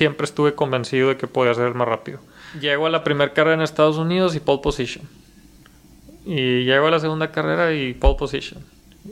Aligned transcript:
Siempre 0.00 0.24
estuve 0.24 0.54
convencido 0.54 1.10
de 1.10 1.18
que 1.18 1.26
podía 1.26 1.52
ser 1.52 1.74
más 1.74 1.86
rápido. 1.86 2.20
Llego 2.58 2.86
a 2.86 2.88
la 2.88 3.04
primera 3.04 3.34
carrera 3.34 3.56
en 3.56 3.60
Estados 3.60 3.98
Unidos 3.98 4.34
y 4.34 4.40
pole 4.40 4.62
position. 4.62 5.06
Y 6.24 6.64
llego 6.64 6.86
a 6.86 6.90
la 6.90 7.00
segunda 7.00 7.30
carrera 7.30 7.74
y 7.74 7.92
pole 7.92 8.16
position. 8.18 8.64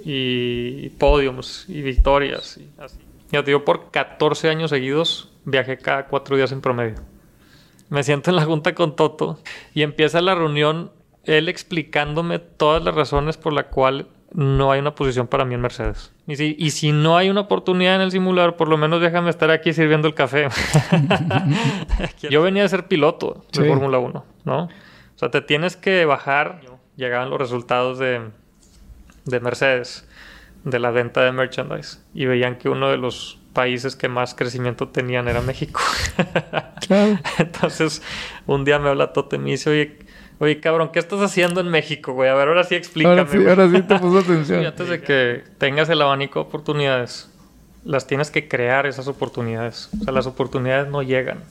Y 0.03 0.89
podiums 0.99 1.67
y 1.69 1.83
victorias 1.83 2.57
y 2.57 2.71
así. 2.81 2.97
Ya 3.31 3.45
te 3.45 3.51
digo, 3.51 3.67
por 3.67 3.91
14 3.91 4.49
años 4.49 4.71
seguidos 4.71 5.29
viajé 5.45 5.77
cada 5.77 6.07
cuatro 6.07 6.37
días 6.37 6.53
en 6.53 6.63
promedio. 6.63 6.97
Me 7.91 8.03
siento 8.03 8.31
en 8.31 8.37
la 8.37 8.47
junta 8.47 8.75
con 8.75 8.97
Toto 8.97 9.39
y 9.75 9.83
empieza 9.83 10.23
la 10.23 10.35
reunión 10.37 10.91
él 11.25 11.51
explicándome 11.51 12.39
todas 12.39 12.83
las 12.83 12.95
razones 12.95 13.37
por 13.37 13.53
la 13.53 13.65
cual 13.65 14.07
no 14.33 14.73
hay 14.73 14.81
una 14.81 14.95
posición 14.95 15.27
para 15.27 15.45
mí 15.45 15.55
en 15.55 15.61
Mercedes. 15.61 16.13
Y 16.27 16.37
si, 16.37 16.57
y 16.59 16.71
si 16.71 16.93
no 16.93 17.17
hay 17.17 17.31
una 17.31 17.43
oportunidad 17.43 17.97
en 17.97 18.03
el 18.03 18.11
simulador, 18.11 18.57
por 18.57 18.69
lo 18.69 18.77
menos 18.77 19.01
déjame 19.01 19.31
estar 19.31 19.51
aquí 19.51 19.73
sirviendo 19.73 20.07
el 20.09 20.15
café. 20.15 20.49
Yo 22.31 22.43
venía 22.43 22.65
a 22.65 22.69
ser 22.69 22.89
piloto 22.89 23.45
de 23.53 23.67
Fórmula 23.67 23.99
1, 23.99 24.25
¿no? 24.45 24.65
O 24.65 24.69
sea, 25.19 25.31
te 25.31 25.41
tienes 25.41 25.77
que 25.77 26.05
bajar. 26.05 26.61
Llegaban 26.97 27.31
los 27.31 27.39
resultados 27.39 27.99
de, 27.99 28.31
de 29.25 29.41
Mercedes, 29.41 30.07
de 30.65 30.79
la 30.79 30.91
venta 30.91 31.23
de 31.23 31.33
merchandise, 31.33 32.01
y 32.13 32.27
veían 32.27 32.57
que 32.57 32.69
uno 32.69 32.91
de 32.91 32.97
los 32.99 33.39
países 33.53 33.97
que 33.97 34.09
más 34.09 34.35
crecimiento 34.35 34.89
tenían 34.89 35.29
era 35.29 35.41
México. 35.41 35.81
Entonces, 37.39 38.03
un 38.47 38.65
día 38.65 38.79
me 38.79 38.89
habla 38.89 39.13
Toto 39.13 39.37
y 39.37 39.39
me 39.39 39.51
dice, 39.51 39.71
oye, 39.71 39.99
Oye, 40.41 40.61
cabrón, 40.61 40.91
¿qué 40.93 41.01
estás 41.01 41.21
haciendo 41.21 41.61
en 41.61 41.69
México, 41.69 42.13
güey? 42.13 42.31
A 42.31 42.35
ver, 42.35 42.49
ahora 42.49 42.65
sí 42.65 42.77
explícame. 42.77 43.21
Ahora 43.21 43.31
sí, 43.31 43.47
ahora 43.47 43.69
sí 43.71 43.83
te 43.83 43.99
puso 43.99 44.19
atención. 44.21 44.63
Y 44.63 44.67
antes 44.67 44.89
de 44.89 45.01
que 45.01 45.43
tengas 45.59 45.89
el 45.89 46.01
abanico 46.01 46.41
de 46.41 46.47
oportunidades, 46.47 47.29
las 47.85 48.07
tienes 48.07 48.31
que 48.31 48.49
crear 48.49 48.87
esas 48.87 49.09
oportunidades. 49.09 49.91
O 50.01 50.05
sea, 50.05 50.13
las 50.13 50.27
oportunidades 50.27 50.89
no 50.89 51.03
llegan. 51.03 51.43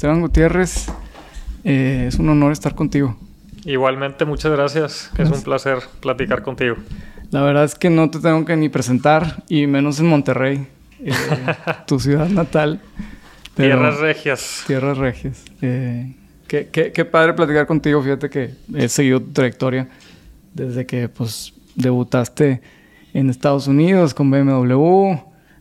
Esteban 0.00 0.22
Gutiérrez, 0.22 0.86
eh, 1.62 2.06
es 2.08 2.14
un 2.14 2.26
honor 2.30 2.52
estar 2.52 2.74
contigo. 2.74 3.18
Igualmente, 3.66 4.24
muchas 4.24 4.50
gracias. 4.50 5.10
Es 5.18 5.28
un 5.28 5.42
placer 5.42 5.76
platicar 6.00 6.40
contigo. 6.40 6.76
La 7.30 7.42
verdad 7.42 7.64
es 7.64 7.74
que 7.74 7.90
no 7.90 8.08
te 8.08 8.18
tengo 8.18 8.46
que 8.46 8.56
ni 8.56 8.70
presentar, 8.70 9.44
y 9.46 9.66
menos 9.66 10.00
en 10.00 10.06
Monterrey, 10.06 10.66
eh, 11.00 11.12
tu 11.86 12.00
ciudad 12.00 12.30
natal. 12.30 12.80
tierras 13.54 13.98
regias. 13.98 14.64
Tierras 14.66 14.96
regias. 14.96 15.44
Eh, 15.60 16.14
qué, 16.48 16.70
qué, 16.70 17.04
padre 17.04 17.34
platicar 17.34 17.66
contigo. 17.66 18.02
Fíjate 18.02 18.30
que 18.30 18.54
he 18.74 18.88
seguido 18.88 19.20
tu 19.20 19.32
trayectoria 19.32 19.86
desde 20.54 20.86
que 20.86 21.10
pues 21.10 21.52
debutaste 21.74 22.62
en 23.12 23.28
Estados 23.28 23.66
Unidos 23.66 24.14
con 24.14 24.30
BMW, 24.30 25.18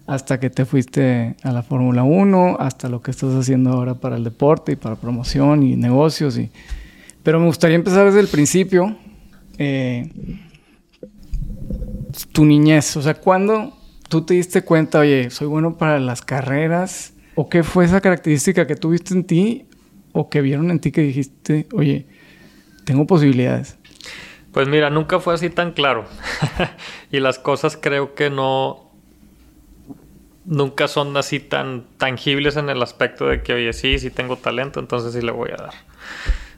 hasta 0.10 0.40
que 0.40 0.50
te 0.50 0.66
fuiste 0.66 1.36
a 1.44 1.52
la 1.52 1.62
Fórmula 1.62 2.02
1, 2.02 2.58
hasta 2.60 2.90
lo 2.90 3.00
que 3.00 3.12
estás 3.12 3.36
haciendo 3.36 3.70
ahora 3.70 3.94
para 3.94 4.16
el 4.16 4.24
deporte 4.24 4.72
y 4.72 4.76
para 4.76 4.96
promoción 4.96 5.62
y 5.62 5.76
negocios. 5.76 6.36
Y... 6.40 6.50
Pero 7.22 7.40
me 7.40 7.46
gustaría 7.46 7.76
empezar 7.76 8.08
desde 8.08 8.20
el 8.20 8.28
principio. 8.28 8.98
Eh, 9.60 10.10
tu 12.32 12.44
niñez, 12.44 12.98
o 12.98 13.04
sea, 13.04 13.14
¿cuándo 13.14 13.78
tú 14.10 14.24
te 14.24 14.34
diste 14.34 14.64
cuenta, 14.64 14.98
oye, 14.98 15.30
soy 15.30 15.46
bueno 15.46 15.78
para 15.78 16.00
las 16.00 16.24
carreras? 16.24 17.14
¿O 17.36 17.48
qué 17.48 17.62
fue 17.62 17.86
esa 17.86 18.02
característica 18.02 18.66
que 18.66 18.76
tuviste 18.76 19.14
en 19.14 19.26
ti 19.26 19.68
o 20.12 20.28
que 20.28 20.42
vieron 20.42 20.72
en 20.72 20.80
ti 20.80 20.92
que 20.92 21.02
dijiste, 21.02 21.68
oye, 21.72 22.08
tengo 22.84 23.06
posibilidades? 23.06 23.78
Pues 24.54 24.68
mira, 24.68 24.90
nunca 24.90 25.20
fue 25.20 25.36
así 25.36 25.52
tan 25.52 25.74
claro. 25.74 26.06
y 27.12 27.20
las 27.20 27.38
cosas 27.38 27.78
creo 27.80 28.16
que 28.16 28.32
no, 28.32 28.89
nunca 30.50 30.88
son 30.88 31.16
así 31.16 31.40
tan 31.40 31.86
tangibles 31.98 32.58
en 32.58 32.70
el 32.70 32.82
aspecto 32.82 33.28
de 33.28 33.44
que, 33.44 33.54
oye, 33.54 33.72
sí, 33.72 34.00
sí 34.00 34.10
tengo 34.10 34.36
talento, 34.36 34.80
entonces 34.80 35.14
sí 35.14 35.22
le 35.22 35.32
voy 35.32 35.52
a 35.52 35.62
dar. 35.62 35.74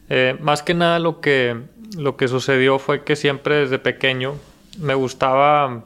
Eh, 0.09 0.37
más 0.39 0.63
que 0.63 0.73
nada 0.73 0.97
lo 0.97 1.19
que, 1.19 1.57
lo 1.97 2.15
que 2.15 2.29
sucedió 2.29 2.79
fue 2.79 3.03
que 3.03 3.17
siempre 3.17 3.55
desde 3.57 3.79
pequeño 3.79 4.35
me 4.79 4.93
gustaba 4.93 5.85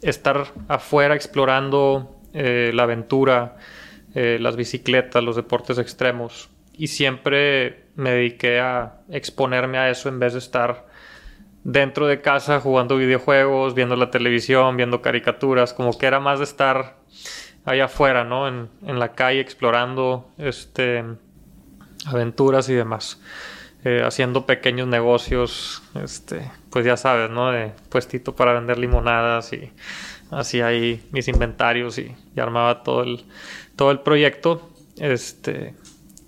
estar 0.00 0.46
afuera 0.68 1.14
explorando 1.14 2.18
eh, 2.32 2.72
la 2.74 2.84
aventura, 2.84 3.56
eh, 4.14 4.38
las 4.40 4.56
bicicletas, 4.56 5.22
los 5.22 5.36
deportes 5.36 5.76
extremos. 5.76 6.48
Y 6.72 6.86
siempre 6.86 7.84
me 7.94 8.10
dediqué 8.10 8.58
a 8.58 9.00
exponerme 9.10 9.76
a 9.76 9.90
eso 9.90 10.08
en 10.08 10.18
vez 10.18 10.32
de 10.32 10.38
estar 10.38 10.86
dentro 11.64 12.06
de 12.06 12.20
casa 12.20 12.60
jugando 12.60 12.96
videojuegos, 12.96 13.74
viendo 13.74 13.96
la 13.96 14.10
televisión, 14.10 14.76
viendo 14.76 15.02
caricaturas, 15.02 15.72
como 15.72 15.96
que 15.98 16.06
era 16.06 16.20
más 16.20 16.38
de 16.38 16.44
estar 16.44 16.96
allá 17.64 17.86
afuera, 17.86 18.24
¿no? 18.24 18.46
En, 18.46 18.68
la 18.86 19.12
calle 19.14 19.40
explorando 19.40 20.30
este, 20.38 21.04
aventuras 22.06 22.68
y 22.68 22.74
demás. 22.74 23.20
Eh, 23.86 24.02
haciendo 24.02 24.46
pequeños 24.46 24.88
negocios, 24.88 25.82
este, 26.02 26.50
pues 26.70 26.86
ya 26.86 26.96
sabes, 26.96 27.30
¿no? 27.30 27.50
De 27.50 27.72
puestito 27.88 28.34
para 28.34 28.52
vender 28.52 28.78
limonadas 28.78 29.52
y 29.52 29.72
hacía 30.30 30.68
ahí 30.68 31.06
mis 31.12 31.28
inventarios 31.28 31.98
y, 31.98 32.14
armaba 32.36 32.82
todo 32.82 33.02
el, 33.02 33.24
todo 33.76 33.90
el 33.90 34.00
proyecto. 34.00 34.70
Este, 34.98 35.74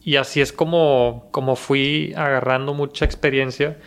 y 0.02 0.16
así 0.16 0.40
es 0.40 0.52
como, 0.52 1.28
como 1.30 1.56
fui 1.56 2.12
agarrando 2.16 2.74
mucha 2.74 3.04
experiencia 3.04 3.78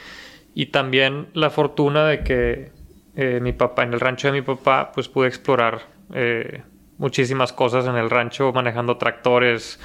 y 0.53 0.67
también 0.67 1.27
la 1.33 1.49
fortuna 1.49 2.05
de 2.05 2.23
que 2.23 2.71
eh, 3.15 3.39
mi 3.41 3.53
papá, 3.53 3.83
en 3.83 3.93
el 3.93 3.99
rancho 3.99 4.27
de 4.27 4.33
mi 4.33 4.41
papá, 4.41 4.91
pues 4.93 5.07
pude 5.07 5.27
explorar 5.27 5.81
eh, 6.13 6.61
muchísimas 6.97 7.53
cosas 7.53 7.85
en 7.85 7.95
el 7.95 8.09
rancho, 8.09 8.51
manejando 8.53 8.97
tractores, 8.97 9.79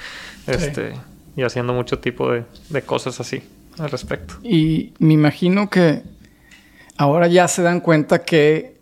este, 0.47 0.93
y 1.37 1.43
haciendo 1.43 1.73
mucho 1.73 1.99
tipo 1.99 2.31
de, 2.31 2.45
cosas 2.83 3.21
así 3.21 3.43
al 3.79 3.91
respecto. 3.91 4.35
Y 4.43 4.93
me 4.99 5.15
imagino 5.15 5.69
que 5.71 6.03
ahora 6.97 7.27
ya 7.27 7.49
se 7.49 7.63
dan 7.63 7.81
cuenta 7.81 8.23
que 8.23 8.75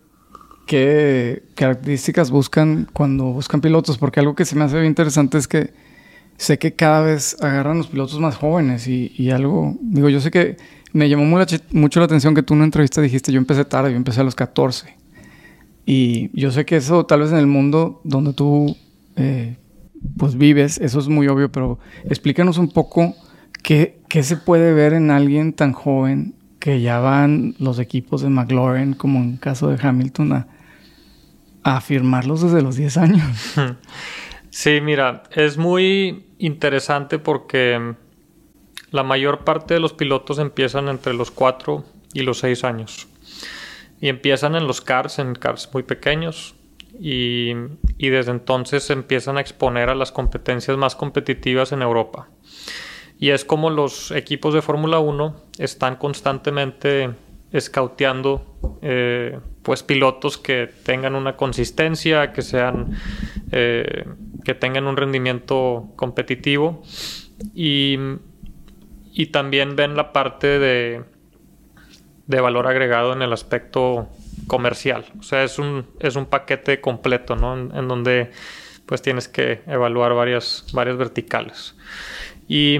qué 0.66 1.42
características 1.54 2.30
buscan 2.30 2.88
cuando 2.92 3.24
buscan 3.24 3.60
pilotos, 3.60 3.98
porque 3.98 4.20
algo 4.20 4.34
que 4.34 4.44
se 4.44 4.56
me 4.56 4.64
hace 4.64 4.76
bien 4.76 4.86
interesante 4.86 5.38
es 5.38 5.48
que 5.48 5.72
sé 6.36 6.58
que 6.58 6.74
cada 6.74 7.02
vez 7.02 7.36
agarran 7.42 7.78
los 7.78 7.88
pilotos 7.88 8.18
más 8.18 8.36
jóvenes 8.36 8.86
y, 8.86 9.12
y 9.16 9.30
algo, 9.30 9.76
digo, 9.80 10.08
yo 10.08 10.20
sé 10.20 10.30
que 10.30 10.56
me 10.92 11.08
llamó 11.08 11.24
mucho, 11.24 12.00
la 12.00 12.06
atención 12.06 12.34
que 12.34 12.42
tú 12.42 12.54
en 12.54 12.58
una 12.58 12.64
entrevista 12.66 13.00
dijiste, 13.00 13.32
yo 13.32 13.38
empecé 13.38 13.64
tarde, 13.64 13.90
yo 13.90 13.96
empecé 13.96 14.20
a 14.20 14.24
los 14.24 14.34
14. 14.34 14.96
Y 15.84 16.30
yo 16.38 16.50
sé 16.50 16.64
que 16.64 16.76
eso 16.76 17.06
tal 17.06 17.20
vez 17.20 17.32
en 17.32 17.38
el 17.38 17.46
mundo 17.46 18.00
donde 18.04 18.32
tú 18.32 18.76
eh, 19.16 19.56
pues 20.16 20.36
vives, 20.36 20.78
eso 20.78 21.00
es 21.00 21.08
muy 21.08 21.28
obvio, 21.28 21.50
pero 21.50 21.78
explícanos 22.04 22.58
un 22.58 22.68
poco 22.68 23.14
qué, 23.62 24.00
qué, 24.08 24.22
se 24.22 24.36
puede 24.36 24.72
ver 24.72 24.92
en 24.92 25.10
alguien 25.10 25.52
tan 25.52 25.72
joven 25.72 26.34
que 26.60 26.80
ya 26.80 27.00
van 27.00 27.56
los 27.58 27.78
equipos 27.78 28.22
de 28.22 28.28
McLaren, 28.28 28.94
como 28.94 29.18
en 29.18 29.36
caso 29.36 29.68
de 29.68 29.78
Hamilton, 29.80 30.32
a, 30.32 30.46
a 31.64 31.80
firmarlos 31.80 32.42
desde 32.42 32.62
los 32.62 32.76
10 32.76 32.96
años. 32.96 33.54
Sí, 34.54 34.82
mira, 34.82 35.22
es 35.34 35.56
muy 35.56 36.26
interesante 36.36 37.18
porque 37.18 37.94
la 38.92 39.02
mayor 39.02 39.40
parte 39.40 39.74
de 39.74 39.80
los 39.80 39.94
pilotos 39.94 40.38
empiezan 40.38 40.88
entre 40.88 41.14
los 41.14 41.30
4 41.30 41.84
y 42.12 42.22
los 42.22 42.38
6 42.38 42.64
años. 42.64 43.08
Y 44.00 44.08
empiezan 44.08 44.54
en 44.54 44.66
los 44.66 44.80
cars, 44.80 45.18
en 45.18 45.34
cars 45.34 45.70
muy 45.72 45.82
pequeños. 45.82 46.54
Y, 47.00 47.54
desde 47.98 48.30
entonces 48.30 48.84
se 48.84 48.92
empiezan 48.92 49.38
a 49.38 49.40
exponer 49.40 49.88
a 49.88 49.94
las 49.94 50.12
competencias 50.12 50.76
más 50.76 50.94
competitivas 50.94 51.72
en 51.72 51.80
Europa. 51.82 52.28
Y 53.18 53.30
es 53.30 53.44
como 53.44 53.70
los 53.70 54.10
equipos 54.10 54.52
de 54.52 54.62
Fórmula 54.62 54.98
1 54.98 55.36
están 55.58 55.96
constantemente 55.96 57.10
escauteando 57.52 58.58
eh, 58.82 59.38
pues 59.62 59.82
pilotos 59.82 60.36
que 60.36 60.68
tengan 60.84 61.14
una 61.14 61.36
consistencia, 61.36 62.32
que 62.32 62.42
sean 62.42 62.98
eh, 63.52 64.04
que 64.44 64.54
tengan 64.54 64.86
un 64.86 64.96
rendimiento 64.96 65.92
competitivo 65.96 66.82
y, 67.54 67.96
y 69.12 69.26
también 69.26 69.76
ven 69.76 69.96
la 69.96 70.12
parte 70.12 70.58
de 70.58 71.04
de 72.26 72.40
valor 72.40 72.66
agregado 72.66 73.12
en 73.12 73.20
el 73.20 73.32
aspecto 73.32 74.08
comercial. 74.46 75.04
O 75.18 75.22
sea, 75.22 75.42
es 75.42 75.58
un, 75.58 75.86
es 76.00 76.16
un 76.16 76.26
paquete 76.26 76.80
completo, 76.80 77.36
¿no? 77.36 77.54
En, 77.54 77.88
donde 77.88 78.30
pues 78.86 79.02
tienes 79.02 79.28
que 79.28 79.62
evaluar 79.66 80.14
varias, 80.14 80.64
varias 80.72 80.96
verticales. 80.96 81.74
Y, 82.48 82.78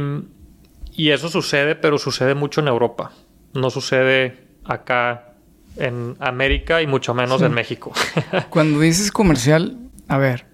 y 0.92 1.10
eso 1.10 1.28
sucede, 1.28 1.74
pero 1.74 1.98
sucede 1.98 2.34
mucho 2.34 2.60
en 2.60 2.68
Europa. 2.68 3.12
No 3.52 3.68
sucede 3.68 4.38
acá 4.64 5.34
en 5.76 6.16
América 6.20 6.80
y 6.80 6.86
mucho 6.86 7.12
menos 7.12 7.40
Sí. 7.40 7.46
en 7.46 7.52
México. 7.52 7.92
Cuando 8.48 8.78
dices 8.80 9.10
comercial, 9.10 9.76
a 10.08 10.18
ver, 10.18 10.46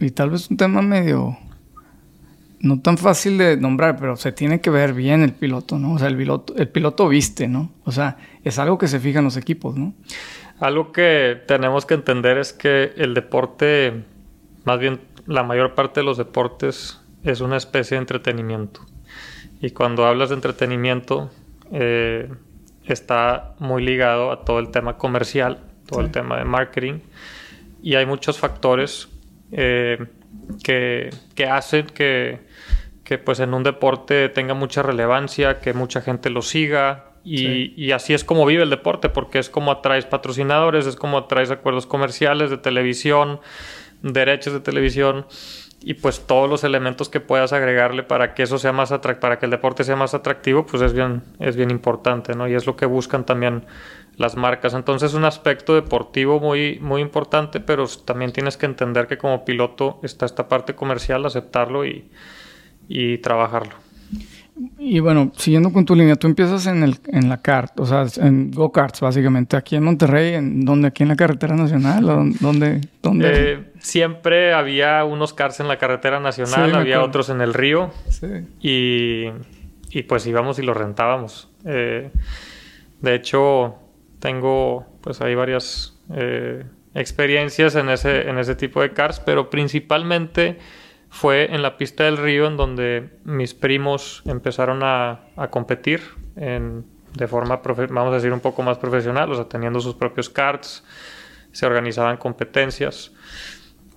y 0.00 0.10
tal 0.12 0.30
vez 0.30 0.48
un 0.48 0.56
tema 0.56 0.80
medio 0.80 1.36
no 2.60 2.80
tan 2.80 2.98
fácil 2.98 3.38
de 3.38 3.56
nombrar, 3.56 3.96
pero 3.98 4.16
se 4.16 4.32
tiene 4.32 4.60
que 4.60 4.70
ver 4.70 4.92
bien 4.92 5.22
el 5.22 5.32
piloto, 5.32 5.78
¿no? 5.78 5.94
O 5.94 5.98
sea, 5.98 6.08
el 6.08 6.16
piloto, 6.16 6.54
el 6.56 6.68
piloto 6.68 7.08
viste, 7.08 7.48
¿no? 7.48 7.72
O 7.84 7.92
sea, 7.92 8.16
es 8.44 8.58
algo 8.58 8.78
que 8.78 8.88
se 8.88 9.00
fijan 9.00 9.24
los 9.24 9.36
equipos, 9.36 9.76
¿no? 9.76 9.94
Algo 10.60 10.90
que 10.90 11.40
tenemos 11.46 11.86
que 11.86 11.94
entender 11.94 12.38
es 12.38 12.52
que 12.52 12.92
el 12.96 13.14
deporte, 13.14 14.04
más 14.64 14.78
bien 14.80 15.00
la 15.26 15.44
mayor 15.44 15.74
parte 15.74 16.00
de 16.00 16.04
los 16.04 16.18
deportes, 16.18 17.00
es 17.22 17.40
una 17.40 17.56
especie 17.56 17.96
de 17.96 18.00
entretenimiento. 18.00 18.80
Y 19.60 19.70
cuando 19.70 20.04
hablas 20.04 20.30
de 20.30 20.36
entretenimiento, 20.36 21.30
eh, 21.70 22.28
está 22.86 23.54
muy 23.58 23.84
ligado 23.84 24.32
a 24.32 24.44
todo 24.44 24.58
el 24.58 24.70
tema 24.70 24.96
comercial, 24.96 25.60
todo 25.86 26.00
el 26.00 26.10
tema 26.10 26.38
de 26.38 26.44
marketing. 26.44 27.00
Y 27.82 27.94
hay 27.94 28.06
muchos 28.06 28.38
factores 28.38 29.08
eh, 29.52 30.06
que, 30.62 31.10
que 31.34 31.46
hacen 31.46 31.86
que, 31.86 32.47
que 33.08 33.16
pues 33.16 33.40
en 33.40 33.54
un 33.54 33.62
deporte 33.62 34.28
tenga 34.28 34.52
mucha 34.52 34.82
relevancia, 34.82 35.60
que 35.60 35.72
mucha 35.72 36.02
gente 36.02 36.28
lo 36.28 36.42
siga. 36.42 37.06
Y, 37.24 37.38
Sí. 37.38 37.74
y 37.74 37.92
así 37.92 38.12
es 38.12 38.22
como 38.22 38.44
vive 38.44 38.64
el 38.64 38.68
deporte, 38.68 39.08
porque 39.08 39.38
es 39.38 39.48
como 39.48 39.70
atraes 39.70 40.04
patrocinadores, 40.04 40.86
es 40.86 40.94
como 40.94 41.16
atraes 41.16 41.50
acuerdos 41.50 41.86
comerciales 41.86 42.50
de 42.50 42.58
televisión, 42.58 43.40
derechos 44.02 44.52
de 44.52 44.60
televisión 44.60 45.24
y 45.80 45.94
pues 45.94 46.26
todos 46.26 46.50
los 46.50 46.64
elementos 46.64 47.08
que 47.08 47.20
puedas 47.20 47.54
agregarle 47.54 48.02
para 48.02 48.34
que 48.34 48.42
eso 48.42 48.58
sea 48.58 48.72
más 48.72 48.90
para 48.90 49.38
que 49.38 49.46
el 49.46 49.52
deporte 49.52 49.84
sea 49.84 49.96
más 49.96 50.12
atractivo, 50.12 50.66
pues 50.66 50.82
es 50.82 50.92
bien, 50.92 51.22
es 51.38 51.56
bien 51.56 51.70
importante, 51.70 52.34
¿no? 52.34 52.46
Y 52.46 52.54
es 52.54 52.66
lo 52.66 52.76
que 52.76 52.84
buscan 52.84 53.24
también 53.24 53.64
las 54.16 54.36
marcas. 54.36 54.74
Entonces, 54.74 55.14
un 55.14 55.24
aspecto 55.24 55.74
deportivo 55.74 56.40
muy, 56.40 56.78
muy 56.80 57.00
importante, 57.00 57.58
pero 57.60 57.86
también 58.04 58.32
tienes 58.32 58.58
que 58.58 58.66
entender 58.66 59.06
que 59.06 59.16
como 59.16 59.46
piloto 59.46 59.98
está 60.02 60.26
esta 60.26 60.46
parte 60.46 60.74
comercial, 60.74 61.24
aceptarlo 61.24 61.86
y, 61.86 62.10
y 62.88 63.18
trabajarlo. 63.18 63.74
Y 64.76 64.98
bueno, 64.98 65.30
siguiendo 65.36 65.72
con 65.72 65.84
tu 65.84 65.94
línea, 65.94 66.16
tú 66.16 66.26
empiezas 66.26 66.66
en, 66.66 66.82
el, 66.82 66.96
en 67.06 67.28
la 67.28 67.40
kart, 67.40 67.78
o 67.78 67.86
sea, 67.86 68.06
en 68.16 68.50
go-karts, 68.50 69.00
básicamente, 69.00 69.56
aquí 69.56 69.76
en 69.76 69.84
Monterrey, 69.84 70.34
en 70.34 70.64
donde, 70.64 70.88
aquí 70.88 71.04
en 71.04 71.10
la 71.10 71.16
carretera 71.16 71.54
nacional, 71.54 72.04
o 72.10 72.24
donde, 72.40 72.80
donde, 73.00 73.52
Eh, 73.52 73.64
siempre 73.78 74.52
había 74.52 75.04
unos 75.04 75.32
cars 75.32 75.60
en 75.60 75.68
la 75.68 75.78
carretera 75.78 76.18
nacional, 76.18 76.70
Sí, 76.70 76.76
había 76.76 77.02
otros 77.04 77.28
en 77.30 77.40
el 77.40 77.54
río. 77.54 77.92
Sí. 78.08 78.26
y, 78.60 79.26
y 79.90 80.02
pues 80.02 80.26
íbamos 80.26 80.58
y 80.58 80.62
lo 80.62 80.74
rentábamos. 80.74 81.48
Eh, 81.64 82.10
de 83.00 83.14
hecho, 83.14 83.76
tengo 84.18 84.86
pues 85.00 85.20
hay 85.20 85.34
varias 85.34 85.96
eh, 86.12 86.64
experiencias 86.94 87.76
en 87.76 87.88
ese, 87.90 88.28
en 88.28 88.38
ese 88.38 88.54
tipo 88.56 88.82
de 88.82 88.92
cars, 88.92 89.20
pero 89.20 89.50
principalmente 89.50 90.58
fue 91.10 91.54
en 91.54 91.62
la 91.62 91.76
pista 91.76 92.04
del 92.04 92.16
río 92.16 92.46
en 92.46 92.56
donde 92.56 93.10
mis 93.24 93.54
primos 93.54 94.22
empezaron 94.26 94.80
a, 94.82 95.20
competir 95.50 96.00
de 96.36 97.26
forma, 97.26 97.60
vamos 97.90 98.12
a 98.12 98.16
decir, 98.16 98.32
un 98.32 98.40
poco 98.40 98.62
más 98.62 98.78
profesional, 98.78 99.30
o 99.32 99.34
sea, 99.34 99.48
teniendo 99.48 99.80
sus 99.80 99.94
propios 99.94 100.28
karts, 100.28 100.84
se 101.52 101.66
organizaban 101.66 102.16
competencias 102.18 103.12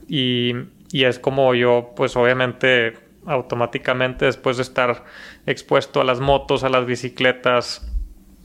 y, 0.07 0.53
y 0.91 1.03
es 1.03 1.19
como 1.19 1.53
yo, 1.53 1.91
pues 1.95 2.15
obviamente, 2.15 2.97
automáticamente 3.25 4.25
después 4.25 4.57
de 4.57 4.63
estar 4.63 5.03
expuesto 5.45 6.01
a 6.01 6.03
las 6.03 6.19
motos, 6.19 6.63
a 6.63 6.69
las 6.69 6.85
bicicletas, 6.85 7.87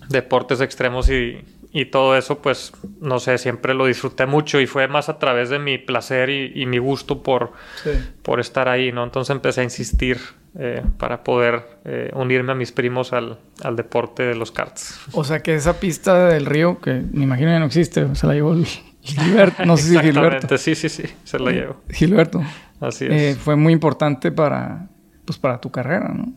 deportes 0.09 0.61
extremos 0.61 1.09
y, 1.11 1.45
y 1.73 1.87
todo 1.87 2.17
eso, 2.17 2.39
pues 2.41 2.73
no 3.01 3.19
sé, 3.19 3.39
siempre 3.39 3.75
lo 3.75 3.87
disfruté 3.87 4.27
mucho 4.27 4.61
y 4.61 4.67
fue 4.67 4.89
más 4.89 5.09
a 5.09 5.19
través 5.19 5.51
de 5.51 5.59
mi 5.59 5.79
placer 5.79 6.31
y, 6.31 6.53
y 6.55 6.67
mi 6.67 6.79
gusto 6.79 7.23
por, 7.23 7.53
Sí. 7.83 7.91
por 8.23 8.41
estar 8.41 8.69
ahí, 8.69 8.93
¿no? 8.93 9.05
Entonces 9.05 9.35
empecé 9.35 9.61
a 9.61 9.65
insistir 9.65 10.19
eh, 10.59 10.83
para 10.99 11.23
poder 11.23 11.63
eh, 11.85 12.11
unirme 12.15 12.53
a 12.53 12.55
mis 12.55 12.73
primos 12.73 13.13
al, 13.13 13.39
al 13.63 13.77
deporte 13.77 14.23
de 14.23 14.35
los 14.35 14.53
karts. 14.53 14.99
O 15.13 15.23
sea, 15.25 15.43
que 15.43 15.55
esa 15.55 15.79
pista 15.81 16.29
del 16.29 16.47
río, 16.47 16.81
que 16.81 17.03
me 17.13 17.25
imagino 17.25 17.51
ya 17.51 17.59
no 17.59 17.67
existe, 17.67 18.15
se 18.15 18.27
la 18.27 18.33
llevó 18.35 18.57
Gilberto, 19.03 19.65
no 19.67 19.77
sé 19.77 19.91
si 19.91 19.99
Gilberto. 19.99 20.57
Sí, 20.59 20.75
sí, 20.75 20.89
sí, 20.89 21.05
se 21.25 21.39
lo 21.39 21.51
llevo. 21.51 21.77
Gilberto. 21.91 22.43
Así 22.81 23.05
es. 23.05 23.13
Eh, 23.13 23.37
fue 23.39 23.55
muy 23.57 23.73
importante 23.73 24.33
para, 24.33 24.89
pues, 25.25 25.39
para 25.39 25.61
tu 25.61 25.71
carrera, 25.71 26.09
¿no? 26.09 26.33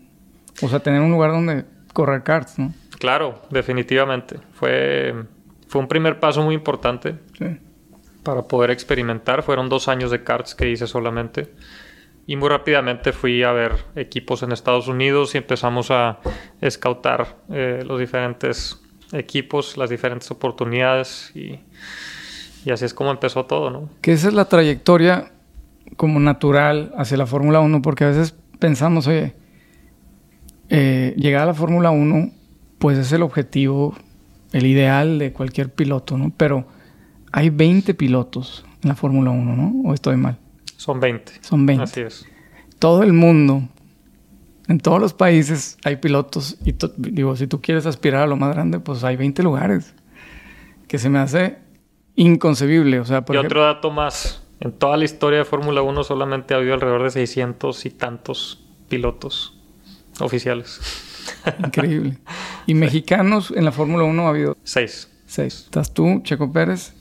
O 0.61 0.67
sea, 0.69 0.79
tener 0.79 1.01
un 1.01 1.11
lugar 1.11 1.31
donde 1.31 1.65
correr 1.93 2.21
karts, 2.23 2.59
¿no? 2.59 2.73
Claro, 2.99 3.41
definitivamente. 3.49 4.37
Fue, 4.53 5.15
fue 5.67 5.81
un 5.81 5.87
primer 5.87 6.19
paso 6.19 6.41
muy 6.43 6.53
importante 6.55 7.15
Sí. 7.37 7.45
para 8.23 8.43
poder 8.43 8.69
experimentar. 8.71 9.41
Fueron 9.43 9.69
dos 9.69 9.87
años 9.87 10.11
de 10.11 10.23
karts 10.23 10.53
que 10.53 10.69
hice 10.69 10.85
solamente. 10.85 11.51
Y 12.27 12.35
muy 12.35 12.49
rápidamente 12.49 13.11
fui 13.11 13.41
a 13.41 13.51
ver 13.51 13.71
equipos 13.95 14.43
en 14.43 14.51
Estados 14.51 14.87
Unidos 14.87 15.33
y 15.33 15.39
empezamos 15.39 15.89
a 15.89 16.19
escautar 16.61 17.37
eh, 17.49 17.81
los 17.85 17.99
diferentes 17.99 18.79
equipos, 19.13 19.77
las 19.77 19.89
diferentes 19.89 20.29
oportunidades 20.29 21.31
y, 21.33 21.59
y 22.65 22.69
así 22.71 22.85
es 22.85 22.93
como 22.93 23.09
empezó 23.09 23.45
todo, 23.45 23.71
¿no? 23.71 23.89
Que 24.01 24.11
esa 24.11 24.27
es 24.27 24.35
la 24.35 24.45
trayectoria 24.45 25.31
como 25.97 26.19
natural 26.19 26.93
hacia 26.95 27.17
la 27.17 27.25
Fórmula 27.25 27.61
1, 27.61 27.81
porque 27.81 28.03
a 28.03 28.09
veces 28.09 28.35
pensamos, 28.59 29.07
oye, 29.07 29.33
eh, 30.69 31.15
llegar 31.17 31.41
a 31.43 31.45
la 31.47 31.53
Fórmula 31.55 31.89
1, 31.89 32.29
pues 32.79 32.97
es 32.97 33.11
el 33.11 33.21
objetivo, 33.21 33.95
el 34.51 34.65
ideal 34.65 35.19
de 35.19 35.31
cualquier 35.33 35.71
piloto, 35.71 36.17
¿no? 36.17 36.31
Pero 36.35 36.65
hay 37.31 37.49
20 37.49 37.93
pilotos 37.93 38.65
en 38.81 38.89
la 38.89 38.95
Fórmula 38.95 39.31
1, 39.31 39.55
¿no? 39.55 39.89
¿O 39.89 39.93
estoy 39.93 40.17
mal? 40.17 40.37
Son 40.77 40.99
20. 40.99 41.33
Son 41.41 41.65
20. 41.65 41.83
Así 41.83 42.01
es. 42.01 42.25
Todo 42.79 43.03
el 43.03 43.13
mundo, 43.13 43.63
en 44.67 44.79
todos 44.79 44.99
los 44.99 45.13
países 45.13 45.77
hay 45.83 45.97
pilotos. 45.97 46.57
Y 46.63 46.73
digo, 46.97 47.35
si 47.35 47.47
tú 47.47 47.61
quieres 47.61 47.85
aspirar 47.85 48.23
a 48.23 48.27
lo 48.27 48.37
más 48.37 48.53
grande, 48.53 48.79
pues 48.79 49.03
hay 49.03 49.17
20 49.17 49.43
lugares. 49.43 49.93
Que 50.87 50.97
se 50.97 51.09
me 51.09 51.19
hace 51.19 51.57
inconcebible. 52.15 52.99
O 52.99 53.05
sea, 53.05 53.25
por 53.25 53.35
y 53.35 53.39
ejemplo, 53.39 53.61
otro 53.61 53.73
dato 53.73 53.91
más. 53.91 54.41
En 54.61 54.71
toda 54.71 54.97
la 54.97 55.05
historia 55.05 55.39
de 55.39 55.45
Fórmula 55.45 55.81
1 55.81 56.03
solamente 56.03 56.53
ha 56.53 56.57
habido 56.57 56.73
alrededor 56.73 57.03
de 57.03 57.11
600 57.11 57.85
y 57.85 57.89
tantos 57.91 58.65
pilotos 58.89 59.57
oficiales. 60.19 60.79
Increíble. 61.63 62.17
Y 62.65 62.73
mexicanos 62.73 63.53
en 63.55 63.65
la 63.65 63.71
Fórmula 63.71 64.03
1 64.03 64.25
ha 64.25 64.29
habido 64.29 64.57
Seis. 64.63 65.09
seis. 65.25 65.61
Estás 65.65 65.93
tú, 65.93 66.21
Checo 66.23 66.51
Pérez. 66.51 66.93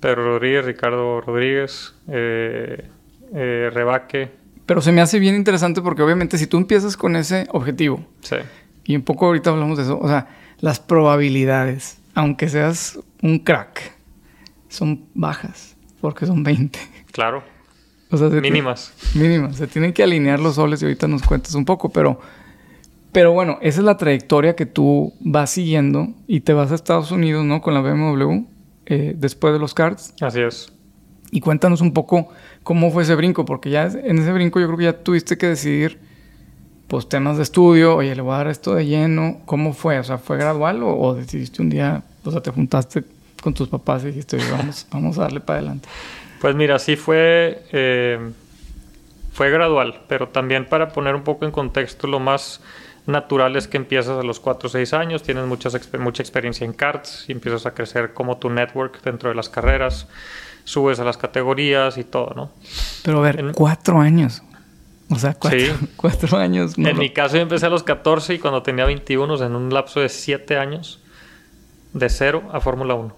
Pedro 0.00 0.24
Rodríguez, 0.24 0.64
Ricardo 0.64 1.20
Rodríguez, 1.20 1.94
eh, 2.08 2.88
eh, 3.34 3.70
Rebaque. 3.72 4.30
Pero 4.66 4.80
se 4.80 4.92
me 4.92 5.00
hace 5.00 5.18
bien 5.18 5.34
interesante 5.34 5.80
porque 5.82 6.02
obviamente 6.02 6.38
si 6.38 6.46
tú 6.46 6.56
empiezas 6.56 6.96
con 6.96 7.16
ese 7.16 7.48
objetivo, 7.52 8.04
Sí. 8.20 8.36
y 8.84 8.94
un 8.96 9.02
poco 9.02 9.26
ahorita 9.26 9.50
hablamos 9.50 9.76
de 9.78 9.84
eso, 9.84 9.98
o 9.98 10.06
sea, 10.08 10.28
las 10.60 10.78
probabilidades, 10.78 11.98
aunque 12.14 12.48
seas 12.48 12.98
un 13.22 13.38
crack, 13.40 13.92
son 14.68 15.06
bajas, 15.14 15.76
porque 16.00 16.26
son 16.26 16.42
20. 16.42 16.78
Claro. 17.12 17.42
O 18.10 18.16
sea, 18.16 18.30
se 18.30 18.40
Mínimas. 18.40 18.92
mínimas. 19.14 19.56
Se 19.56 19.66
tienen 19.66 19.92
que 19.92 20.02
alinear 20.02 20.38
los 20.38 20.54
soles 20.54 20.80
y 20.80 20.84
ahorita 20.84 21.08
nos 21.08 21.22
cuentas 21.22 21.54
un 21.54 21.64
poco, 21.64 21.88
pero, 21.90 22.20
pero 23.12 23.32
bueno, 23.32 23.58
esa 23.62 23.80
es 23.80 23.84
la 23.84 23.96
trayectoria 23.96 24.54
que 24.54 24.66
tú 24.66 25.14
vas 25.20 25.50
siguiendo 25.50 26.08
y 26.26 26.40
te 26.40 26.52
vas 26.52 26.72
a 26.72 26.74
Estados 26.74 27.10
Unidos, 27.10 27.44
¿no? 27.44 27.60
Con 27.60 27.74
la 27.74 27.80
BMW, 27.80 28.44
eh, 28.86 29.14
después 29.16 29.52
de 29.52 29.58
los 29.58 29.74
karts. 29.74 30.14
Así 30.20 30.40
es. 30.40 30.72
Y 31.30 31.40
cuéntanos 31.40 31.80
un 31.80 31.92
poco 31.92 32.28
cómo 32.62 32.90
fue 32.90 33.02
ese 33.02 33.14
brinco, 33.14 33.44
porque 33.44 33.70
ya 33.70 33.84
en 33.86 34.18
ese 34.18 34.32
brinco 34.32 34.60
yo 34.60 34.66
creo 34.66 34.78
que 34.78 34.84
ya 34.84 34.92
tuviste 35.02 35.38
que 35.38 35.46
decidir, 35.46 35.98
pues, 36.86 37.08
temas 37.08 37.36
de 37.36 37.42
estudio, 37.42 37.96
oye, 37.96 38.14
le 38.14 38.22
voy 38.22 38.34
a 38.34 38.38
dar 38.38 38.48
esto 38.48 38.74
de 38.74 38.86
lleno. 38.86 39.40
¿Cómo 39.44 39.72
fue? 39.72 39.98
O 39.98 40.04
sea, 40.04 40.18
¿fue 40.18 40.36
gradual 40.36 40.82
o, 40.82 40.96
o 40.96 41.14
decidiste 41.14 41.62
un 41.62 41.70
día, 41.70 42.02
o 42.24 42.30
sea, 42.30 42.42
te 42.42 42.50
juntaste 42.50 43.04
con 43.42 43.54
tus 43.54 43.68
papás 43.68 44.04
y 44.04 44.08
dijiste, 44.08 44.36
oye, 44.36 44.50
vamos, 44.50 44.86
vamos 44.92 45.18
a 45.18 45.22
darle 45.22 45.40
para 45.40 45.60
adelante? 45.60 45.88
Pues 46.40 46.54
mira, 46.54 46.78
sí 46.78 46.96
fue, 46.96 47.64
eh, 47.72 48.30
fue 49.32 49.50
gradual, 49.50 50.02
pero 50.08 50.28
también 50.28 50.66
para 50.66 50.90
poner 50.92 51.14
un 51.14 51.22
poco 51.22 51.44
en 51.44 51.50
contexto, 51.50 52.06
lo 52.06 52.20
más 52.20 52.60
natural 53.08 53.56
es 53.56 53.66
que 53.68 53.76
empiezas 53.76 54.18
a 54.18 54.22
los 54.22 54.38
4 54.40 54.66
o 54.68 54.70
6 54.70 54.92
años, 54.94 55.22
tienes 55.22 55.46
muchas, 55.46 55.76
mucha 55.98 56.22
experiencia 56.22 56.64
en 56.64 56.72
karts 56.72 57.24
y 57.28 57.32
empiezas 57.32 57.66
a 57.66 57.72
crecer 57.74 58.12
como 58.14 58.36
tu 58.38 58.50
network 58.50 59.02
dentro 59.02 59.30
de 59.30 59.34
las 59.34 59.48
carreras, 59.48 60.06
subes 60.64 61.00
a 61.00 61.04
las 61.04 61.16
categorías 61.16 61.96
y 61.98 62.04
todo, 62.04 62.32
¿no? 62.36 62.50
Pero 63.02 63.18
a 63.18 63.22
ver, 63.22 63.40
En- 63.40 63.52
cuatro 63.54 64.00
años. 64.00 64.42
O 65.10 65.16
sea, 65.18 65.32
cuatro, 65.34 65.58
Sí. 65.58 65.72
cuatro 65.96 66.36
años. 66.38 66.76
no 66.76 66.88
en 66.88 66.96
lo- 66.96 67.00
mi 67.02 67.10
caso 67.10 67.36
yo 67.36 67.42
empecé 67.42 67.64
a 67.66 67.70
los 67.70 67.82
14 67.82 68.34
y 68.34 68.38
cuando 68.38 68.62
tenía 68.62 68.84
21, 68.84 69.32
o 69.32 69.36
sea, 69.38 69.46
en 69.46 69.56
un 69.56 69.72
lapso 69.72 70.00
de 70.00 70.10
7 70.10 70.58
años, 70.58 71.00
de 71.94 72.10
cero 72.10 72.42
a 72.52 72.60
Fórmula 72.60 72.94
1. 72.94 73.16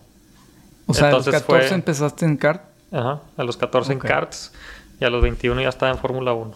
o 0.87 0.95
sea, 0.95 1.09
a 1.09 1.11
los 1.11 1.19
entonces 1.27 1.43
14 1.43 1.69
fue- 1.69 1.75
empezaste 1.77 2.25
en 2.25 2.37
kart. 2.37 2.63
Ajá, 2.93 3.21
a 3.37 3.43
los 3.45 3.57
14 3.57 3.95
Ok. 3.95 4.05
en 4.05 4.09
karts 4.09 4.53
y 5.01 5.05
a 5.05 5.11
los 5.11 5.21
21 5.23 5.61
ya 5.63 5.69
estaba 5.69 5.91
en 5.93 5.99
Fórmula 5.99 6.33
1. 6.33 6.53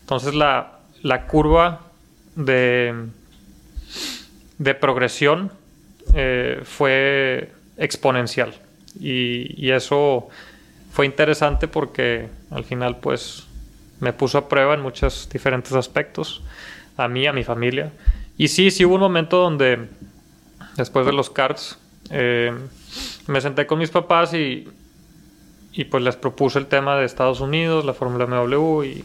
Entonces 0.00 0.34
la, 0.34 0.78
la 1.02 1.26
curva 1.28 1.80
de, 2.36 2.94
de 4.58 4.74
progresión 4.74 5.52
eh, 6.14 6.60
fue 6.64 7.50
exponencial. 7.76 8.54
Y, 8.98 9.54
y, 9.56 9.70
eso 9.70 10.28
fue 10.92 11.06
interesante 11.06 11.68
porque 11.68 12.28
al 12.50 12.64
final 12.64 12.98
pues 12.98 13.46
me 14.00 14.12
puso 14.12 14.38
a 14.38 14.48
prueba 14.48 14.74
en 14.74 14.80
muchos 14.80 15.28
diferentes 15.32 15.72
aspectos, 15.72 16.42
a 16.96 17.08
mí, 17.08 17.26
a 17.26 17.32
mi 17.32 17.44
familia. 17.44 17.92
Y 18.36 18.48
sí, 18.48 18.70
sí 18.70 18.84
hubo 18.84 18.96
un 18.96 19.00
momento 19.00 19.38
donde 19.38 19.88
después 20.76 21.06
de 21.06 21.12
los 21.12 21.30
cards 21.30 21.78
eh, 22.10 22.52
me 23.26 23.40
senté 23.40 23.66
con 23.66 23.78
mis 23.78 23.90
papás 23.90 24.34
y, 24.34 24.68
y 25.72 25.84
pues 25.84 26.02
les 26.02 26.16
propuse 26.16 26.58
el 26.58 26.66
tema 26.66 26.96
de 26.96 27.04
Estados 27.04 27.40
Unidos, 27.40 27.84
la 27.84 27.94
Fórmula 27.94 28.26
MW 28.26 28.82
y, 28.84 29.04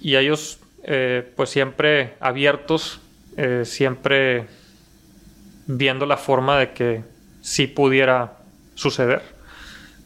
y 0.00 0.16
ellos 0.16 0.59
eh, 0.82 1.30
pues 1.36 1.50
siempre 1.50 2.14
abiertos, 2.20 3.00
eh, 3.36 3.62
siempre 3.64 4.46
viendo 5.66 6.06
la 6.06 6.16
forma 6.16 6.58
de 6.58 6.72
que 6.72 7.02
sí 7.42 7.66
pudiera 7.66 8.38
suceder. 8.74 9.22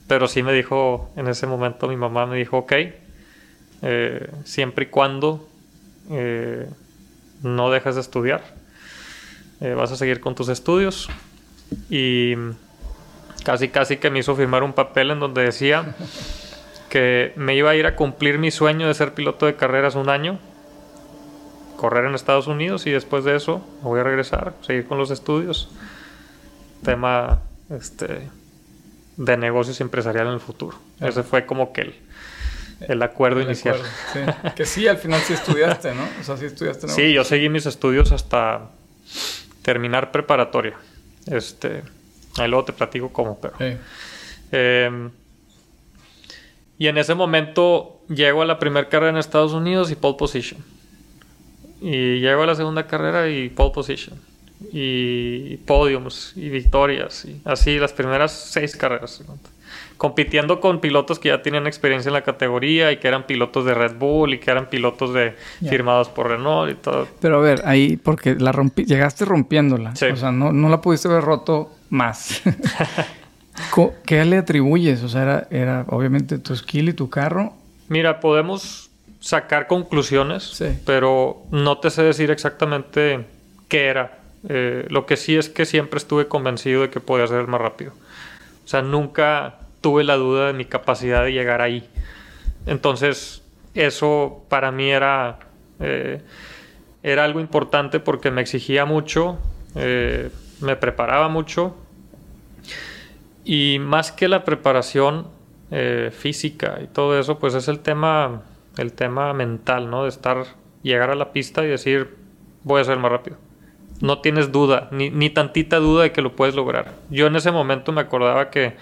Pero 0.07 0.29
sí 0.29 0.43
me 0.43 0.53
dijo 0.53 1.11
en 1.17 1.29
ese 1.29 1.47
momento 1.47 1.89
mi 1.89 1.97
mamá 1.97 2.27
me 2.27 2.37
dijo, 2.37 2.59
ok, 2.59 2.73
eh, 3.83 4.31
siempre 4.45 4.87
y 4.87 4.89
cuando 4.89 5.49
no 7.43 7.71
dejes 7.71 7.95
de 7.95 8.03
estudiar, 8.03 8.43
vas 9.61 9.91
a 9.91 9.97
seguir 9.97 10.21
con 10.21 10.35
tus 10.35 10.51
estudios 10.51 11.09
y 11.89 12.35
casi 13.43 13.69
casi 13.69 13.97
que 13.97 14.11
me 14.11 14.19
hizo 14.19 14.37
firmar 14.37 14.63
un 14.63 14.75
papel 14.75 15.13
en 15.13 15.21
donde 15.21 15.43
decía 15.43 15.95
que 16.91 17.33
me 17.37 17.57
iba 17.57 17.71
a 17.71 17.75
ir 17.75 17.87
a 17.87 17.97
cumplir 17.97 18.39
mi 18.39 18.51
sueño 18.51 18.87
de 18.87 18.95
ser 18.95 19.15
piloto 19.15 19.47
de 19.47 19.57
carreras 19.57 19.95
un 19.95 20.11
año, 20.11 20.39
correr 21.85 22.07
en 22.07 22.15
Estados 22.15 22.47
Unidos 22.47 22.87
y 22.87 22.91
después 22.93 23.25
de 23.25 23.37
eso 23.37 23.63
me 23.83 23.91
voy 23.91 24.01
a 24.01 24.05
regresar, 24.05 24.55
seguir 24.63 24.87
con 24.87 24.97
los 24.97 25.11
estudios. 25.11 25.69
Tema 26.83 27.43
este 27.69 28.31
de 29.19 29.37
negocios 29.37 29.83
empresarial 29.83 30.29
en 30.29 30.33
el 30.33 30.41
futuro. 30.41 30.79
Ese 30.99 31.23
fue 31.23 31.45
como 31.45 31.75
que 31.75 31.83
el, 31.83 31.95
el 32.89 33.03
acuerdo 33.03 33.43
inicial. 33.43 33.77
Que 34.57 34.65
sí, 34.65 34.89
al 34.89 34.97
final 34.97 35.21
sí 35.21 35.35
estudiaste, 35.35 35.95
¿no? 35.95 36.09
O 36.23 36.25
sea, 36.25 36.39
sí 36.39 36.47
estudiaste. 36.47 36.89
Sí, 36.89 37.13
yo 37.13 37.23
seguí 37.23 37.51
mis 37.51 37.67
estudios 37.67 38.13
hasta 38.13 38.71
terminar 39.61 40.11
preparatoria. 40.11 40.79
Este, 41.27 41.83
ahí 42.39 42.49
luego 42.49 42.65
te 42.65 42.73
platico 42.73 43.13
cómo, 43.13 43.39
pero. 43.39 43.57
Em, 44.53 45.11
y 46.79 46.87
en 46.87 46.97
ese 46.97 47.15
momento 47.15 48.01
llego 48.09 48.41
a 48.41 48.47
la 48.47 48.59
primera 48.59 48.89
carrera 48.89 49.11
en 49.11 49.19
Estados 49.19 49.53
Unidos 49.53 49.91
y 49.91 49.97
pole 49.97 50.17
position. 50.17 50.65
Y 51.85 52.21
llego 52.21 52.45
a 52.45 52.47
la 52.47 52.55
segunda 52.55 52.87
carrera 52.87 53.29
y 53.29 53.51
pole 53.51 53.71
position. 53.75 54.19
Y 54.73 55.59
podiums 55.59 56.33
y 56.35 56.49
victorias. 56.49 57.27
Y 57.27 57.43
así 57.45 57.79
las 57.79 57.93
primeras 57.93 58.33
seis 58.33 58.75
carreras. 58.75 59.23
Compitiendo 59.99 60.61
con 60.61 60.81
pilotos 60.81 61.19
que 61.19 61.29
ya 61.29 61.43
tienen 61.43 61.67
experiencia 61.67 62.09
en 62.09 62.15
la 62.15 62.23
categoría 62.23 62.91
y 62.91 62.97
que 62.97 63.07
eran 63.07 63.27
pilotos 63.27 63.67
de 63.67 63.75
Red 63.75 63.97
Bull 63.99 64.33
y 64.33 64.39
que 64.39 64.51
eran 64.51 64.71
pilotos 64.71 65.13
de 65.13 65.37
firmados 65.69 66.09
por 66.09 66.31
Renault 66.31 66.73
y 66.73 66.75
todo. 66.75 67.07
Pero 67.21 67.37
a 67.37 67.41
ver, 67.43 67.61
ahí, 67.67 67.99
porque 67.99 68.35
la 68.35 68.51
rompí, 68.51 68.87
llegaste 68.87 69.27
rompiéndola. 69.27 69.91
O 69.91 70.17
sea, 70.17 70.33
no, 70.33 70.55
no 70.55 70.71
la 70.71 70.81
pudiste 70.81 71.09
haber 71.09 71.23
roto 71.23 71.71
más. 71.91 72.41
¿Qué 74.07 74.25
le 74.25 74.39
atribuyes? 74.39 75.03
O 75.03 75.11
sea, 75.11 75.23
era, 75.23 75.49
era 75.51 75.85
obviamente 75.89 76.39
tu 76.39 76.57
skill 76.57 76.89
y 76.89 76.93
tu 76.95 77.11
carro. 77.11 77.53
Mira, 77.89 78.21
podemos 78.21 78.84
sacar 79.25 79.69
conclusiones, 79.69 80.63
pero 80.85 81.45
no 81.51 81.79
te 81.79 81.89
sé 81.89 82.03
decir 82.03 82.31
exactamente 82.31 83.25
qué 83.69 83.87
era. 83.87 84.19
Eh, 84.47 84.85
lo 84.91 85.07
que 85.07 85.17
sí 85.17 85.35
es 85.35 85.49
que 85.49 85.65
siempre 85.65 85.97
estuve 85.97 86.29
convencido 86.29 86.83
de 86.83 86.91
que 86.91 87.01
podía 87.01 87.27
ser 87.27 87.47
más 87.47 87.59
rápido. 87.59 87.93
O 88.67 88.69
sea, 88.69 88.83
nunca 88.83 89.61
tuve 89.81 90.05
la 90.05 90.17
duda 90.17 90.49
de 90.49 90.53
mi 90.53 90.67
capacidad 90.67 91.25
de 91.25 91.33
llegar 91.33 91.63
ahí. 91.63 91.89
Entonces, 92.67 93.43
eso 93.73 94.45
para 94.51 94.71
mí 94.71 94.91
era, 94.91 95.39
eh, 95.81 96.21
era 97.03 97.25
algo 97.25 97.41
importante 97.41 98.01
porque 98.01 98.31
me 98.31 98.43
exigía 98.43 98.85
mucho, 98.85 99.39
eh, 99.75 100.29
me 100.61 100.77
preparaba 100.77 101.29
mucho 101.29 101.75
y 103.43 103.79
más 103.79 104.13
que 104.13 104.29
la 104.29 104.45
preparación 104.45 105.33
física 106.13 106.79
y 106.85 106.87
todo 106.87 107.19
eso, 107.19 107.41
pues 107.41 107.55
es 107.55 107.67
el 107.67 107.81
tema, 107.81 108.43
el 108.79 108.93
tema 108.93 109.33
mental, 109.33 109.91
¿no? 109.91 110.05
De 110.05 110.09
estar, 110.09 110.45
llegar 110.83 111.11
a 111.11 111.15
la 111.15 111.33
pista 111.33 111.65
y 111.65 111.69
decir, 111.69 112.17
voy 112.63 112.81
a 112.81 112.85
ser 112.85 112.99
más 112.99 113.11
rápido. 113.11 113.37
No 114.01 114.21
tienes 114.21 114.53
duda, 114.53 114.89
ni, 114.91 115.11
ni 115.11 115.31
tantita 115.31 115.79
duda 115.79 116.05
de 116.05 116.13
que 116.13 116.23
lo 116.23 116.35
puedes 116.35 116.55
lograr. 116.55 116.95
Yo 117.11 117.27
en 117.27 117.37
ese 117.37 117.53
momento 117.53 117.93
me 117.93 118.01
acordaba 118.01 118.51
que, 118.51 118.77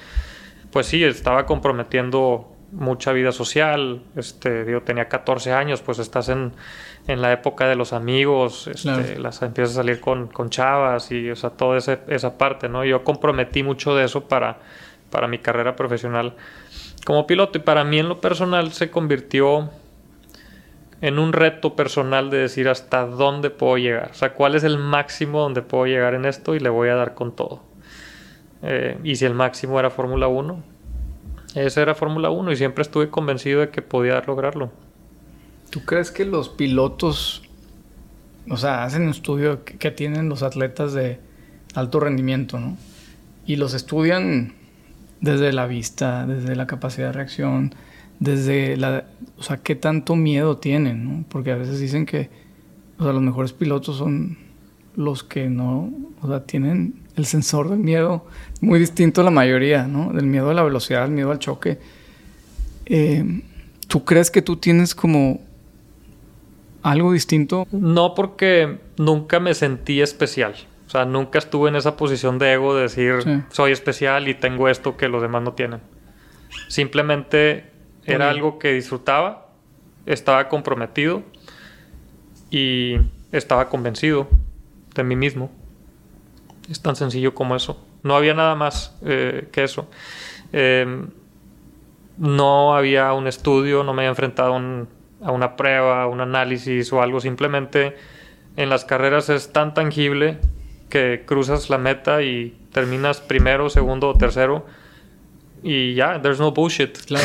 pues 0.70 0.87
sí, 0.87 1.04
estaba 1.04 1.46
comprometiendo 1.46 2.49
mucha 2.72 3.12
vida 3.12 3.32
social, 3.32 4.02
este, 4.16 4.64
digo, 4.64 4.80
tenía 4.80 5.06
14 5.08 5.52
años, 5.52 5.82
pues 5.82 5.99
estás 5.99 6.30
en, 6.30 6.52
en 7.06 7.20
la 7.20 7.30
época 7.30 7.68
de 7.68 7.76
los 7.76 7.92
amigos, 7.92 8.66
este, 8.66 9.18
las 9.18 9.42
empiezas 9.42 9.72
a 9.72 9.82
salir 9.82 10.00
con, 10.00 10.28
con 10.28 10.49
chavas 10.49 11.12
y, 11.12 11.30
o 11.30 11.37
sea, 11.37 11.50
toda 11.50 11.76
esa 11.76 12.38
parte, 12.38 12.70
¿no? 12.70 12.84
Yo 12.84 13.04
comprometí 13.04 13.62
mucho 13.62 13.94
de 13.94 14.06
eso 14.06 14.26
para, 14.26 14.58
para 15.11 15.28
mi 15.28 15.38
carrera 15.38 15.76
profesional 15.76 16.34
como 17.04 17.26
piloto 17.26 17.58
y 17.58 17.61
para 17.61 17.84
mí 17.84 17.99
en 17.99 18.08
lo 18.08 18.20
personal 18.20 18.72
se 18.72 18.90
convirtió 18.90 19.70
en 21.02 21.18
un 21.18 21.32
reto 21.32 21.75
personal 21.76 22.30
de 22.30 22.38
decir 22.38 22.68
hasta 22.68 23.04
dónde 23.04 23.50
puedo 23.50 23.76
llegar, 23.76 24.12
o 24.12 24.14
sea, 24.14 24.32
cuál 24.32 24.54
es 24.54 24.64
el 24.64 24.78
máximo 24.78 25.40
donde 25.40 25.61
puedo 25.61 25.87
llegar 25.87 26.14
en 26.14 26.25
esto 26.25 26.54
y 26.54 26.61
le 26.61 26.71
voy 26.71 26.88
a 26.88 26.94
dar 26.94 27.14
con 27.14 27.35
todo. 27.35 27.62
Eh, 28.62 28.97
y 29.02 29.16
si 29.16 29.25
el 29.25 29.35
máximo 29.35 29.80
era 29.80 29.90
Fórmula 29.90 30.28
1, 30.28 30.62
ese 31.56 31.82
era 31.82 31.97
Fórmula 31.97 32.30
1 32.30 32.52
y 32.52 32.56
siempre 32.56 32.82
estuve 32.82 33.11
convencido 33.11 33.61
de 33.61 33.71
que 33.71 33.82
podía 33.82 34.21
lograrlo. 34.21 34.71
¿Tú 35.71 35.85
crees 35.85 36.12
que 36.12 36.25
los 36.25 36.49
pilotos, 36.49 37.42
o 38.49 38.56
sea, 38.56 38.85
hacen 38.85 39.02
un 39.02 39.09
estudio 39.09 39.64
que, 39.64 39.90
tienen 39.90 40.28
los 40.28 40.44
atletas 40.44 40.92
de 40.92 41.18
alto 41.75 41.99
rendimiento, 41.99 42.61
¿no? 42.61 42.76
Y 43.44 43.56
los 43.56 43.75
estudian 43.75 44.54
desde 45.21 45.52
la 45.52 45.66
vista, 45.66 46.26
desde 46.26 46.54
la 46.54 46.68
capacidad 46.68 47.09
de 47.09 47.12
reacción, 47.12 47.75
desde 48.23 48.76
la, 48.76 49.05
o 49.37 49.43
sea, 49.43 49.57
qué 49.57 49.75
tanto 49.75 50.14
miedo 50.14 50.57
tienen, 50.59 51.05
¿no? 51.05 51.25
Porque 51.29 51.50
a 51.50 51.57
veces 51.57 51.81
dicen 51.81 52.07
que, 52.07 52.31
o 52.99 53.02
sea, 53.02 53.12
los 53.12 53.21
mejores 53.21 53.52
pilotos 53.52 53.97
son 53.97 54.38
los 54.95 55.25
que 55.25 55.49
no, 55.49 55.93
o 56.21 56.29
sea, 56.29 56.45
tienen 56.45 57.02
el 57.17 57.26
sensor 57.26 57.69
del 57.69 57.81
miedo 57.81 58.25
muy 58.61 58.79
distinto 58.79 59.23
a 59.23 59.25
la 59.25 59.33
mayoría, 59.33 59.88
¿no? 59.88 60.12
Del 60.12 60.26
miedo 60.26 60.50
a 60.50 60.55
la 60.55 60.62
velocidad, 60.62 61.05
el 61.05 61.11
miedo 61.11 61.33
al 61.33 61.41
choque. 61.41 61.81
Eh, 62.87 63.43
¿Tú 63.88 64.05
crees 64.05 64.31
que 64.31 64.41
tú 64.41 64.57
tienes 64.57 64.95
como 64.95 65.41
algo 66.83 67.12
distinto? 67.12 67.67
No, 67.73 68.14
porque 68.14 68.79
nunca 68.99 69.41
me 69.41 69.55
sentí 69.55 70.00
especial. 70.00 70.55
O 70.87 70.91
sea, 70.91 71.07
nunca 71.07 71.41
estuve 71.41 71.71
en 71.71 71.76
esa 71.76 71.97
posición 71.97 72.38
de 72.38 72.52
ego 72.52 72.76
de 72.76 72.83
decir 72.83 73.45
soy 73.50 73.73
especial 73.73 74.29
y 74.29 74.35
tengo 74.35 74.69
esto 74.69 74.97
que 74.97 75.09
los 75.09 75.23
demás 75.23 75.43
no 75.43 75.55
tienen. 75.55 75.81
Simplemente 76.69 77.72
era 78.04 78.30
algo 78.30 78.59
que 78.59 78.73
disfrutaba, 78.73 79.49
estaba 80.06 80.49
comprometido 80.49 81.23
y 82.50 82.97
estaba 83.32 83.68
convencido 83.68 84.28
de 84.94 85.04
mí 85.04 85.16
mismo. 85.16 85.50
Es 86.71 86.80
tan 86.80 86.97
sencillo 86.97 87.35
como 87.35 87.56
eso. 87.56 87.85
No 88.02 88.16
había 88.16 88.35
nada 88.35 88.54
más 88.54 88.97
eh, 89.02 89.49
que 89.52 89.64
eso. 89.64 89.88
Em, 90.52 91.09
no 92.18 92.75
había 92.75 93.12
un 93.14 93.26
estudio, 93.26 93.85
no 93.85 93.94
me 93.94 94.02
había 94.02 94.11
enfrentado 94.11 94.54
a 94.54 95.30
una 95.32 95.56
prueba, 95.56 96.06
un 96.06 96.21
análisis 96.21 96.92
o 96.92 97.02
algo. 97.02 97.21
Simplemente 97.21 97.97
en 98.56 98.68
las 98.68 98.85
carreras 98.85 99.28
es 99.28 99.52
tan 99.52 99.75
tangible 99.75 100.38
que 100.90 101.25
cruzas 101.26 101.71
la 101.71 101.78
meta 101.78 102.23
y 102.23 102.56
terminas 102.73 103.21
primero, 103.21 103.71
segundo 103.71 104.09
o 104.11 104.14
tercero. 104.14 104.66
Y 105.62 105.95
ya, 105.95 106.21
there's 106.21 106.40
no 106.40 106.50
bullshit. 106.50 106.99
Claro. 107.07 107.25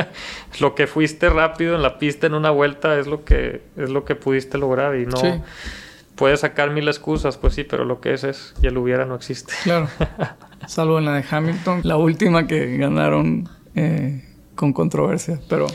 lo 0.60 0.74
que 0.74 0.86
fuiste 0.86 1.28
rápido 1.28 1.76
en 1.76 1.82
la 1.82 1.98
pista 1.98 2.26
en 2.26 2.34
una 2.34 2.50
vuelta 2.50 2.98
es 2.98 3.06
lo 3.06 3.24
que, 3.24 3.62
es 3.76 3.90
lo 3.90 4.04
que 4.04 4.14
pudiste 4.14 4.58
lograr 4.58 4.96
y 4.96 5.06
no... 5.06 5.44
Puedes 6.16 6.40
sacar 6.40 6.70
mil 6.70 6.88
excusas, 6.88 7.36
pues 7.36 7.52
sí, 7.52 7.64
pero 7.64 7.84
lo 7.84 8.00
que 8.00 8.14
es 8.14 8.24
es, 8.24 8.54
y 8.62 8.66
el 8.66 8.78
hubiera 8.78 9.04
no 9.04 9.14
existe. 9.14 9.52
Claro. 9.64 9.86
Salvo 10.66 10.98
en 10.98 11.04
la 11.04 11.12
de 11.12 11.24
Hamilton, 11.30 11.82
la 11.84 11.98
última 11.98 12.46
que 12.46 12.78
ganaron 12.78 13.46
eh, 13.74 14.24
con 14.54 14.72
controversia, 14.72 15.38
pero... 15.46 15.66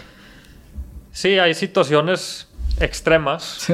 Sí, 1.12 1.38
hay 1.38 1.54
situaciones 1.54 2.48
extremas 2.80 3.68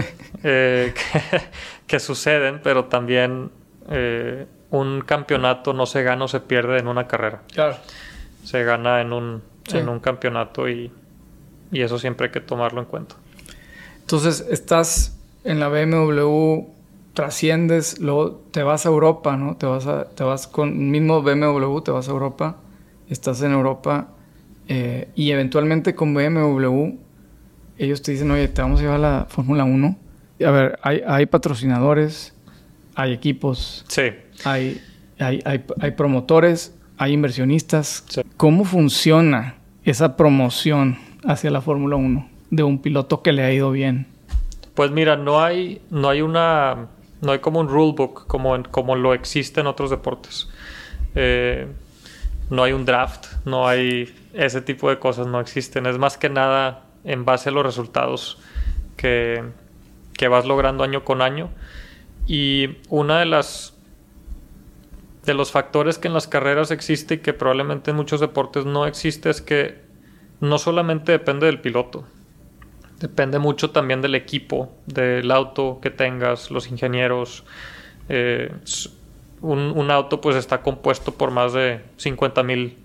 eh, 0.43 0.93
que, 1.87 1.99
suceden, 1.99 2.59
pero 2.61 2.85
también 2.85 3.49
eh, 3.89 4.45
un 4.69 5.01
campeonato 5.01 5.71
no 5.71 5.85
se 5.85 6.03
gana 6.03 6.25
o 6.25 6.27
se 6.27 6.41
pierde 6.41 6.79
en 6.79 6.87
una 6.87 7.07
carrera. 7.07 7.43
Claro. 7.53 7.77
Se 8.47 8.63
gana 8.63 9.01
en 9.01 9.11
un, 9.11 9.41
en 9.73 9.89
un 9.89 9.99
campeonato 9.99 10.69
y, 10.69 10.89
y 11.71 11.81
eso 11.81 11.99
siempre 11.99 12.27
hay 12.27 12.31
que 12.31 12.39
tomarlo 12.39 12.79
en 12.79 12.85
cuenta. 12.85 13.15
Entonces, 13.99 14.45
estás 14.49 15.17
en 15.43 15.59
la 15.59 15.67
BMW 15.67 16.65
trasciendes, 17.13 17.99
luego 17.99 18.41
te 18.51 18.63
vas 18.63 18.85
a 18.85 18.89
Europa, 18.89 19.35
¿no? 19.35 19.57
Te 19.57 19.65
vas, 19.65 19.85
a, 19.87 20.05
te 20.09 20.23
vas 20.23 20.47
con 20.47 20.69
el 20.69 20.75
mismo 20.75 21.21
BMW, 21.23 21.79
te 21.81 21.91
vas 21.91 22.07
a 22.07 22.11
Europa, 22.11 22.55
estás 23.09 23.41
en 23.41 23.51
Europa 23.51 24.07
eh, 24.69 25.09
y 25.15 25.31
eventualmente 25.31 25.93
con 25.95 26.13
BMW 26.13 26.91
ellos 27.79 28.01
te 28.01 28.11
dicen, 28.13 28.31
oye, 28.31 28.47
te 28.47 28.61
vamos 28.61 28.79
a 28.79 28.83
llevar 28.83 28.97
a 28.97 28.99
la 29.19 29.25
Fórmula 29.29 29.63
1. 29.65 29.97
A 30.45 30.51
ver, 30.51 30.79
hay, 30.83 31.01
hay 31.05 31.25
patrocinadores, 31.25 32.33
hay 32.95 33.11
equipos, 33.13 33.83
Sí. 33.89 34.03
hay, 34.45 34.81
hay, 35.19 35.41
hay, 35.43 35.65
hay 35.81 35.91
promotores, 35.91 36.73
hay 36.97 37.13
inversionistas. 37.13 38.03
¿Cómo 38.37 38.65
funciona 38.65 39.55
esa 39.83 40.15
promoción 40.17 40.97
hacia 41.25 41.51
la 41.51 41.61
Fórmula 41.61 41.95
1 41.95 42.29
de 42.51 42.63
un 42.63 42.79
piloto 42.81 43.21
que 43.21 43.31
le 43.33 43.43
ha 43.43 43.51
ido 43.53 43.71
bien? 43.71 44.07
Pues 44.73 44.91
mira, 44.91 45.15
no 45.15 45.41
hay, 45.43 45.81
no 45.89 46.09
hay 46.09 46.21
una, 46.21 46.87
no 47.21 47.31
hay 47.31 47.39
como 47.39 47.59
un 47.59 47.67
rulebook 47.67 48.27
como, 48.27 48.55
en- 48.55 48.63
como 48.63 48.95
lo 48.95 49.13
existe 49.13 49.61
en 49.61 49.67
otros 49.67 49.89
deportes. 49.89 50.49
Eh, 51.15 51.67
no 52.49 52.63
hay 52.63 52.73
un 52.73 52.85
draft, 52.85 53.25
no 53.45 53.67
hay 53.67 54.13
ese 54.33 54.61
tipo 54.61 54.89
de 54.89 54.99
cosas, 54.99 55.27
no 55.27 55.39
existen. 55.39 55.85
Es 55.85 55.97
más 55.97 56.17
que 56.17 56.29
nada 56.29 56.83
en 57.03 57.25
base 57.25 57.49
a 57.49 57.51
los 57.51 57.65
resultados 57.65 58.37
que, 58.95 59.43
que 60.13 60.27
vas 60.27 60.45
logrando 60.45 60.83
año 60.83 61.03
con 61.03 61.21
año. 61.21 61.49
Y 62.27 62.77
una 62.89 63.19
de 63.19 63.25
las 63.25 63.73
de 65.27 65.35
los 65.35 65.51
factores 65.51 65.99
que 65.99 66.07
en 66.07 66.15
las 66.15 66.27
carreras 66.27 66.71
existe 66.71 67.15
y 67.15 67.17
que 67.19 67.33
probablemente 67.33 67.91
en 67.91 67.97
muchos 67.97 68.19
deportes 68.19 68.65
no 68.65 68.87
existe 68.87 69.29
es 69.29 69.41
que 69.41 69.81
no 70.39 70.57
solamente 70.57 71.11
depende 71.11 71.45
del 71.45 71.61
piloto, 71.61 72.05
Depende 72.99 73.37
mucho 73.37 73.69
también 73.69 74.01
del 74.01 74.15
equipo, 74.15 74.75
del 74.87 75.29
auto 75.29 75.77
que 75.83 75.91
tengas, 75.91 76.49
los 76.49 76.67
ingenieros. 76.67 77.43
Eh, 78.09 78.51
un, 79.41 79.59
un 79.59 79.91
auto 79.91 80.19
pues 80.19 80.35
está 80.35 80.63
compuesto 80.63 81.13
por 81.13 81.29
más 81.29 81.53
de 81.53 81.81
50 81.97 82.41
mil 82.41 82.75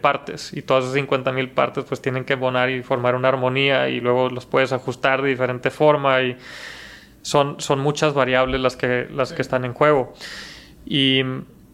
partes 0.00 0.52
y 0.52 0.62
todas 0.62 0.84
esas 0.84 0.94
50 0.94 1.32
mil 1.32 1.50
partes 1.50 1.84
pues 1.84 2.00
tienen 2.00 2.24
que 2.24 2.36
bonar 2.36 2.70
y 2.70 2.82
formar 2.84 3.16
una 3.16 3.28
armonía 3.28 3.88
y 3.88 4.00
luego 4.00 4.30
los 4.30 4.46
puedes 4.46 4.72
ajustar 4.72 5.20
de 5.20 5.30
diferente 5.30 5.70
forma 5.70 6.22
y 6.22 6.36
son, 7.22 7.60
son 7.60 7.80
muchas 7.80 8.14
variables 8.14 8.60
las 8.60 8.76
que, 8.76 9.08
las 9.12 9.32
que 9.32 9.42
están 9.42 9.64
en 9.64 9.74
juego. 9.74 10.14
Y 10.86 11.22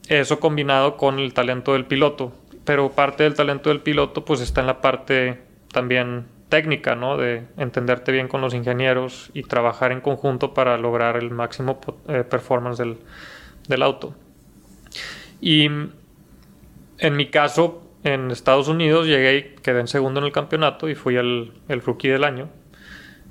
eso 0.08 0.40
combinado 0.40 0.96
con 0.96 1.18
el 1.18 1.32
talento 1.32 1.72
del 1.72 1.86
piloto. 1.86 2.32
Pero 2.64 2.90
parte 2.90 3.24
del 3.24 3.34
talento 3.34 3.70
del 3.70 3.80
piloto 3.80 4.24
pues 4.24 4.40
está 4.40 4.60
en 4.60 4.66
la 4.68 4.80
parte 4.80 5.40
también 5.72 6.26
técnica, 6.48 6.94
¿no? 6.94 7.16
De 7.16 7.44
entenderte 7.56 8.12
bien 8.12 8.28
con 8.28 8.40
los 8.40 8.54
ingenieros 8.54 9.30
y 9.34 9.42
trabajar 9.42 9.90
en 9.90 10.00
conjunto 10.00 10.54
para 10.54 10.76
lograr 10.76 11.16
el 11.16 11.30
máximo 11.30 11.80
eh, 12.08 12.24
performance 12.24 12.78
del, 12.78 12.98
del 13.68 13.82
auto. 13.82 14.14
Y 15.40 15.64
en 15.64 17.16
mi 17.16 17.26
caso, 17.30 17.82
en 18.04 18.30
Estados 18.30 18.68
Unidos 18.68 19.06
llegué 19.06 19.36
y 19.36 19.42
quedé 19.62 19.80
en 19.80 19.88
segundo 19.88 20.20
en 20.20 20.26
el 20.26 20.32
campeonato 20.32 20.88
y 20.88 20.94
fui 20.94 21.16
el, 21.16 21.52
el 21.68 21.80
rookie 21.80 22.08
del 22.08 22.24
año. 22.24 22.48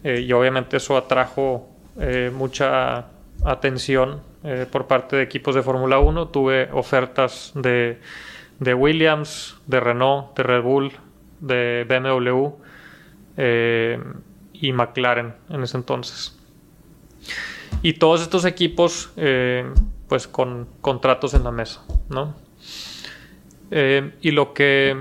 Eh, 0.04 0.22
y 0.22 0.34
obviamente 0.34 0.78
eso 0.78 0.98
atrajo 0.98 1.70
eh, 2.00 2.32
mucha 2.34 3.06
atención 3.46 4.22
eh, 4.44 4.66
por 4.70 4.88
parte 4.88 5.16
de 5.16 5.24
equipos 5.24 5.56
de 5.56 5.62
Fórmula 5.62 6.00
1. 6.00 6.30
Tuve 6.30 6.70
ofertas 6.72 7.52
de, 7.56 8.00
de 8.60 8.74
Williams, 8.74 9.58
de 9.68 9.80
Renault, 9.80 10.36
de 10.36 10.44
Red 10.44 10.62
Bull, 10.64 10.92
de 11.40 11.86
BMW 11.88 12.50
eh, 13.38 14.00
y 14.54 14.74
McLaren 14.74 15.34
en 15.50 15.64
ese 15.64 15.78
entonces. 15.78 16.38
Y 17.84 17.94
todos 17.94 18.22
estos 18.22 18.46
equipos, 18.46 19.12
eh, 19.16 19.66
pues 20.08 20.28
con 20.28 20.68
contratos 20.82 21.34
en 21.34 21.44
la 21.44 21.52
mesa, 21.52 21.84
¿no? 22.10 22.36
Y 23.72 24.32
lo 24.32 24.54
que 24.54 24.98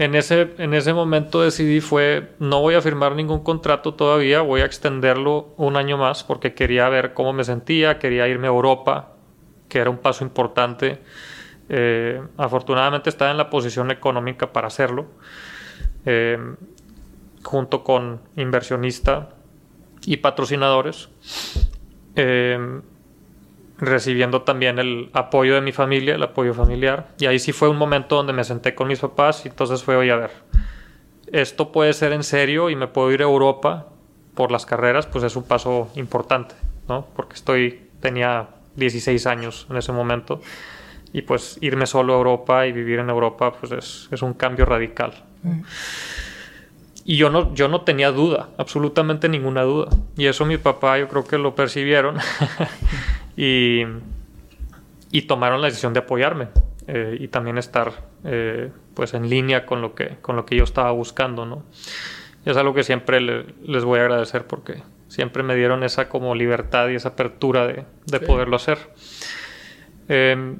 en 0.00 0.14
ese, 0.14 0.54
en 0.56 0.72
ese 0.72 0.94
momento 0.94 1.42
decidí 1.42 1.82
fue, 1.82 2.32
no 2.38 2.62
voy 2.62 2.74
a 2.74 2.80
firmar 2.80 3.14
ningún 3.14 3.44
contrato 3.44 3.92
todavía, 3.92 4.40
voy 4.40 4.62
a 4.62 4.64
extenderlo 4.64 5.52
un 5.58 5.76
año 5.76 5.98
más 5.98 6.24
porque 6.24 6.54
quería 6.54 6.88
ver 6.88 7.12
cómo 7.12 7.34
me 7.34 7.44
sentía, 7.44 7.98
quería 7.98 8.26
irme 8.26 8.46
a 8.46 8.50
Europa, 8.50 9.12
que 9.68 9.78
era 9.78 9.90
un 9.90 9.98
paso 9.98 10.24
importante. 10.24 11.02
Eh, 11.68 12.18
afortunadamente 12.38 13.10
estaba 13.10 13.30
en 13.30 13.36
la 13.36 13.50
posición 13.50 13.90
económica 13.90 14.54
para 14.54 14.68
hacerlo, 14.68 15.04
eh, 16.06 16.38
junto 17.42 17.84
con 17.84 18.22
inversionista 18.36 19.34
y 20.06 20.16
patrocinadores. 20.16 21.10
Eh, 22.16 22.80
recibiendo 23.80 24.42
también 24.42 24.78
el 24.78 25.10
apoyo 25.12 25.54
de 25.54 25.60
mi 25.60 25.72
familia, 25.72 26.14
el 26.14 26.22
apoyo 26.22 26.54
familiar. 26.54 27.08
Y 27.18 27.26
ahí 27.26 27.38
sí 27.38 27.52
fue 27.52 27.68
un 27.68 27.76
momento 27.76 28.16
donde 28.16 28.32
me 28.32 28.44
senté 28.44 28.74
con 28.74 28.88
mis 28.88 29.00
papás 29.00 29.44
y 29.44 29.48
entonces 29.48 29.82
fue, 29.82 29.96
oye, 29.96 30.12
a 30.12 30.16
ver, 30.16 30.30
esto 31.32 31.72
puede 31.72 31.92
ser 31.92 32.12
en 32.12 32.22
serio 32.22 32.70
y 32.70 32.76
me 32.76 32.86
puedo 32.86 33.10
ir 33.12 33.20
a 33.22 33.24
Europa 33.24 33.86
por 34.34 34.52
las 34.52 34.66
carreras, 34.66 35.06
pues 35.06 35.24
es 35.24 35.36
un 35.36 35.44
paso 35.44 35.90
importante, 35.96 36.54
¿no? 36.88 37.06
Porque 37.16 37.34
estoy, 37.34 37.88
tenía 38.00 38.48
16 38.76 39.26
años 39.26 39.66
en 39.70 39.76
ese 39.76 39.92
momento 39.92 40.40
y 41.12 41.22
pues 41.22 41.58
irme 41.60 41.86
solo 41.86 42.14
a 42.14 42.16
Europa 42.16 42.66
y 42.66 42.72
vivir 42.72 43.00
en 43.00 43.10
Europa, 43.10 43.52
pues 43.52 43.72
es, 43.72 44.08
es 44.10 44.22
un 44.22 44.34
cambio 44.34 44.64
radical. 44.64 45.12
Y 47.04 47.16
yo 47.16 47.30
no, 47.30 47.54
yo 47.54 47.66
no 47.68 47.80
tenía 47.80 48.12
duda, 48.12 48.50
absolutamente 48.58 49.28
ninguna 49.28 49.62
duda. 49.62 49.88
Y 50.16 50.26
eso 50.26 50.44
mi 50.44 50.58
papá 50.58 50.98
yo 50.98 51.08
creo 51.08 51.24
que 51.24 51.38
lo 51.38 51.54
percibieron 51.54 52.18
y, 53.42 53.86
y 55.10 55.22
tomaron 55.22 55.60
la 55.60 55.68
decisión 55.68 55.92
de 55.94 56.00
apoyarme 56.00 56.48
eh, 56.86 57.16
y 57.18 57.28
también 57.28 57.56
estar 57.58 57.92
eh, 58.24 58.70
pues 58.94 59.14
en 59.14 59.30
línea 59.30 59.64
con 59.64 59.80
lo, 59.80 59.94
que, 59.94 60.16
con 60.20 60.36
lo 60.36 60.44
que 60.44 60.56
yo 60.56 60.64
estaba 60.64 60.90
buscando, 60.90 61.46
¿no? 61.46 61.64
Y 62.44 62.50
es 62.50 62.56
algo 62.56 62.74
que 62.74 62.82
siempre 62.82 63.20
le- 63.20 63.46
les 63.62 63.84
voy 63.84 63.98
a 63.98 64.02
agradecer 64.02 64.46
porque 64.46 64.82
siempre 65.08 65.42
me 65.42 65.54
dieron 65.56 65.82
esa 65.84 66.08
como 66.08 66.34
libertad 66.34 66.88
y 66.88 66.94
esa 66.96 67.10
apertura 67.10 67.66
de, 67.66 67.84
de 68.06 68.18
Sí. 68.18 68.24
poderlo 68.26 68.56
hacer. 68.56 68.78
Eh, 70.08 70.56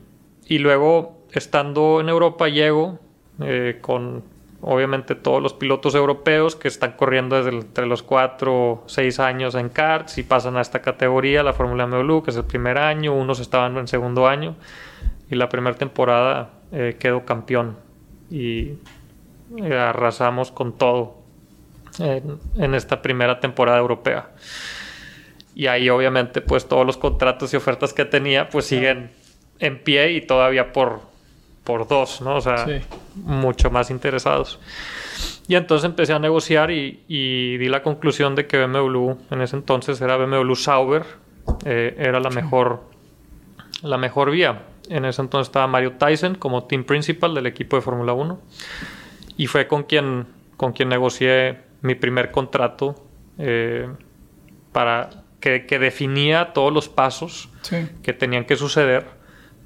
y 0.47 0.59
luego, 0.59 1.27
estando 1.33 2.01
en 2.01 2.09
Europa, 2.09 2.49
llego 2.49 2.99
eh, 3.41 3.79
con 3.81 4.25
obviamente 4.63 5.15
todos 5.15 5.43
los 5.43 5.55
pilotos 5.55 5.95
europeos 5.95 6.57
que 6.57 6.69
están 6.69 6.93
corriendo 6.93 7.37
desde 7.37 7.57
entre 7.57 7.87
los 7.87 8.03
4 8.03 8.55
o 8.55 8.85
6 8.87 9.21
años 9.21 9.55
en 9.55 9.69
karts 9.69 10.19
y 10.19 10.23
pasan 10.23 10.57
a 10.57 10.61
esta 10.61 10.83
categoría, 10.83 11.43
la 11.43 11.53
Fórmula 11.53 11.87
MW, 11.87 12.23
que 12.23 12.31
es 12.31 12.37
el 12.37 12.45
primer 12.45 12.79
año, 12.79 13.15
unos 13.15 13.41
estaban 13.41 13.77
en 13.77 13.89
segundo 13.89 14.29
año 14.29 14.57
y 15.31 15.37
la 15.37 15.49
primera 15.49 15.77
temporada 15.77 16.51
eh, 16.73 16.97
quedó 16.99 17.25
campeón 17.25 17.79
y 18.31 18.75
eh, 19.57 19.75
arrasamos 19.75 20.53
con 20.53 20.77
todo 20.77 21.17
en, 21.99 22.39
en 22.57 22.75
esta 22.75 23.01
primera 23.03 23.41
temporada 23.41 23.79
europea. 23.79 24.31
Y 25.55 25.67
ahí 25.67 25.89
obviamente 25.89 26.41
pues 26.41 26.69
todos 26.69 26.87
los 26.87 26.97
contratos 26.97 27.53
y 27.55 27.57
ofertas 27.57 27.93
que 27.93 28.05
tenía 28.05 28.49
pues 28.51 28.67
siguen 28.67 29.11
en 29.59 29.83
pie 29.83 30.13
y 30.13 30.21
todavía 30.21 30.73
por, 30.73 31.10
por 31.71 31.87
dos, 31.87 32.21
¿no? 32.21 32.37
O 32.37 32.41
sea, 32.41 32.65
Sí. 32.67 32.81
mucho 33.15 33.71
más 33.71 33.91
interesados. 33.91 34.59
Y 35.47 35.55
entonces 35.55 35.85
empecé 35.89 36.13
a 36.13 36.19
negociar 36.19 36.71
y, 36.71 37.03
y 37.09 37.57
di 37.59 37.69
la 37.69 37.83
conclusión 37.83 38.35
de 38.35 38.47
que 38.47 38.59
BMW 38.65 39.13
en 39.31 39.41
ese 39.43 39.57
entonces 39.57 40.01
era 40.01 40.17
BMW 40.17 40.55
Sauber, 40.55 41.05
eh, 41.65 41.95
era 41.99 42.19
la 42.21 42.31
mejor, 42.31 42.83
la 43.83 43.97
mejor 43.99 44.31
vía. 44.31 44.63
En 44.89 45.05
ese 45.05 45.23
entonces 45.23 45.49
estaba 45.49 45.67
Mario 45.69 45.93
Tyson 45.93 46.35
como 46.35 46.65
team 46.65 46.85
principal 46.85 47.35
del 47.35 47.47
equipo 47.47 47.77
de 47.77 47.83
Fórmula 47.83 48.13
1 48.13 48.41
y 49.37 49.47
fue 49.47 49.67
con 49.69 49.85
quien, 49.85 50.27
con 50.57 50.73
quien 50.73 50.89
negocié 50.89 51.59
mi 51.83 51.95
primer 51.95 52.31
contrato 52.33 52.95
eh, 53.39 53.89
para 54.73 55.11
que, 55.41 55.67
que 55.67 55.79
definía 55.79 56.53
todos 56.53 56.73
los 56.73 56.89
pasos 56.89 57.49
Sí. 57.63 57.77
que 58.03 58.13
tenían 58.13 58.45
que 58.45 58.57
suceder 58.57 59.20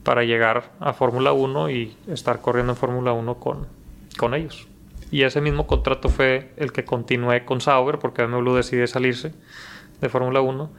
para 0.05 0.23
llegar 0.23 0.71
a 0.79 0.93
Fórmula 0.93 1.33
1 1.33 1.71
y 1.71 1.97
estar 2.09 2.41
corriendo 2.41 2.73
en 2.73 2.77
Fórmula 2.77 3.13
1 3.13 3.35
con, 3.37 3.67
con 4.19 4.35
ellos. 4.35 4.69
Y 5.11 5.23
ese 5.23 5.41
mismo 5.41 5.67
contrato 5.67 6.09
fue 6.09 6.53
el 6.57 6.73
que 6.73 6.85
continué 6.85 7.45
con 7.45 7.61
Sauber, 7.61 7.99
porque 7.99 8.25
BMW 8.25 8.55
decide 8.55 8.87
salirse 8.87 9.33
de 10.01 10.09
Fórmula 10.09 10.41
1. 10.41 10.71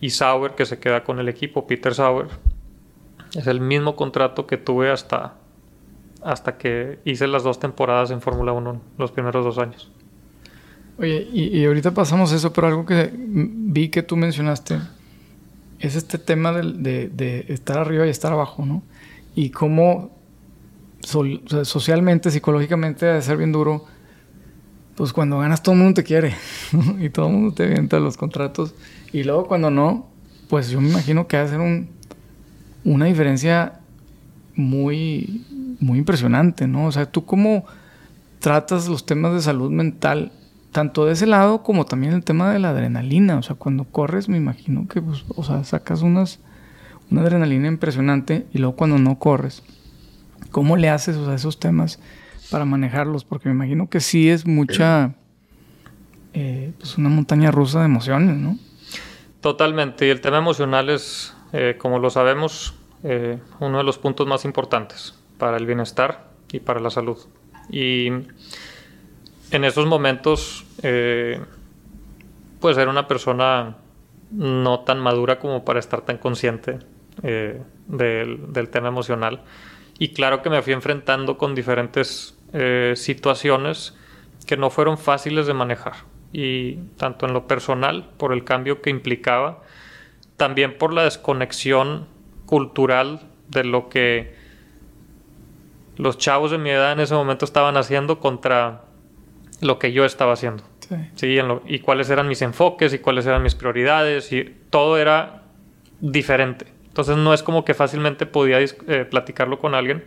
Y 0.00 0.10
Sauber, 0.10 0.52
que 0.52 0.66
se 0.66 0.78
queda 0.78 1.04
con 1.04 1.20
el 1.20 1.28
equipo, 1.28 1.66
Peter 1.66 1.94
Sauber, 1.94 2.26
es 3.34 3.46
el 3.46 3.60
mismo 3.60 3.96
contrato 3.96 4.46
que 4.46 4.56
tuve 4.56 4.90
hasta, 4.90 5.34
hasta 6.22 6.58
que 6.58 6.98
hice 7.04 7.26
las 7.26 7.44
dos 7.44 7.60
temporadas 7.60 8.10
en 8.10 8.20
Fórmula 8.20 8.52
1, 8.52 8.80
los 8.98 9.12
primeros 9.12 9.44
dos 9.44 9.58
años. 9.58 9.90
Oye, 10.98 11.28
y, 11.32 11.58
y 11.58 11.64
ahorita 11.64 11.92
pasamos 11.92 12.32
eso, 12.32 12.52
pero 12.52 12.68
algo 12.68 12.86
que 12.86 13.10
vi 13.14 13.88
que 13.88 14.02
tú 14.02 14.16
mencionaste 14.16 14.78
es 15.80 15.96
este 15.96 16.18
tema 16.18 16.52
de, 16.52 17.08
de 17.08 17.44
estar 17.48 17.78
arriba 17.78 18.06
y 18.06 18.10
estar 18.10 18.32
abajo, 18.32 18.64
¿no? 18.64 18.82
Y 19.34 19.50
cómo 19.50 20.10
socialmente, 21.00 22.30
psicológicamente, 22.30 23.06
debe 23.06 23.22
ser 23.22 23.36
bien 23.36 23.52
duro 23.52 23.84
pues 24.94 25.12
cuando 25.12 25.38
ganas 25.38 25.62
todo 25.62 25.74
el 25.74 25.80
mundo 25.80 25.94
te 25.94 26.04
quiere 26.04 26.34
y 27.00 27.10
todo 27.10 27.26
el 27.26 27.32
mundo 27.32 27.54
te 27.54 27.64
avienta 27.64 27.98
los 27.98 28.16
contratos. 28.16 28.74
Y 29.12 29.24
luego 29.24 29.46
cuando 29.46 29.70
no, 29.70 30.06
pues 30.48 30.70
yo 30.70 30.80
me 30.80 30.88
imagino 30.88 31.26
que 31.26 31.36
va 31.36 31.48
ser 31.48 31.60
un, 31.60 31.88
una 32.84 33.06
diferencia 33.06 33.80
muy, 34.54 35.44
muy 35.80 35.98
impresionante, 35.98 36.68
¿no? 36.68 36.86
O 36.86 36.92
sea, 36.92 37.10
tú 37.10 37.24
cómo 37.24 37.64
tratas 38.38 38.88
los 38.88 39.04
temas 39.04 39.34
de 39.34 39.40
salud 39.40 39.70
mental, 39.70 40.32
tanto 40.74 41.06
de 41.06 41.12
ese 41.12 41.26
lado 41.26 41.62
como 41.62 41.86
también 41.86 42.14
el 42.14 42.24
tema 42.24 42.52
de 42.52 42.58
la 42.58 42.70
adrenalina. 42.70 43.38
O 43.38 43.42
sea, 43.42 43.54
cuando 43.54 43.84
corres, 43.84 44.28
me 44.28 44.36
imagino 44.36 44.88
que, 44.88 45.00
pues, 45.00 45.24
o 45.28 45.44
sea, 45.44 45.62
sacas 45.62 46.02
unas, 46.02 46.40
una 47.12 47.22
adrenalina 47.22 47.68
impresionante 47.68 48.44
y 48.52 48.58
luego 48.58 48.74
cuando 48.74 48.98
no 48.98 49.16
corres, 49.20 49.62
¿cómo 50.50 50.76
le 50.76 50.88
haces 50.88 51.16
o 51.16 51.32
esos 51.32 51.60
temas 51.60 52.00
para 52.50 52.64
manejarlos? 52.64 53.24
Porque 53.24 53.48
me 53.48 53.54
imagino 53.54 53.88
que 53.88 54.00
sí 54.00 54.28
es 54.28 54.48
mucha, 54.48 55.14
eh, 56.32 56.72
pues, 56.76 56.98
una 56.98 57.08
montaña 57.08 57.52
rusa 57.52 57.78
de 57.78 57.84
emociones, 57.84 58.36
¿no? 58.36 58.58
Totalmente. 59.40 60.08
Y 60.08 60.10
el 60.10 60.20
tema 60.20 60.38
emocional 60.38 60.90
es, 60.90 61.36
eh, 61.52 61.76
como 61.78 62.00
lo 62.00 62.10
sabemos, 62.10 62.74
eh, 63.04 63.38
uno 63.60 63.78
de 63.78 63.84
los 63.84 63.98
puntos 63.98 64.26
más 64.26 64.44
importantes 64.44 65.14
para 65.38 65.56
el 65.56 65.66
bienestar 65.66 66.30
y 66.50 66.58
para 66.58 66.80
la 66.80 66.90
salud. 66.90 67.18
Y 67.70 68.10
en 69.50 69.64
esos 69.64 69.86
momentos, 69.86 70.64
eh, 70.82 71.40
pues 72.60 72.76
era 72.76 72.90
una 72.90 73.06
persona 73.06 73.76
no 74.30 74.80
tan 74.80 74.98
madura 74.98 75.38
como 75.38 75.64
para 75.64 75.78
estar 75.78 76.02
tan 76.02 76.18
consciente 76.18 76.78
eh, 77.22 77.62
del, 77.86 78.68
tema 78.70 78.88
emocional. 78.88 79.42
Y 79.98 80.08
claro 80.08 80.42
que 80.42 80.50
me 80.50 80.62
fui 80.62 80.72
enfrentando 80.72 81.38
con 81.38 81.54
diferentes 81.54 82.36
eh, 82.52 82.94
situaciones 82.96 83.96
que 84.46 84.56
no 84.56 84.70
fueron 84.70 84.98
fáciles 84.98 85.46
de 85.46 85.54
manejar. 85.54 85.94
Y 86.32 86.76
tanto 86.96 87.26
en 87.26 87.32
lo 87.32 87.46
personal, 87.46 88.10
por 88.16 88.32
el 88.32 88.42
cambio 88.42 88.82
que 88.82 88.90
implicaba, 88.90 89.62
también 90.36 90.76
por 90.78 90.92
la 90.92 91.04
desconexión 91.04 92.08
cultural 92.46 93.20
de 93.48 93.64
lo 93.64 93.88
que 93.88 94.34
los 95.96 96.18
chavos 96.18 96.50
de 96.50 96.58
mi 96.58 96.70
edad 96.70 96.92
en 96.92 97.00
ese 97.00 97.14
momento 97.14 97.44
estaban 97.44 97.76
haciendo 97.76 98.18
contra 98.18 98.82
lo 99.64 99.78
que 99.78 99.92
yo 99.92 100.04
estaba 100.04 100.34
haciendo. 100.34 100.62
Sí. 101.16 101.38
y 101.66 101.78
cuáles 101.78 102.10
eran 102.10 102.28
mis 102.28 102.42
enfoques 102.42 102.92
y 102.92 102.98
cuáles 102.98 103.24
eran 103.24 103.42
mis 103.42 103.54
prioridades 103.54 104.30
y 104.32 104.54
todo 104.68 104.98
era 104.98 105.44
diferente. 106.00 106.66
Entonces 106.88 107.16
no 107.16 107.32
es 107.32 107.42
como 107.42 107.64
que 107.64 107.72
fácilmente 107.72 108.26
podía 108.26 108.60
eh, 108.60 109.06
platicarlo 109.10 109.58
con 109.58 109.74
alguien 109.74 110.04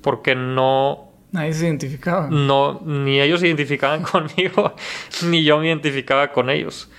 porque 0.00 0.34
no... 0.34 1.12
Nadie 1.32 1.52
se 1.52 1.66
identificaba. 1.66 2.28
No, 2.30 2.80
ni 2.84 3.20
ellos 3.20 3.40
se 3.40 3.48
identificaban 3.48 4.02
conmigo, 4.12 4.74
ni 5.24 5.44
yo 5.44 5.58
me 5.58 5.66
identificaba 5.66 6.32
con 6.32 6.48
ellos. 6.48 6.90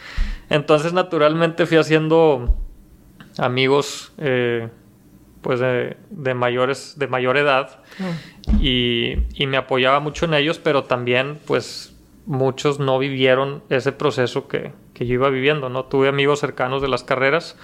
Entonces 0.49 0.93
naturalmente 0.93 1.65
fui 1.65 1.77
haciendo 1.77 2.55
amigos 3.37 4.13
eh, 4.19 4.69
pues 5.45 5.59
de, 5.59 6.33
mayores, 6.33 6.97
de 6.97 7.05
mayor 7.05 7.37
edad 7.37 7.77
y, 8.59 9.17
me 9.45 9.57
apoyaba 9.57 9.99
mucho 9.99 10.25
en 10.25 10.33
ellos, 10.33 10.57
pero 10.57 10.85
también 10.85 11.37
pues 11.45 11.95
muchos 12.25 12.79
no 12.79 12.97
vivieron 12.97 13.61
ese 13.69 13.91
proceso 13.91 14.47
que, 14.47 14.71
yo 14.95 15.05
iba 15.05 15.29
viviendo, 15.29 15.69
¿no? 15.69 15.85
Tuve 15.85 16.07
amigos 16.07 16.39
cercanos 16.39 16.81
de 16.81 16.87
las 16.87 17.03
carreras 17.03 17.59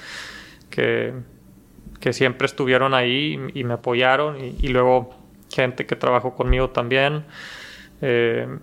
que, 0.70 1.16
que 2.00 2.14
siempre 2.14 2.46
estuvieron 2.46 2.94
ahí 2.94 3.40
y, 3.56 3.64
me 3.64 3.74
apoyaron 3.74 4.38
y, 4.40 4.68
luego 4.68 5.16
gente 5.52 5.88
que 5.88 5.96
trabajó 5.96 6.36
conmigo 6.36 6.70
también. 6.70 7.26
Eh, 8.04 8.60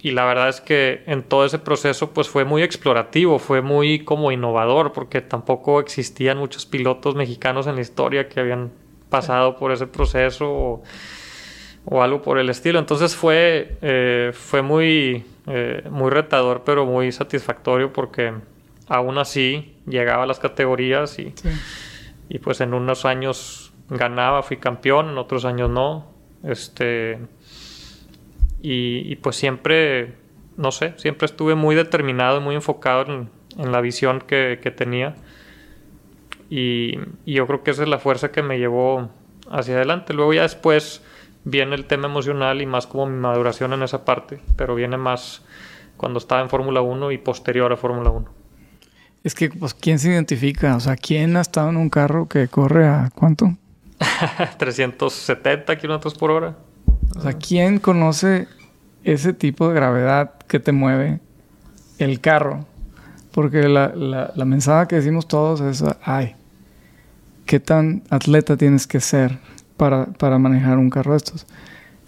y 0.00 0.12
la 0.12 0.24
verdad 0.24 0.48
es 0.48 0.60
que 0.60 1.02
en 1.06 1.24
todo 1.24 1.44
ese 1.44 1.58
proceso 1.58 2.12
pues 2.12 2.28
fue 2.28 2.44
muy 2.44 2.62
explorativo, 2.62 3.38
fue 3.38 3.62
muy 3.62 4.04
como 4.04 4.30
innovador 4.30 4.92
porque 4.92 5.20
tampoco 5.20 5.80
existían 5.80 6.38
muchos 6.38 6.66
pilotos 6.66 7.16
mexicanos 7.16 7.66
en 7.66 7.74
la 7.74 7.80
historia 7.80 8.28
que 8.28 8.38
habían 8.38 8.70
pasado 9.08 9.56
por 9.56 9.72
ese 9.72 9.86
proceso 9.86 10.82
o, 11.84 12.02
algo 12.02 12.22
por 12.22 12.38
el 12.38 12.48
estilo. 12.50 12.78
Entonces 12.78 13.16
fue, 13.16 13.76
eh, 13.82 14.30
fue 14.34 14.62
muy, 14.62 15.24
eh, 15.46 15.82
muy 15.90 16.10
retador 16.10 16.62
pero 16.64 16.86
muy 16.86 17.10
satisfactorio 17.10 17.92
porque 17.92 18.34
aún 18.86 19.18
así 19.18 19.74
llegaba 19.84 20.22
a 20.22 20.26
las 20.26 20.38
categorías 20.38 21.18
y, 21.18 21.34
y 22.28 22.38
pues 22.38 22.60
en 22.60 22.72
unos 22.72 23.04
años 23.04 23.72
ganaba, 23.90 24.42
fui 24.42 24.58
campeón, 24.58 25.08
en 25.08 25.18
otros 25.18 25.44
años 25.44 25.70
no. 25.70 26.06
Este 26.44 27.18
y, 28.60 29.16
pues 29.16 29.36
siempre, 29.36 30.14
no 30.56 30.72
sé, 30.72 30.94
siempre 30.96 31.26
estuve 31.26 31.54
muy 31.54 31.74
determinado 31.74 32.40
y 32.40 32.44
muy 32.44 32.54
enfocado 32.54 33.06
en, 33.12 33.30
la 33.56 33.80
visión 33.80 34.20
que, 34.20 34.74
tenía. 34.76 35.14
Y, 36.50 36.98
yo 37.26 37.46
creo 37.46 37.62
que 37.62 37.70
esa 37.70 37.82
es 37.82 37.88
la 37.88 37.98
fuerza 37.98 38.32
que 38.32 38.42
me 38.42 38.58
llevó 38.58 39.10
hacia 39.50 39.76
adelante. 39.76 40.12
Luego 40.12 40.34
ya 40.34 40.42
después 40.42 41.02
viene 41.44 41.74
el 41.76 41.86
tema 41.86 42.08
emocional 42.08 42.60
y 42.60 42.66
más 42.66 42.86
como 42.86 43.06
mi 43.06 43.16
maduración 43.16 43.72
en 43.72 43.82
esa 43.82 44.04
parte, 44.04 44.40
pero 44.56 44.74
viene 44.74 44.96
más 44.96 45.42
cuando 45.96 46.18
estaba 46.18 46.40
en 46.40 46.48
Fórmula 46.48 46.80
1 46.80 47.12
y 47.12 47.18
posterior 47.18 47.72
a 47.72 47.76
Fórmula 47.76 48.10
1. 48.10 48.28
Es 49.24 49.34
que, 49.34 49.50
pues, 49.50 49.74
¿quién 49.74 49.98
se 49.98 50.10
identifica? 50.10 50.76
O 50.76 50.80
sea, 50.80 50.96
¿quién 50.96 51.36
ha 51.36 51.40
estado 51.40 51.70
en 51.70 51.76
un 51.76 51.90
carro 51.90 52.28
que 52.28 52.48
corre 52.48 52.86
a 52.86 53.10
cuánto? 53.14 53.56
370 54.58 55.76
kilómetros 55.76 56.14
por 56.14 56.30
hora. 56.30 56.56
O 57.16 57.20
sea, 57.20 57.32
¿quién 57.32 57.78
conoce 57.78 58.48
ese 59.04 59.32
tipo 59.32 59.68
de 59.68 59.74
gravedad 59.74 60.34
que 60.46 60.60
te 60.60 60.72
mueve 60.72 61.20
el 61.98 62.20
carro? 62.20 62.66
Porque 63.32 63.68
la, 63.68 63.88
la, 63.94 64.44
mensaje 64.44 64.88
que 64.88 64.96
decimos 64.96 65.28
todos 65.28 65.60
es, 65.60 65.84
ay, 66.02 66.34
¿qué 67.46 67.60
tan 67.60 68.02
atleta 68.10 68.56
tienes 68.56 68.86
que 68.86 69.00
ser 69.00 69.38
para, 69.76 70.06
para 70.06 70.38
manejar 70.38 70.78
un 70.78 70.90
carro 70.90 71.12
de 71.12 71.18
estos? 71.18 71.46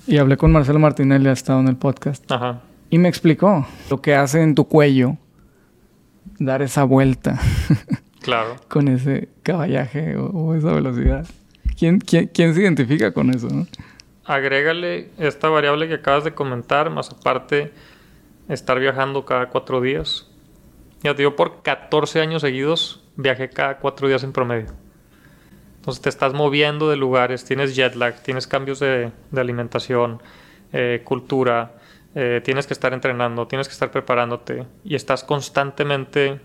Y 0.06 0.18
hablé 0.18 0.36
con 0.36 0.50
Marcelo 0.50 0.78
Martinelli, 0.78 1.28
ha 1.28 1.32
estado 1.32 1.60
en 1.60 1.68
el 1.68 1.76
podcast. 1.76 2.30
Ajá. 2.30 2.62
Y 2.90 2.98
me 2.98 3.08
explicó 3.08 3.66
lo 3.88 4.02
que 4.02 4.14
hace 4.14 4.42
en 4.42 4.54
tu 4.54 4.66
cuello 4.66 5.16
dar 6.38 6.62
esa 6.62 6.84
vuelta. 6.84 7.38
Claro. 8.20 8.56
con 8.68 8.88
ese 8.88 9.30
caballaje 9.42 10.14
o, 10.18 10.54
esa 10.54 10.72
velocidad. 10.72 11.26
¿Quién, 11.78 11.98
quién, 12.00 12.30
quién 12.32 12.54
se 12.54 12.60
identifica 12.60 13.12
con 13.12 13.30
eso? 13.30 13.48
¿no? 13.48 13.66
Agrégale 14.30 15.10
esta 15.18 15.48
variable 15.48 15.88
que 15.88 15.94
acabas 15.94 16.22
de 16.24 16.34
comentar, 16.34 16.88
más 16.88 17.10
aparte 17.10 17.72
estar 18.48 18.78
viajando 18.78 19.24
cada 19.24 19.48
cuatro 19.48 19.80
días. 19.80 20.28
Ya 21.02 21.14
te 21.14 21.22
digo, 21.22 21.34
por 21.34 21.62
14 21.62 22.20
años 22.20 22.42
seguidos 22.42 23.02
viajé 23.16 23.50
cada 23.50 23.78
cuatro 23.78 24.06
días 24.06 24.22
en 24.22 24.32
promedio. 24.32 24.68
Entonces 25.76 26.02
te 26.02 26.08
estás 26.08 26.32
moviendo 26.32 26.88
de 26.90 26.96
lugares, 26.96 27.44
tienes 27.44 27.74
jet 27.74 27.96
lag, 27.96 28.22
tienes 28.22 28.46
cambios 28.46 28.78
de, 28.78 29.10
alimentación, 29.34 30.22
eh, 30.72 31.00
cultura, 31.04 31.72
eh, 32.14 32.40
tienes 32.44 32.66
que 32.66 32.74
estar 32.74 32.92
entrenando, 32.92 33.48
tienes 33.48 33.66
que 33.66 33.72
estar 33.72 33.90
preparándote 33.90 34.66
y 34.84 34.94
estás 34.94 35.24
constantemente 35.24 36.40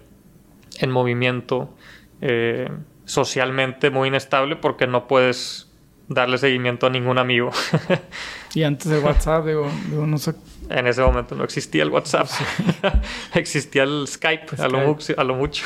en 0.80 0.92
movimiento, 0.92 1.70
eh, 2.22 2.70
socialmente 3.04 3.92
muy 3.92 4.08
inestable 4.08 4.56
porque 4.56 4.88
no 4.88 5.08
puedes 5.08 5.75
darle 6.08 6.38
seguimiento 6.38 6.88
a 6.88 6.90
ningún 6.90 7.18
amigo. 7.18 7.52
y 8.54 8.64
antes 8.64 8.90
de 8.90 9.00
WhatsApp, 9.00 9.46
digo, 9.46 9.70
no 9.92 10.18
sé. 10.18 10.34
En 10.70 10.88
ese 10.88 11.02
momento 11.04 11.36
no 11.36 11.44
existía 11.44 11.84
el 11.84 11.90
WhatsApp, 11.90 12.28
existía 13.36 13.84
el 13.84 14.08
Skype, 14.08 14.48
A, 14.58 14.68
lo 15.24 15.36
mucho. 15.36 15.66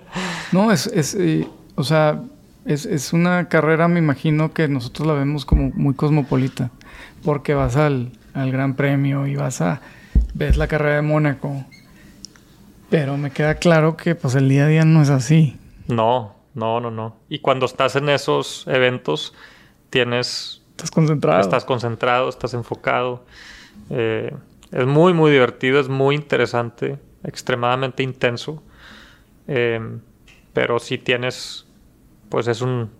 no, 0.52 0.72
es, 0.72 0.86
es 0.86 1.14
eh, 1.14 1.46
o 1.74 1.84
sea, 1.84 2.22
es, 2.64 2.86
es, 2.86 3.12
una 3.12 3.48
carrera, 3.48 3.88
me 3.88 3.98
imagino 3.98 4.54
que 4.54 4.66
nosotros 4.66 5.06
la 5.06 5.12
vemos 5.12 5.44
como 5.44 5.70
muy 5.74 5.94
cosmopolita, 5.94 6.70
porque 7.24 7.52
vas 7.52 7.76
al, 7.76 8.12
al 8.32 8.50
Gran 8.50 8.74
Premio 8.74 9.26
y 9.26 9.36
vas 9.36 9.60
a, 9.60 9.82
ves 10.32 10.56
la 10.56 10.66
carrera 10.66 10.96
de 10.96 11.02
Mónaco, 11.02 11.66
pero 12.88 13.18
me 13.18 13.30
queda 13.30 13.56
claro 13.56 13.98
que 13.98 14.14
pues 14.14 14.34
el 14.34 14.48
día 14.48 14.64
a 14.64 14.68
día 14.68 14.84
no 14.86 15.02
es 15.02 15.10
así. 15.10 15.58
No, 15.88 16.34
no, 16.54 16.80
no, 16.80 16.90
no. 16.90 17.16
Y 17.28 17.40
cuando 17.40 17.66
estás 17.66 17.96
en 17.96 18.08
esos 18.08 18.66
eventos, 18.66 19.34
tienes... 19.90 20.62
Estás 20.70 20.90
concentrado. 20.90 21.40
Estás 21.40 21.64
concentrado, 21.64 22.28
estás 22.28 22.54
enfocado. 22.54 23.24
Eh, 23.90 24.32
es 24.70 24.86
muy, 24.86 25.12
muy 25.12 25.30
divertido, 25.30 25.80
es 25.80 25.88
muy 25.88 26.14
interesante, 26.14 26.98
extremadamente 27.24 28.02
intenso. 28.02 28.62
Eh, 29.48 29.80
pero 30.52 30.78
si 30.78 30.98
tienes, 30.98 31.66
pues 32.28 32.46
es 32.48 32.60
un... 32.60 32.90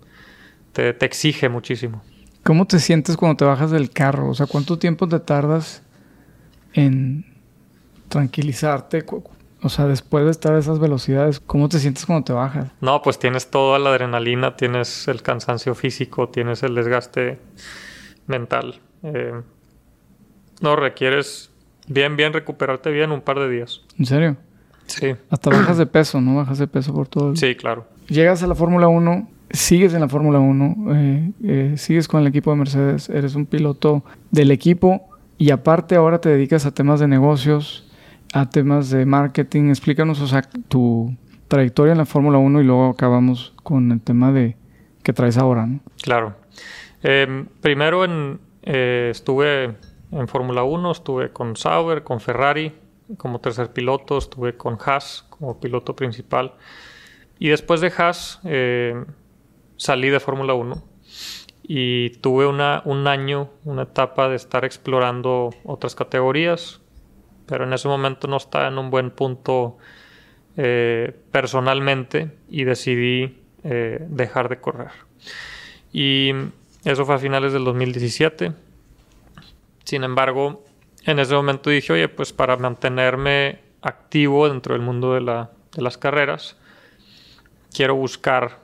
Te, 0.72 0.92
te, 0.92 1.06
exige 1.06 1.48
muchísimo. 1.48 2.02
¿Cómo 2.42 2.66
te 2.66 2.78
sientes 2.78 3.16
cuando 3.16 3.36
te 3.36 3.44
bajas 3.44 3.70
del 3.70 3.90
carro? 3.90 4.30
O 4.30 4.34
sea, 4.34 4.46
¿cuánto 4.46 4.78
tiempo 4.78 5.08
te 5.08 5.20
tardas 5.20 5.82
en 6.72 7.24
tranquilizarte? 8.08 9.04
O 9.62 9.68
sea, 9.68 9.86
después 9.86 10.24
de 10.24 10.30
estar 10.30 10.54
a 10.54 10.58
esas 10.58 10.78
velocidades, 10.78 11.40
¿cómo 11.40 11.68
te 11.68 11.78
sientes 11.78 12.06
cuando 12.06 12.24
te 12.24 12.32
bajas? 12.32 12.70
No, 12.80 13.02
pues 13.02 13.18
tienes 13.18 13.50
toda 13.50 13.78
la 13.78 13.90
adrenalina, 13.90 14.56
tienes 14.56 15.08
el 15.08 15.22
cansancio 15.22 15.74
físico, 15.74 16.28
tienes 16.28 16.62
el 16.62 16.74
desgaste 16.74 17.40
mental. 18.26 18.80
Eh, 19.02 19.32
no, 20.60 20.76
requieres 20.76 21.50
Bien, 21.88 22.16
bien, 22.16 22.32
recuperarte 22.32 22.90
bien 22.90 23.10
un 23.12 23.22
par 23.22 23.38
de 23.38 23.48
días. 23.48 23.80
¿En 23.98 24.04
serio? 24.04 24.36
Sí. 24.86 25.14
Hasta 25.30 25.50
bajas 25.50 25.78
de 25.78 25.86
peso, 25.86 26.20
¿no? 26.20 26.36
Bajas 26.36 26.58
de 26.58 26.66
peso 26.66 26.92
por 26.92 27.08
todo. 27.08 27.34
Sí, 27.34 27.54
claro. 27.54 27.86
Llegas 28.08 28.42
a 28.42 28.46
la 28.46 28.54
Fórmula 28.54 28.88
1, 28.88 29.28
sigues 29.50 29.94
en 29.94 30.00
la 30.00 30.08
Fórmula 30.08 30.38
1, 30.38 30.94
eh, 30.94 31.32
eh, 31.42 31.74
sigues 31.76 32.06
con 32.06 32.20
el 32.20 32.26
equipo 32.26 32.50
de 32.50 32.56
Mercedes, 32.56 33.08
eres 33.08 33.34
un 33.34 33.46
piloto 33.46 34.04
del 34.30 34.50
equipo 34.50 35.08
y 35.38 35.50
aparte 35.50 35.96
ahora 35.96 36.20
te 36.20 36.28
dedicas 36.28 36.66
a 36.66 36.72
temas 36.72 37.00
de 37.00 37.08
negocios, 37.08 37.86
a 38.32 38.48
temas 38.50 38.90
de 38.90 39.06
marketing. 39.06 39.70
Explícanos, 39.70 40.20
o 40.20 40.26
sea, 40.26 40.42
tu 40.42 41.16
trayectoria 41.48 41.92
en 41.92 41.98
la 41.98 42.06
Fórmula 42.06 42.38
1 42.38 42.60
y 42.60 42.64
luego 42.64 42.88
acabamos 42.88 43.54
con 43.62 43.90
el 43.90 44.00
tema 44.00 44.32
de 44.32 44.56
que 45.02 45.12
traes 45.12 45.38
ahora, 45.38 45.66
¿no? 45.66 45.80
Claro. 46.02 46.36
Eh, 47.02 47.46
primero 47.60 48.04
en, 48.04 48.40
eh, 48.62 49.08
estuve 49.10 49.76
en 50.10 50.28
Fórmula 50.28 50.64
1, 50.64 50.90
estuve 50.90 51.32
con 51.32 51.56
Sauber, 51.56 52.02
con 52.02 52.20
Ferrari 52.20 52.72
como 53.16 53.40
tercer 53.40 53.72
piloto, 53.72 54.18
estuve 54.18 54.56
con 54.56 54.76
Haas 54.84 55.24
como 55.30 55.58
piloto 55.60 55.96
principal. 55.96 56.54
Y 57.38 57.48
después 57.48 57.80
de 57.80 57.92
Haas 57.96 58.40
eh, 58.44 59.02
salí 59.76 60.10
de 60.10 60.20
Fórmula 60.20 60.54
1 60.54 60.82
y 61.62 62.10
tuve 62.20 62.46
una, 62.46 62.82
un 62.84 63.06
año, 63.06 63.50
una 63.64 63.82
etapa 63.82 64.28
de 64.28 64.36
estar 64.36 64.64
explorando 64.64 65.50
otras 65.64 65.94
categorías, 65.94 66.80
pero 67.48 67.64
en 67.64 67.72
ese 67.72 67.88
momento 67.88 68.28
no 68.28 68.36
estaba 68.36 68.68
en 68.68 68.78
un 68.78 68.90
buen 68.90 69.10
punto 69.10 69.78
eh, 70.56 71.16
personalmente 71.32 72.30
y 72.50 72.64
decidí 72.64 73.40
eh, 73.64 74.06
dejar 74.08 74.50
de 74.50 74.60
correr. 74.60 74.90
Y 75.90 76.32
eso 76.84 77.06
fue 77.06 77.14
a 77.14 77.18
finales 77.18 77.54
del 77.54 77.64
2017. 77.64 78.52
Sin 79.84 80.04
embargo, 80.04 80.62
en 81.04 81.18
ese 81.18 81.34
momento 81.34 81.70
dije, 81.70 81.94
oye, 81.94 82.08
pues 82.08 82.34
para 82.34 82.56
mantenerme 82.58 83.60
activo 83.80 84.48
dentro 84.48 84.74
del 84.74 84.82
mundo 84.82 85.14
de, 85.14 85.20
de 85.20 85.82
las 85.82 85.96
carreras, 85.96 86.58
quiero 87.72 87.94
buscar 87.94 88.58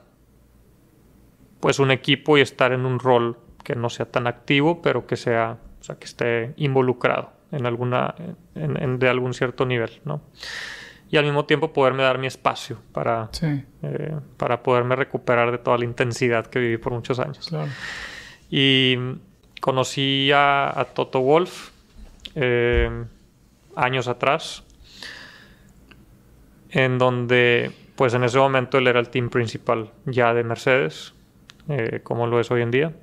pues 1.59 1.79
un 1.79 1.89
equipo 1.89 2.37
y 2.37 2.41
estar 2.41 2.71
en 2.71 2.85
un 2.85 2.99
rol 2.99 3.39
que 3.63 3.75
no 3.75 3.89
sea 3.89 4.05
tan 4.05 4.27
activo, 4.27 4.83
pero 4.83 5.07
que 5.07 5.15
sea, 5.15 5.57
o 5.81 5.83
sea, 5.83 5.95
que 5.95 6.05
esté 6.05 6.53
involucrado 6.57 7.34
en 7.51 7.65
alguna, 7.65 8.15
en, 8.55 8.81
en, 8.81 8.99
de 8.99 9.09
algún 9.09 9.33
cierto 9.33 9.65
nivel, 9.65 9.91
¿no? 10.05 10.21
Y 11.09 11.17
al 11.17 11.23
mismo 11.25 11.45
tiempo 11.45 11.71
poderme 11.71 12.03
dar 12.03 12.17
mi 12.17 12.27
espacio 12.27 12.79
para, 12.91 13.29
Sí, 13.31 13.63
eh, 13.83 14.15
para 14.37 14.63
poderme 14.63 14.95
recuperar 14.95 15.51
de 15.51 15.57
toda 15.59 15.77
la 15.77 15.85
intensidad 15.85 16.47
que 16.47 16.59
viví 16.59 16.77
por 16.77 16.91
muchos 16.93 17.19
años. 17.19 17.47
claro. 17.47 17.69
Y 18.49 18.97
conocí 19.61 20.31
a, 20.33 20.77
a 20.79 20.85
Toto 20.85 21.19
Wolf 21.21 21.69
eh, 22.35 22.89
años 23.75 24.07
atrás, 24.07 24.63
en 26.71 26.97
donde, 26.97 27.71
pues 27.95 28.13
en 28.13 28.23
ese 28.23 28.37
momento 28.37 28.77
él 28.77 28.87
era 28.87 28.99
el 28.99 29.09
team 29.09 29.29
principal 29.29 29.91
ya 30.05 30.33
de 30.33 30.43
Mercedes, 30.43 31.13
eh, 31.69 32.01
como 32.03 32.27
lo 32.27 32.39
es 32.39 32.51
hoy 32.51 32.61
en 32.61 32.71
día. 32.71 32.93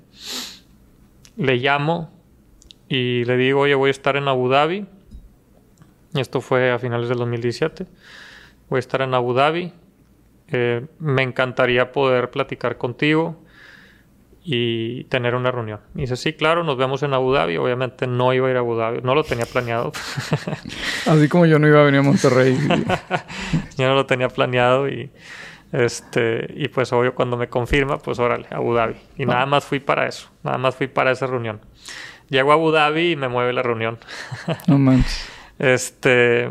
Le 1.37 1.57
llamo 1.57 2.11
y 2.93 3.25
le 3.25 3.39
digo, 3.39 3.61
oye, 3.61 3.75
voy 3.75 3.89
a 3.89 3.91
estar 3.91 4.17
en 4.17 4.29
Abu 4.29 4.51
Dhabi. 4.51 4.85
Esto 6.13 6.43
fue 6.43 6.71
a 6.71 6.79
finales 6.79 7.09
del 7.09 7.17
2017. 7.17 7.87
Voy 8.69 8.77
a 8.77 8.81
estar 8.81 9.01
en 9.01 9.15
Abu 9.15 9.33
Dhabi. 9.33 9.73
Eh, 10.49 10.85
me 10.99 11.23
encantaría 11.23 11.91
poder 11.91 12.31
platicar 12.31 12.77
contigo 12.77 13.43
y 14.45 15.05
tener 15.05 15.35
una 15.35 15.51
reunión. 15.51 15.81
Y 15.95 16.03
dice, 16.03 16.17
sí, 16.17 16.35
claro, 16.35 16.65
nos 16.65 16.77
vemos 16.77 17.03
en 17.03 17.15
Abu 17.15 17.33
Dhabi. 17.33 17.57
Obviamente 17.57 18.07
no 18.07 18.35
iba 18.35 18.49
a 18.49 18.51
ir 18.51 18.57
a 18.57 18.61
Abu 18.61 18.77
Dhabi, 18.77 19.01
no 19.01 19.15
lo 19.15 19.25
tenía 19.25 19.47
planeado. 19.47 19.93
Así 21.07 21.31
como 21.31 21.47
yo 21.47 21.59
no 21.59 21.67
iba 21.67 21.81
a 21.81 21.85
venir 21.85 22.01
a 22.01 22.03
Monterrey. 22.03 22.59
yo 23.79 23.89
no 23.89 23.95
lo 23.95 24.05
tenía 24.05 24.29
planeado 24.29 24.87
y 24.91 25.11
este 25.73 26.47
y 26.55 26.69
pues 26.69 26.93
obvio 26.93 27.15
cuando 27.15 27.39
me 27.39 27.49
confirma, 27.49 27.97
pues 27.97 28.19
órale, 28.19 28.49
Abu 28.51 28.75
Dhabi. 28.75 28.97
Y 29.17 29.25
nada 29.25 29.47
más 29.47 29.65
fui 29.65 29.81
para 29.81 30.07
eso, 30.07 30.29
nada 30.43 30.59
más 30.59 30.77
fui 30.77 30.89
para 30.89 31.11
esa 31.11 31.27
reunión. 31.27 31.59
Llego 32.33 32.51
a 32.51 32.55
Abu 32.55 32.71
Dhabi 32.71 33.11
y 33.11 33.17
me 33.17 33.29
mueve 33.29 33.53
la 33.53 33.63
reunión. 33.63 33.99
no 34.67 34.79
manches. 34.79 35.29
Este 35.59 36.49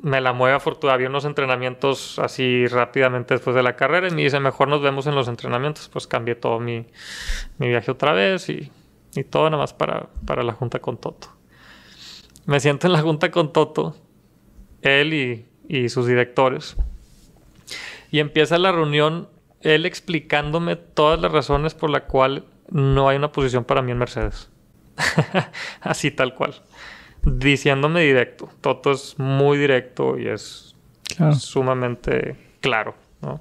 me 0.00 0.22
la 0.22 0.32
mueve 0.32 0.56
afortunadamente. 0.56 1.04
Había 1.04 1.10
unos 1.10 1.26
entrenamientos 1.26 2.18
así 2.18 2.66
rápidamente 2.66 3.34
después 3.34 3.54
de 3.54 3.62
la 3.62 3.76
carrera 3.76 4.08
y 4.08 4.10
me 4.12 4.22
dice, 4.22 4.40
mejor 4.40 4.68
nos 4.68 4.80
vemos 4.80 5.06
en 5.06 5.14
los 5.14 5.28
entrenamientos. 5.28 5.90
Pues 5.90 6.06
cambié 6.06 6.34
todo 6.34 6.60
mi, 6.60 6.86
mi 7.58 7.68
viaje 7.68 7.90
otra 7.90 8.14
vez 8.14 8.48
y, 8.48 8.72
y 9.14 9.22
todo 9.22 9.50
nada 9.50 9.60
más 9.60 9.74
para, 9.74 10.06
para 10.24 10.42
la 10.42 10.54
junta 10.54 10.78
con 10.78 10.96
Toto. 10.96 11.28
Me 12.46 12.58
siento 12.58 12.86
en 12.86 12.94
la 12.94 13.02
junta 13.02 13.30
con 13.30 13.52
Toto, 13.52 13.94
él 14.80 15.12
y, 15.12 15.46
y 15.68 15.90
sus 15.90 16.06
directores. 16.06 16.74
Y 18.10 18.20
empieza 18.20 18.56
la 18.56 18.72
reunión 18.72 19.28
él 19.60 19.84
explicándome 19.84 20.76
todas 20.76 21.20
las 21.20 21.32
razones 21.32 21.74
por 21.74 21.90
las 21.90 22.02
cuales 22.04 22.44
no 22.72 23.08
hay 23.08 23.16
una 23.16 23.30
posición 23.32 23.64
para 23.64 23.82
mí 23.82 23.92
en 23.92 23.98
Mercedes. 23.98 24.50
Así 25.80 26.10
tal 26.10 26.34
cual 26.34 26.54
diciéndome 27.24 28.00
directo. 28.02 28.48
Toto 28.60 28.90
es 28.90 29.16
muy 29.18 29.56
directo 29.58 30.18
y 30.18 30.26
es 30.28 30.74
Claro. 31.16 31.34
sumamente 31.34 32.36
claro. 32.60 32.94
¿no? 33.20 33.40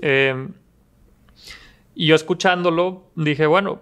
Eh, 0.00 0.48
y 1.94 2.06
yo 2.06 2.14
escuchándolo 2.14 3.10
dije, 3.16 3.46
bueno, 3.46 3.80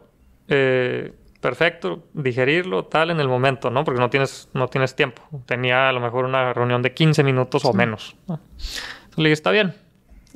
eh, 0.49 1.12
perfecto, 1.40 2.05
digerirlo 2.14 2.87
tal 2.87 3.11
en 3.11 3.21
el 3.21 3.29
momento, 3.29 3.71
¿no? 3.71 3.85
Porque 3.85 4.01
no 4.01 4.09
tienes, 4.11 4.49
no 4.55 4.69
tienes 4.69 4.97
tiempo. 4.97 5.23
Tenía 5.45 5.88
a 5.88 5.92
lo 5.92 6.01
mejor 6.01 6.25
una 6.25 6.53
reunión 6.55 6.81
de 6.83 6.95
15 6.95 7.23
minutos 7.23 7.64
o 7.64 7.73
menos. 7.75 8.16
¿no? 8.27 8.40
Entonces 8.57 9.19
le 9.19 9.25
dije, 9.25 9.33
está 9.35 9.51
bien. 9.51 9.75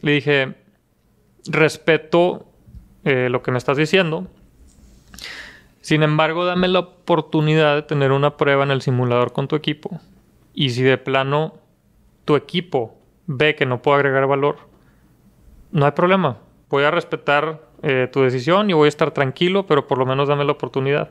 Le 0.02 0.12
dije, 0.12 0.54
respeto 1.46 2.49
eh, 3.04 3.28
lo 3.30 3.42
que 3.42 3.50
me 3.50 3.58
estás 3.58 3.76
diciendo. 3.76 4.26
Sin 5.80 6.02
embargo, 6.02 6.44
dame 6.44 6.68
la 6.68 6.80
oportunidad 6.80 7.74
de 7.74 7.82
tener 7.82 8.12
una 8.12 8.36
prueba 8.36 8.64
en 8.64 8.70
el 8.70 8.82
simulador 8.82 9.32
con 9.32 9.48
tu 9.48 9.56
equipo. 9.56 10.00
Y 10.52 10.70
si 10.70 10.82
de 10.82 10.98
plano 10.98 11.54
tu 12.24 12.36
equipo 12.36 12.98
ve 13.26 13.54
que 13.54 13.66
no 13.66 13.80
puedo 13.80 13.96
agregar 13.96 14.26
valor, 14.26 14.58
no 15.72 15.86
hay 15.86 15.92
problema. 15.92 16.38
Voy 16.68 16.84
a 16.84 16.90
respetar 16.90 17.62
eh, 17.82 18.08
tu 18.12 18.22
decisión 18.22 18.68
y 18.68 18.72
voy 18.74 18.86
a 18.86 18.88
estar 18.88 19.10
tranquilo, 19.12 19.66
pero 19.66 19.86
por 19.86 19.98
lo 19.98 20.06
menos 20.06 20.28
dame 20.28 20.44
la 20.44 20.52
oportunidad. 20.52 21.10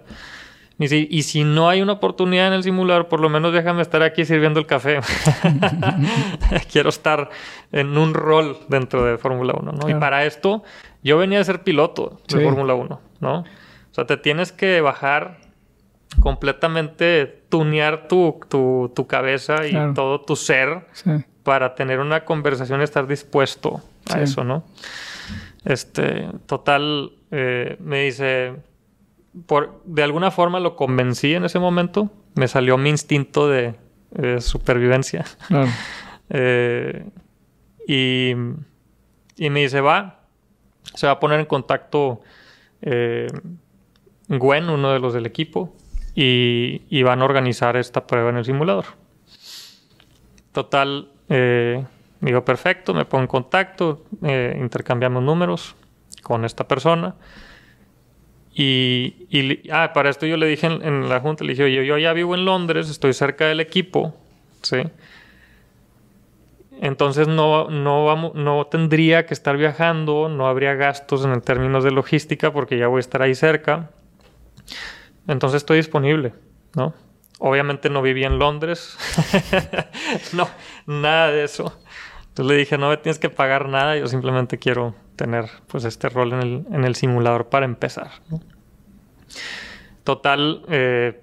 Y 0.78 0.88
si, 0.88 1.08
y 1.12 1.24
si 1.24 1.44
no 1.44 1.68
hay 1.68 1.82
una 1.82 1.94
oportunidad 1.94 2.48
en 2.48 2.54
el 2.54 2.64
simulador, 2.64 3.10
por 3.10 3.20
lo 3.20 3.28
menos 3.28 3.52
déjame 3.52 3.82
estar 3.82 4.02
aquí 4.02 4.24
sirviendo 4.24 4.62
el 4.62 4.66
café. 4.66 5.02
Quiero 6.72 6.88
estar 6.88 7.30
en 7.74 7.98
un 7.98 8.14
rol 8.14 8.58
dentro 8.70 9.04
de 9.04 9.18
Fórmula 9.18 9.56
1, 9.60 9.72
¿no? 9.74 9.90
Y 9.90 9.96
para 9.96 10.26
esto, 10.26 10.64
yo 11.04 11.18
venía 11.18 11.40
a 11.40 11.44
ser 11.44 11.64
piloto 11.64 12.20
de 12.28 12.38
Sí. 12.40 12.44
Fórmula 12.44 12.74
1, 12.76 13.02
¿no? 13.22 13.40
O 13.40 13.46
sea, 13.94 14.06
te 14.06 14.18
tienes 14.18 14.52
que 14.52 14.82
bajar 14.82 15.38
completamente, 16.22 17.26
tunear 17.50 18.08
tu, 18.08 18.40
tu, 18.50 18.92
tu 18.96 19.08
cabeza 19.08 19.66
y 19.68 19.72
Claro. 19.72 19.94
todo 19.94 20.22
tu 20.22 20.36
ser 20.36 20.86
Sí. 20.94 21.12
para 21.44 21.76
tener 21.76 22.00
una 22.00 22.26
conversación 22.26 22.82
y 22.82 22.84
estar 22.84 23.08
dispuesto 23.08 23.82
a 24.10 24.14
Sí. 24.14 24.20
eso, 24.24 24.44
¿no? 24.44 24.64
Este, 25.66 26.28
total, 26.46 27.12
eh, 27.32 27.78
me 27.80 28.04
dice, 28.06 28.56
por, 29.46 29.82
de 29.86 30.04
alguna 30.04 30.32
forma 30.32 30.60
lo 30.60 30.76
convencí 30.76 31.34
en 31.36 31.46
ese 31.46 31.60
momento, 31.60 32.10
me 32.36 32.48
salió 32.48 32.78
mi 32.78 32.90
instinto 32.90 33.48
de, 33.50 33.76
supervivencia. 34.40 35.26
Claro. 35.48 35.68
Eh, 36.32 37.10
y, 37.88 38.34
y 39.36 39.50
me 39.50 39.62
dice, 39.62 39.82
va, 39.82 40.19
se 41.00 41.08
va 41.08 41.14
a 41.14 41.20
poner 41.22 41.40
en 41.40 41.46
contacto 41.46 42.20
eh, 42.82 43.28
Gwen, 44.28 44.70
uno 44.70 44.92
de 44.92 45.00
los 45.00 45.14
del 45.14 45.26
equipo, 45.26 45.74
y, 46.14 47.04
van 47.04 47.22
a 47.22 47.26
organizar 47.26 47.78
esta 47.78 48.06
prueba 48.06 48.32
en 48.32 48.36
el 48.36 48.44
simulador. 48.44 48.84
Total, 50.52 51.08
eh, 51.30 51.86
digo, 52.20 52.44
perfecto, 52.44 52.94
me 52.94 53.06
pongo 53.06 53.22
en 53.22 53.28
contacto, 53.28 54.04
eh, 54.24 54.58
intercambiamos 54.60 55.24
números 55.24 55.78
con 56.22 56.44
esta 56.44 56.68
persona. 56.68 57.16
Y, 58.54 59.70
ah, 59.72 59.94
para 59.94 60.10
esto 60.10 60.26
yo 60.26 60.36
le 60.36 60.48
dije 60.48 60.68
en, 60.68 60.86
en 60.86 61.08
la 61.08 61.22
junta, 61.22 61.46
le 61.46 61.54
dije, 61.54 61.64
oye, 61.64 61.86
yo 61.86 61.98
ya 61.98 62.12
vivo 62.12 62.36
en 62.36 62.44
Londres, 62.44 62.90
estoy 62.90 63.14
cerca 63.14 63.46
del 63.46 63.62
equipo, 63.62 64.14
¿sí? 64.64 64.80
Entonces 66.82 67.28
no, 67.28 67.70
no, 67.70 68.06
vamos, 68.06 68.36
no 68.36 68.66
tendría 68.68 69.26
que 69.26 69.34
estar 69.34 69.58
viajando, 69.58 70.30
no 70.30 70.48
habría 70.48 70.76
gastos 70.76 71.26
en 71.26 71.42
términos 71.42 71.84
de 71.84 71.92
logística 71.92 72.54
porque 72.54 72.78
ya 72.78 72.88
voy 72.88 73.00
a 73.00 73.02
estar 73.02 73.22
ahí 73.22 73.36
cerca. 73.36 73.92
Entonces 75.28 75.58
estoy 75.58 75.78
disponible, 75.78 76.34
¿no? 76.76 76.94
Obviamente 77.40 77.90
no 77.90 78.02
viví 78.02 78.24
en 78.24 78.40
Londres. 78.40 78.98
no, 80.34 80.48
nada 80.86 81.32
de 81.32 81.44
eso. 81.44 81.78
Entonces 82.30 82.46
le 82.46 82.56
dije, 82.56 82.78
no 82.78 82.90
me 82.90 82.98
tienes 82.98 83.20
que 83.20 83.30
pagar 83.30 83.68
nada, 83.68 83.98
yo 83.98 84.08
simplemente 84.08 84.58
quiero 84.58 84.96
tener 85.18 85.50
pues 85.68 85.84
este 85.84 86.08
rol 86.08 86.32
en 86.32 86.40
el, 86.40 86.66
en 86.72 86.86
el 86.86 86.96
simulador 86.96 87.50
para 87.50 87.66
empezar. 87.66 88.12
Total, 90.06 90.64
eh, 90.70 91.22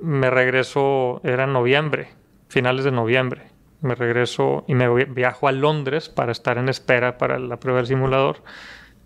me 0.00 0.28
regreso, 0.28 1.20
era 1.22 1.44
en 1.44 1.52
noviembre, 1.52 2.08
finales 2.48 2.84
de 2.84 2.90
noviembre. 2.90 3.51
Me 3.82 3.94
regreso 3.94 4.64
y 4.66 4.74
me 4.74 4.88
viajo 5.06 5.48
a 5.48 5.52
Londres 5.52 6.08
para 6.08 6.32
estar 6.32 6.56
en 6.56 6.68
espera 6.68 7.18
para 7.18 7.38
la 7.38 7.58
prueba 7.58 7.80
del 7.80 7.88
simulador. 7.88 8.38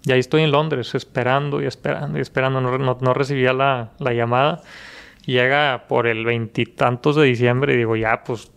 Y 0.05 0.13
ahí 0.13 0.21
estoy 0.21 0.43
en 0.43 0.53
Londres 0.53 0.95
esperando 0.95 1.61
y 1.61 1.67
esperando 1.67 2.19
y 2.19 2.21
esperando. 2.21 2.61
No, 2.61 3.15
recibía 3.15 3.53
la, 3.53 3.91
la, 3.99 4.13
llamada. 4.13 4.63
Llega 5.25 5.87
por 5.89 6.07
el 6.07 6.25
veintitantos 6.25 7.17
de 7.17 7.25
diciembre 7.25 7.75
y 7.75 7.79
digo, 7.79 7.97
ya, 7.97 8.23
pues 8.23 8.53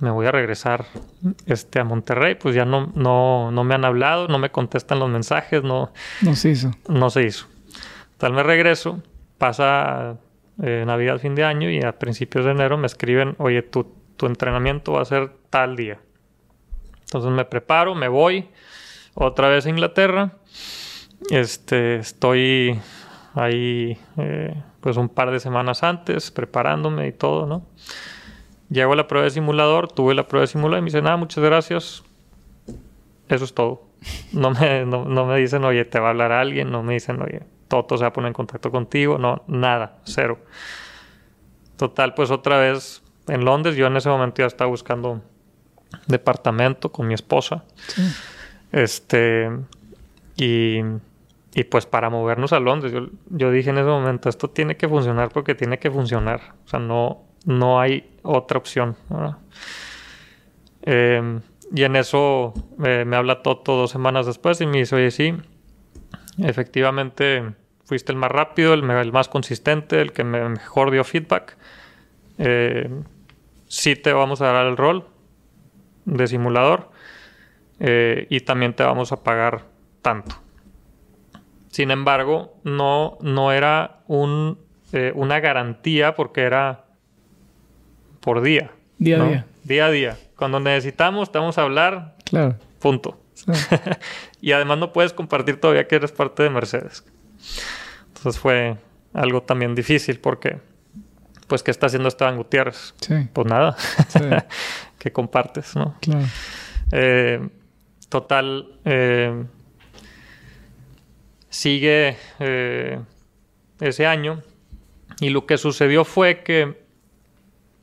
me 0.00 0.10
voy 0.10 0.26
a 0.26 0.32
regresar 0.32 0.84
este, 1.46 1.80
a 1.80 1.84
Monterrey. 1.84 2.34
Pues 2.34 2.54
ya 2.54 2.66
no, 2.66 2.92
no, 2.94 3.50
no 3.50 3.64
me 3.64 3.74
han 3.74 3.84
hablado, 3.86 4.28
no 4.28 4.38
me 4.38 4.50
contestan 4.50 4.98
los 4.98 5.08
mensajes, 5.08 5.62
no... 5.62 5.92
No 6.20 6.34
se 6.34 6.50
hizo. 6.50 6.72
No 6.88 7.08
se 7.08 7.22
hizo. 7.22 7.46
Tal 8.18 8.34
me 8.34 8.42
regreso, 8.42 9.00
pasa 9.38 10.16
eh, 10.62 10.84
Navidad, 10.86 11.18
fin 11.18 11.34
de 11.34 11.44
año 11.44 11.70
y 11.70 11.82
a 11.82 11.98
principios 11.98 12.44
de 12.44 12.50
enero 12.50 12.76
me 12.76 12.86
escriben, 12.86 13.34
oye, 13.38 13.62
tu, 13.62 13.86
tu 14.16 14.26
entrenamiento 14.26 14.92
va 14.92 15.02
a 15.02 15.04
ser 15.04 15.32
tal 15.50 15.76
día. 15.76 15.98
Entonces 17.02 17.30
me 17.30 17.44
preparo, 17.44 17.94
me 17.94 18.08
voy 18.08 18.48
otra 19.14 19.48
vez 19.48 19.66
a 19.66 19.70
Inglaterra. 19.70 20.32
Este, 21.30 21.96
estoy 21.96 22.80
ahí 23.34 23.98
eh, 24.16 24.54
pues 24.80 24.96
un 24.96 25.08
par 25.08 25.30
de 25.30 25.40
semanas 25.40 25.82
antes 25.82 26.30
preparándome 26.30 27.06
y 27.06 27.12
todo, 27.12 27.46
¿no? 27.46 27.66
Llego 28.70 28.94
a 28.94 28.96
la 28.96 29.06
prueba 29.06 29.24
de 29.24 29.30
simulador, 29.30 29.92
tuve 29.92 30.14
la 30.14 30.26
prueba 30.26 30.42
de 30.42 30.46
simulador 30.46 30.78
y 30.78 30.82
me 30.82 30.86
dicen, 30.86 31.06
ah, 31.06 31.16
muchas 31.16 31.44
gracias. 31.44 32.02
Eso 33.28 33.44
es 33.44 33.54
todo. 33.54 33.82
No 34.32 34.50
me, 34.50 34.84
no, 34.86 35.04
no 35.04 35.26
me 35.26 35.38
dicen, 35.38 35.64
oye, 35.64 35.84
te 35.84 36.00
va 36.00 36.08
a 36.08 36.10
hablar 36.10 36.32
alguien, 36.32 36.70
no 36.70 36.82
me 36.82 36.94
dicen, 36.94 37.20
oye, 37.22 37.42
Toto 37.68 37.96
se 37.96 38.02
va 38.02 38.08
a 38.08 38.12
poner 38.12 38.28
en 38.28 38.34
contacto 38.34 38.70
contigo, 38.70 39.18
no, 39.18 39.42
nada, 39.46 39.98
cero. 40.04 40.38
Total, 41.76 42.14
pues 42.14 42.30
otra 42.30 42.58
vez 42.58 43.02
en 43.28 43.44
Londres, 43.44 43.76
yo 43.76 43.86
en 43.86 43.96
ese 43.96 44.08
momento 44.08 44.42
ya 44.42 44.46
estaba 44.46 44.68
buscando 44.68 45.22
departamento 46.06 46.90
con 46.90 47.06
mi 47.06 47.14
esposa. 47.14 47.64
Este, 48.72 49.50
y, 50.36 50.80
y, 51.54 51.64
pues 51.64 51.86
para 51.86 52.10
movernos 52.10 52.52
a 52.52 52.60
Londres, 52.60 52.92
yo, 52.92 53.08
yo, 53.30 53.50
dije 53.50 53.70
en 53.70 53.78
ese 53.78 53.88
momento, 53.88 54.28
esto 54.28 54.48
tiene 54.48 54.76
que 54.76 54.88
funcionar 54.88 55.30
porque 55.30 55.54
tiene 55.54 55.78
que 55.78 55.90
funcionar. 55.90 56.54
O 56.64 56.68
sea, 56.68 56.80
no, 56.80 57.22
no 57.44 57.80
hay 57.80 58.10
otra 58.22 58.58
opción. 58.58 58.96
Eh, 60.82 61.40
y 61.74 61.84
en 61.84 61.96
eso 61.96 62.52
eh, 62.84 63.04
me 63.06 63.16
habla 63.16 63.42
Toto 63.42 63.74
dos 63.76 63.90
semanas 63.90 64.26
después 64.26 64.60
y 64.60 64.66
me 64.66 64.78
dice, 64.78 64.96
oye, 64.96 65.10
sí, 65.10 65.34
efectivamente 66.38 67.54
fuiste 67.84 68.12
el 68.12 68.18
más 68.18 68.30
rápido, 68.30 68.74
el, 68.74 68.82
más 68.82 69.28
consistente, 69.28 70.00
el 70.00 70.12
que 70.12 70.24
mejor 70.24 70.90
dio 70.90 71.04
feedback. 71.04 71.56
Eh, 72.38 72.90
sí 73.72 73.96
te 73.96 74.12
vamos 74.12 74.42
a 74.42 74.52
dar 74.52 74.66
el 74.66 74.76
rol 74.76 75.06
de 76.04 76.26
simulador 76.26 76.90
eh, 77.80 78.26
y 78.28 78.40
también 78.40 78.74
te 78.74 78.82
vamos 78.82 79.12
a 79.12 79.22
pagar 79.24 79.62
tanto. 80.02 80.36
Sin 81.68 81.90
embargo, 81.90 82.54
no, 82.64 83.16
no 83.22 83.50
era 83.50 84.02
un, 84.08 84.58
eh, 84.92 85.10
una 85.14 85.40
garantía 85.40 86.14
porque 86.14 86.42
era 86.42 86.84
por 88.20 88.42
día. 88.42 88.72
Día 88.98 89.22
a 89.22 89.26
día. 89.26 89.46
Día 89.64 89.86
a 89.86 89.90
día. 89.90 90.18
Cuando 90.36 90.60
necesitamos, 90.60 91.32
te 91.32 91.38
vamos 91.38 91.56
a 91.56 91.62
hablar. 91.62 92.16
Claro. 92.26 92.56
Punto. 92.78 93.22
y 94.42 94.52
además 94.52 94.76
no 94.76 94.92
puedes 94.92 95.14
compartir 95.14 95.58
todavía 95.58 95.88
que 95.88 95.96
eres 95.96 96.12
parte 96.12 96.42
de 96.42 96.50
Mercedes. 96.50 97.06
Entonces 98.08 98.38
fue 98.38 98.76
algo 99.14 99.42
también 99.42 99.74
difícil 99.74 100.20
porque, 100.20 100.58
pues, 101.52 101.62
¿qué 101.62 101.70
está 101.70 101.84
haciendo 101.84 102.08
Esteban 102.08 102.38
Gutiérrez? 102.38 102.94
Sí. 102.98 103.28
Pues 103.30 103.46
nada, 103.46 103.76
que 104.98 105.12
compartes, 105.12 105.76
¿no? 105.76 105.96
Claro. 106.00 106.24
Eh, 106.92 107.46
total, 108.08 108.68
eh, 108.86 109.44
sigue 111.50 112.16
eh, 112.38 112.98
ese 113.80 114.06
año 114.06 114.40
y 115.20 115.28
lo 115.28 115.44
que 115.44 115.58
sucedió 115.58 116.06
fue 116.06 116.42
que 116.42 116.86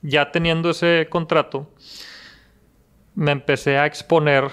ya 0.01 0.31
teniendo 0.31 0.71
ese 0.71 1.05
contrato, 1.07 1.71
me 3.13 3.31
empecé 3.33 3.77
a 3.77 3.85
exponer 3.85 4.49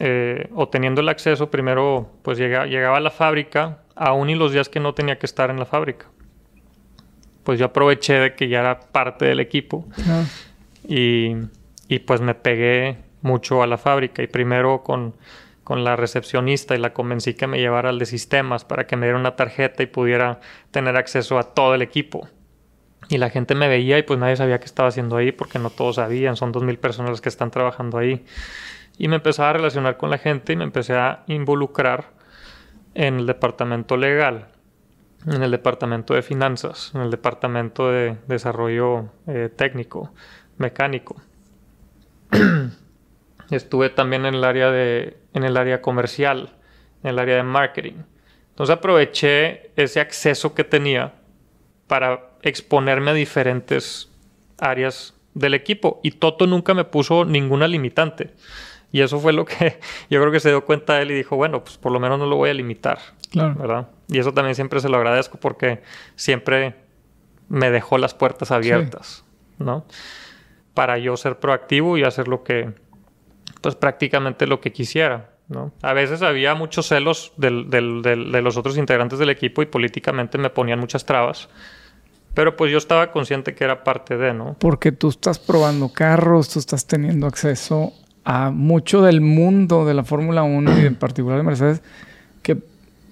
eh, 0.00 0.48
o 0.54 0.70
teniendo 0.70 1.02
el 1.02 1.10
acceso, 1.10 1.50
primero 1.50 2.12
pues 2.22 2.38
llegaba, 2.38 2.64
llegaba 2.64 2.96
a 2.96 3.00
la 3.00 3.10
fábrica, 3.10 3.82
aún 3.94 4.30
y 4.30 4.36
los 4.36 4.52
días 4.52 4.70
que 4.70 4.80
no 4.80 4.94
tenía 4.94 5.18
que 5.18 5.26
estar 5.26 5.50
en 5.50 5.58
la 5.58 5.66
fábrica. 5.66 6.06
Pues 7.48 7.58
yo 7.58 7.64
aproveché 7.64 8.12
de 8.12 8.34
que 8.34 8.46
ya 8.50 8.60
era 8.60 8.78
parte 8.78 9.24
del 9.24 9.40
equipo 9.40 9.86
ah. 10.06 10.24
y, 10.86 11.34
y, 11.88 11.98
pues 12.00 12.20
me 12.20 12.34
pegué 12.34 12.98
mucho 13.22 13.62
a 13.62 13.66
la 13.66 13.78
fábrica 13.78 14.22
y 14.22 14.26
primero 14.26 14.82
con, 14.82 15.14
con 15.64 15.82
la 15.82 15.96
recepcionista 15.96 16.74
y 16.74 16.78
la 16.78 16.92
convencí 16.92 17.32
que 17.32 17.46
me 17.46 17.58
llevara 17.58 17.88
al 17.88 17.98
de 17.98 18.04
sistemas 18.04 18.66
para 18.66 18.86
que 18.86 18.96
me 18.96 19.06
diera 19.06 19.18
una 19.18 19.34
tarjeta 19.34 19.82
y 19.82 19.86
pudiera 19.86 20.40
tener 20.72 20.98
acceso 20.98 21.38
a 21.38 21.54
todo 21.54 21.74
el 21.74 21.80
equipo. 21.80 22.28
Y 23.08 23.16
la 23.16 23.30
gente 23.30 23.54
me 23.54 23.66
veía 23.66 23.96
y 23.96 24.02
pues 24.02 24.20
nadie 24.20 24.36
sabía 24.36 24.60
qué 24.60 24.66
estaba 24.66 24.90
haciendo 24.90 25.16
ahí 25.16 25.32
porque 25.32 25.58
no 25.58 25.70
todos 25.70 25.96
sabían, 25.96 26.36
son 26.36 26.52
dos 26.52 26.62
mil 26.62 26.78
personas 26.78 27.12
las 27.12 27.22
que 27.22 27.30
están 27.30 27.50
trabajando 27.50 27.96
ahí. 27.96 28.26
Y 28.98 29.08
me 29.08 29.16
empecé 29.16 29.40
a 29.40 29.54
relacionar 29.54 29.96
con 29.96 30.10
la 30.10 30.18
gente 30.18 30.52
y 30.52 30.56
me 30.56 30.64
empecé 30.64 30.96
a 30.96 31.24
involucrar 31.28 32.10
en 32.92 33.20
el 33.20 33.26
departamento 33.26 33.96
legal, 33.96 34.48
en 35.26 35.42
el 35.42 35.50
departamento 35.50 36.14
de 36.14 36.22
finanzas, 36.22 36.92
en 36.94 37.02
el 37.02 37.10
departamento 37.10 37.90
de 37.90 38.16
desarrollo 38.26 39.10
eh, 39.26 39.50
técnico, 39.54 40.12
mecánico. 40.56 41.20
Estuve 43.50 43.90
también 43.90 44.26
en 44.26 44.34
el 44.34 44.44
área 44.44 44.70
de, 44.70 45.16
en 45.34 45.44
el 45.44 45.56
área 45.56 45.80
comercial, 45.80 46.56
en 47.02 47.10
el 47.10 47.18
área 47.18 47.36
de 47.36 47.42
marketing. 47.42 48.02
Entonces 48.50 48.76
aproveché 48.76 49.70
ese 49.76 50.00
acceso 50.00 50.54
que 50.54 50.64
tenía 50.64 51.14
para 51.86 52.30
exponerme 52.42 53.12
a 53.12 53.14
diferentes 53.14 54.10
áreas 54.58 55.14
del 55.34 55.54
equipo 55.54 56.00
y 56.02 56.12
Toto 56.12 56.46
nunca 56.46 56.74
me 56.74 56.84
puso 56.84 57.24
ninguna 57.24 57.68
limitante. 57.68 58.34
Y 58.90 59.02
eso 59.02 59.20
fue 59.20 59.32
lo 59.32 59.44
que 59.44 59.78
yo 60.10 60.20
creo 60.20 60.32
que 60.32 60.40
se 60.40 60.50
dio 60.50 60.64
cuenta 60.64 61.00
él 61.00 61.10
y 61.10 61.14
dijo, 61.14 61.36
bueno, 61.36 61.62
pues 61.64 61.78
por 61.78 61.92
lo 61.92 62.00
menos 62.00 62.18
no 62.18 62.26
lo 62.26 62.36
voy 62.36 62.50
a 62.50 62.54
limitar. 62.54 62.98
Claro. 63.30 63.54
¿Verdad? 63.56 63.88
Y 64.08 64.18
eso 64.18 64.32
también 64.32 64.54
siempre 64.54 64.80
se 64.80 64.88
lo 64.88 64.96
agradezco 64.96 65.38
porque 65.38 65.82
siempre 66.16 66.74
me 67.48 67.70
dejó 67.70 67.98
las 67.98 68.14
puertas 68.14 68.50
abiertas, 68.50 69.24
¿no? 69.58 69.84
Para 70.74 70.98
yo 70.98 71.16
ser 71.16 71.38
proactivo 71.38 71.98
y 71.98 72.04
hacer 72.04 72.28
lo 72.28 72.42
que, 72.42 72.72
pues 73.60 73.74
prácticamente 73.74 74.46
lo 74.46 74.60
que 74.60 74.72
quisiera, 74.72 75.30
¿no? 75.48 75.72
A 75.82 75.92
veces 75.92 76.22
había 76.22 76.54
muchos 76.54 76.86
celos 76.86 77.32
del, 77.36 77.68
del, 77.70 78.02
de 78.02 78.42
los 78.42 78.56
otros 78.56 78.78
integrantes 78.78 79.18
del 79.18 79.30
equipo 79.30 79.62
y 79.62 79.66
políticamente 79.66 80.38
me 80.38 80.50
ponían 80.50 80.78
muchas 80.78 81.04
trabas. 81.04 81.48
Pero 82.34 82.56
pues 82.56 82.70
yo 82.70 82.78
estaba 82.78 83.10
consciente 83.10 83.54
que 83.54 83.64
era 83.64 83.82
parte 83.82 84.16
de, 84.16 84.32
¿no? 84.32 84.56
Porque 84.60 84.92
tú 84.92 85.08
estás 85.08 85.38
probando 85.38 85.92
carros, 85.92 86.50
tú 86.50 86.58
estás 86.60 86.86
teniendo 86.86 87.26
acceso 87.26 87.92
a 88.24 88.50
mucho 88.50 89.02
del 89.02 89.20
mundo 89.20 89.86
de 89.86 89.94
la 89.94 90.04
Fórmula 90.04 90.42
1 90.42 90.80
y 90.82 90.86
en 90.86 90.94
particular 90.94 91.38
de 91.38 91.44
Mercedes 91.44 91.82
que, 92.42 92.58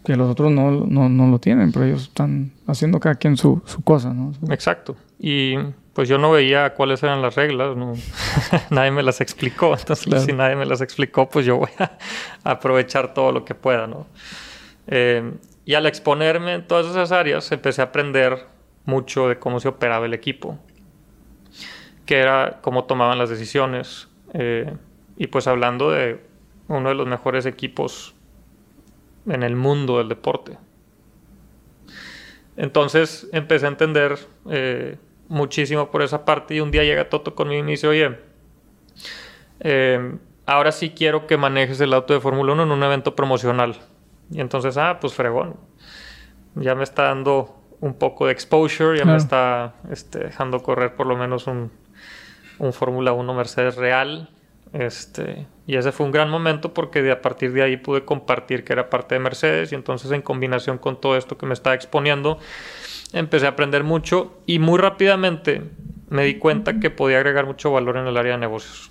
que 0.07 0.15
los 0.15 0.31
otros 0.31 0.53
no, 0.53 0.71
no, 0.71 1.09
no, 1.09 1.27
lo 1.27 1.41
tienen, 1.41 1.73
pero 1.73 1.85
ellos 1.85 2.05
están 2.05 2.53
haciendo 2.69 3.01
cada 3.01 3.17
quien 3.17 3.37
su, 3.37 3.61
su 3.67 3.83
cosa, 3.83 4.15
¿no? 4.15 4.33
Exacto. 4.53 4.95
Y 5.19 5.57
pues 5.95 6.09
yo 6.09 6.17
no 6.17 6.31
veía 6.31 6.75
cuáles 6.75 7.03
eran 7.03 7.23
las 7.23 7.35
reglas, 7.35 7.77
¿no? 7.77 7.95
nadie 8.71 8.93
me 8.93 9.03
las 9.03 9.21
explicó, 9.21 9.77
entonces 9.77 10.23
si 10.23 10.33
nadie 10.33 10.55
me 10.55 10.65
las 10.65 10.81
explicó, 10.81 11.29
pues 11.29 11.45
yo 11.45 11.57
voy 11.57 11.71
a 11.81 11.99
aprovechar 12.45 13.15
todo 13.15 13.33
lo 13.33 13.45
que 13.45 13.57
pueda, 13.57 13.89
¿no? 13.89 14.07
Eh, 14.87 15.33
y 15.65 15.75
al 15.75 15.87
exponerme 15.87 16.55
en 16.55 16.69
todas 16.69 16.87
esas 16.87 17.11
áreas, 17.11 17.51
empecé 17.51 17.81
a 17.81 17.87
aprender 17.87 18.47
mucho 18.85 19.29
de 19.29 19.41
cómo 19.41 19.59
se 19.59 19.67
operaba 19.67 20.07
el 20.07 20.15
equipo, 20.15 20.57
que 22.05 22.19
era 22.19 22.61
cómo 22.63 22.85
tomaban 22.85 23.19
las 23.19 23.29
decisiones, 23.29 24.07
eh, 24.35 24.73
y 25.17 25.27
pues 25.27 25.49
hablando 25.49 25.91
de 25.91 26.25
uno 26.69 26.91
de 26.91 26.95
los 26.95 27.09
mejores 27.09 27.45
equipos 27.45 28.16
en 29.27 29.43
el 29.43 29.57
mundo 29.57 29.99
del 29.99 30.09
deporte. 30.09 30.59
Entonces 32.57 33.29
empecé 33.33 33.67
a 33.67 33.69
entender 33.69 34.19
eh, 34.51 34.97
muchísimo 35.29 35.91
por 35.91 36.03
esa 36.03 36.25
parte 36.25 36.55
y 36.55 36.61
un 36.61 36.71
día 36.71 36.85
llega 36.85 37.09
Toto 37.09 37.35
conmigo 37.35 37.61
y 37.61 37.65
me 37.65 37.73
dice, 37.73 37.87
oye, 37.87 38.19
eh, 39.61 40.17
ahora 40.47 40.73
sí 40.73 40.91
quiero 40.91 41.27
que 41.27 41.37
manejes 41.37 41.81
el 41.81 41.93
auto 41.93 42.15
de 42.15 42.21
Fórmula 42.21 42.53
1 42.53 42.63
en 42.63 42.71
un 42.71 42.83
evento 42.83 43.15
promocional. 43.15 43.77
Y 44.31 44.41
entonces, 44.41 44.77
ah, 44.77 44.99
pues 45.01 45.15
fregón. 45.15 45.57
Ya 46.55 46.75
me 46.75 46.85
está 46.85 47.05
dando 47.05 47.61
un 47.81 47.95
poco 47.95 48.27
de 48.27 48.33
exposure, 48.33 48.99
ya 48.99 49.05
me 49.05 49.17
está 49.17 49.75
este, 49.91 50.21
dejando 50.21 50.63
correr 50.63 50.97
por 50.97 51.07
lo 51.07 51.17
menos 51.17 51.47
un, 51.47 51.71
un 52.59 52.73
Fórmula 52.73 53.13
1 53.13 53.35
Mercedes 53.35 53.77
real 53.77 54.31
este, 54.73 55.47
y 55.67 55.77
ese 55.77 55.93
fue 55.93 56.07
un 56.07 56.13
gran 56.13 56.31
momento 56.31 56.75
porque 56.75 57.11
a 57.11 57.23
partir 57.23 57.53
de 57.53 57.63
ahí 57.63 57.77
pude 57.77 58.05
compartir 58.05 58.65
que 58.65 58.73
era 58.73 58.91
parte 58.91 59.15
de 59.15 59.21
Mercedes 59.21 59.73
y 59.73 59.75
entonces 59.75 60.11
en 60.13 60.23
combinación 60.23 60.79
con 60.79 61.01
todo 61.01 61.17
esto 61.17 61.39
que 61.39 61.47
me 61.47 61.55
estaba 61.55 61.75
exponiendo, 61.75 62.39
empecé 63.13 63.47
a 63.47 63.51
aprender 63.51 63.85
mucho 63.85 64.39
y 64.47 64.59
muy 64.59 64.79
rápidamente 64.79 65.63
me 66.09 66.25
di 66.25 66.37
cuenta 66.37 66.79
que 66.79 66.91
podía 66.91 67.19
agregar 67.19 67.47
mucho 67.47 67.73
valor 67.73 67.97
en 67.97 68.07
el 68.07 68.17
área 68.17 68.33
de 68.33 68.39
negocios. 68.39 68.91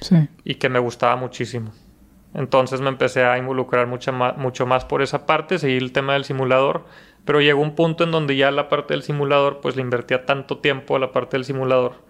Sí. 0.00 0.28
Y 0.44 0.56
que 0.56 0.68
me 0.68 0.78
gustaba 0.78 1.16
muchísimo. 1.16 1.72
Entonces 2.34 2.80
me 2.80 2.88
empecé 2.88 3.24
a 3.24 3.38
involucrar 3.38 3.86
mucho 3.86 4.12
más, 4.12 4.36
mucho 4.36 4.66
más 4.66 4.84
por 4.84 5.02
esa 5.02 5.26
parte, 5.26 5.58
seguir 5.58 5.82
el 5.82 5.92
tema 5.92 6.12
del 6.12 6.24
simulador, 6.24 6.84
pero 7.24 7.40
llegó 7.40 7.60
un 7.60 7.74
punto 7.74 8.04
en 8.04 8.10
donde 8.10 8.36
ya 8.36 8.50
la 8.50 8.68
parte 8.68 8.94
del 8.94 9.02
simulador, 9.02 9.60
pues 9.60 9.76
le 9.76 9.82
invertía 9.82 10.24
tanto 10.24 10.58
tiempo 10.58 10.96
a 10.96 10.98
la 10.98 11.12
parte 11.12 11.36
del 11.36 11.44
simulador. 11.44 12.07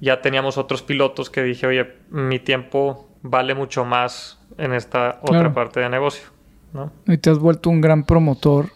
Ya 0.00 0.20
teníamos 0.20 0.58
otros 0.58 0.82
pilotos 0.82 1.30
que 1.30 1.42
dije, 1.42 1.66
oye, 1.66 1.94
mi 2.10 2.38
tiempo 2.38 3.08
vale 3.22 3.54
mucho 3.54 3.84
más 3.84 4.38
en 4.58 4.72
esta 4.72 5.18
otra 5.22 5.52
parte 5.52 5.80
de 5.80 5.88
negocio. 5.88 6.28
¿no? 6.72 6.92
Y 7.06 7.18
te 7.18 7.30
has 7.30 7.38
vuelto 7.38 7.70
un 7.70 7.80
gran 7.80 8.04
promotor 8.04 8.70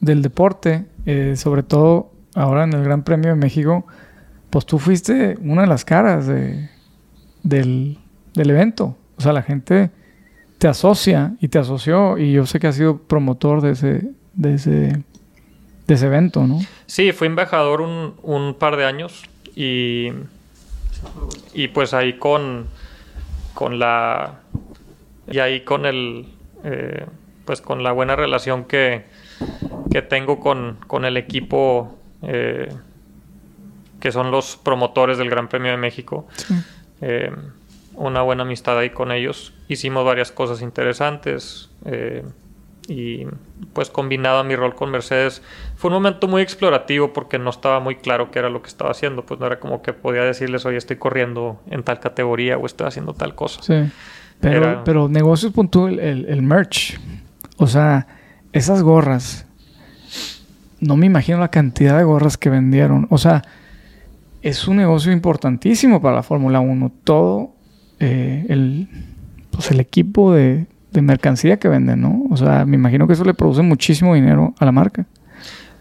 del 0.00 0.22
deporte, 0.22 0.86
eh, 1.06 1.34
sobre 1.36 1.62
todo 1.62 2.12
ahora 2.34 2.64
en 2.64 2.72
el 2.72 2.84
Gran 2.84 3.02
Premio 3.02 3.30
de 3.30 3.36
México, 3.36 3.86
pues 4.50 4.64
tú 4.66 4.78
fuiste 4.78 5.36
una 5.40 5.62
de 5.62 5.68
las 5.68 5.84
caras 5.84 6.26
de, 6.26 6.70
del, 7.42 7.98
del 8.34 8.50
evento. 8.50 8.96
O 9.16 9.20
sea, 9.20 9.32
la 9.32 9.42
gente 9.42 9.90
te 10.58 10.68
asocia 10.68 11.34
y 11.40 11.48
te 11.48 11.58
asoció 11.58 12.18
y 12.18 12.32
yo 12.32 12.46
sé 12.46 12.60
que 12.60 12.66
has 12.68 12.76
sido 12.76 12.98
promotor 12.98 13.60
de 13.60 13.72
ese, 13.72 14.10
de 14.34 14.54
ese, 14.54 14.70
de 15.86 15.94
ese 15.94 16.06
evento, 16.06 16.46
¿no? 16.46 16.60
Sí, 16.86 17.12
fui 17.12 17.26
embajador 17.26 17.80
un, 17.80 18.14
un 18.22 18.54
par 18.54 18.76
de 18.76 18.84
años 18.84 19.24
y, 19.54 20.12
y 21.54 21.68
pues 21.68 21.94
ahí 21.94 22.14
con, 22.14 22.66
con 23.54 23.78
la 23.78 24.40
y 25.30 25.38
ahí 25.38 25.60
con 25.60 25.86
el 25.86 26.26
eh, 26.64 27.06
pues 27.44 27.60
con 27.60 27.82
la 27.82 27.92
buena 27.92 28.16
relación 28.16 28.64
que, 28.64 29.06
que 29.90 30.02
tengo 30.02 30.38
con, 30.40 30.78
con 30.86 31.04
el 31.04 31.16
equipo 31.16 31.96
eh, 32.22 32.68
que 34.00 34.12
son 34.12 34.30
los 34.30 34.56
promotores 34.56 35.18
del 35.18 35.30
Gran 35.30 35.48
Premio 35.48 35.70
de 35.70 35.76
México. 35.76 36.26
Sí. 36.36 36.54
Eh, 37.00 37.32
una 37.94 38.22
buena 38.22 38.42
amistad 38.42 38.78
ahí 38.78 38.90
con 38.90 39.10
ellos. 39.10 39.52
Hicimos 39.66 40.04
varias 40.04 40.30
cosas 40.30 40.62
interesantes 40.62 41.70
eh, 41.84 42.24
y 42.88 43.26
pues 43.74 43.90
combinado 43.90 44.38
a 44.38 44.44
mi 44.44 44.56
rol 44.56 44.74
con 44.74 44.90
Mercedes 44.90 45.42
fue 45.76 45.88
un 45.90 45.94
momento 45.96 46.26
muy 46.26 46.40
explorativo 46.42 47.12
porque 47.12 47.38
no 47.38 47.50
estaba 47.50 47.80
muy 47.80 47.96
claro 47.96 48.30
qué 48.30 48.38
era 48.38 48.48
lo 48.48 48.62
que 48.62 48.68
estaba 48.68 48.90
haciendo. 48.90 49.26
Pues 49.26 49.38
no 49.38 49.46
era 49.46 49.60
como 49.60 49.82
que 49.82 49.92
podía 49.92 50.22
decirles, 50.22 50.64
oye, 50.66 50.78
estoy 50.78 50.96
corriendo 50.96 51.60
en 51.70 51.82
tal 51.82 52.00
categoría 52.00 52.56
o 52.56 52.64
estoy 52.66 52.86
haciendo 52.86 53.12
tal 53.12 53.34
cosa. 53.34 53.60
Sí. 53.62 53.74
Pero, 54.40 54.56
Era- 54.58 54.84
pero 54.84 55.08
negocios 55.08 55.52
punto 55.52 55.86
el, 55.88 56.00
el, 56.00 56.24
el 56.26 56.42
merch. 56.42 56.98
O 57.58 57.66
sea, 57.66 58.06
esas 58.52 58.82
gorras. 58.82 59.44
No 60.80 60.96
me 60.96 61.06
imagino 61.06 61.38
la 61.38 61.48
cantidad 61.50 61.98
de 61.98 62.04
gorras 62.04 62.38
que 62.38 62.50
vendieron. 62.50 63.06
O 63.10 63.18
sea, 63.18 63.42
es 64.42 64.68
un 64.68 64.76
negocio 64.76 65.12
importantísimo 65.12 66.00
para 66.00 66.16
la 66.16 66.22
Fórmula 66.22 66.60
1. 66.60 66.92
Todo 67.04 67.50
eh, 67.98 68.46
el, 68.48 68.88
pues 69.50 69.70
el 69.72 69.80
equipo 69.80 70.32
de, 70.32 70.66
de 70.90 71.02
mercancía 71.02 71.58
que 71.58 71.68
venden, 71.68 72.00
¿no? 72.00 72.22
O 72.30 72.36
sea, 72.36 72.64
me 72.64 72.76
imagino 72.76 73.06
que 73.06 73.12
eso 73.12 73.24
le 73.24 73.34
produce 73.34 73.62
muchísimo 73.62 74.14
dinero 74.14 74.54
a 74.58 74.64
la 74.64 74.72
marca. 74.72 75.06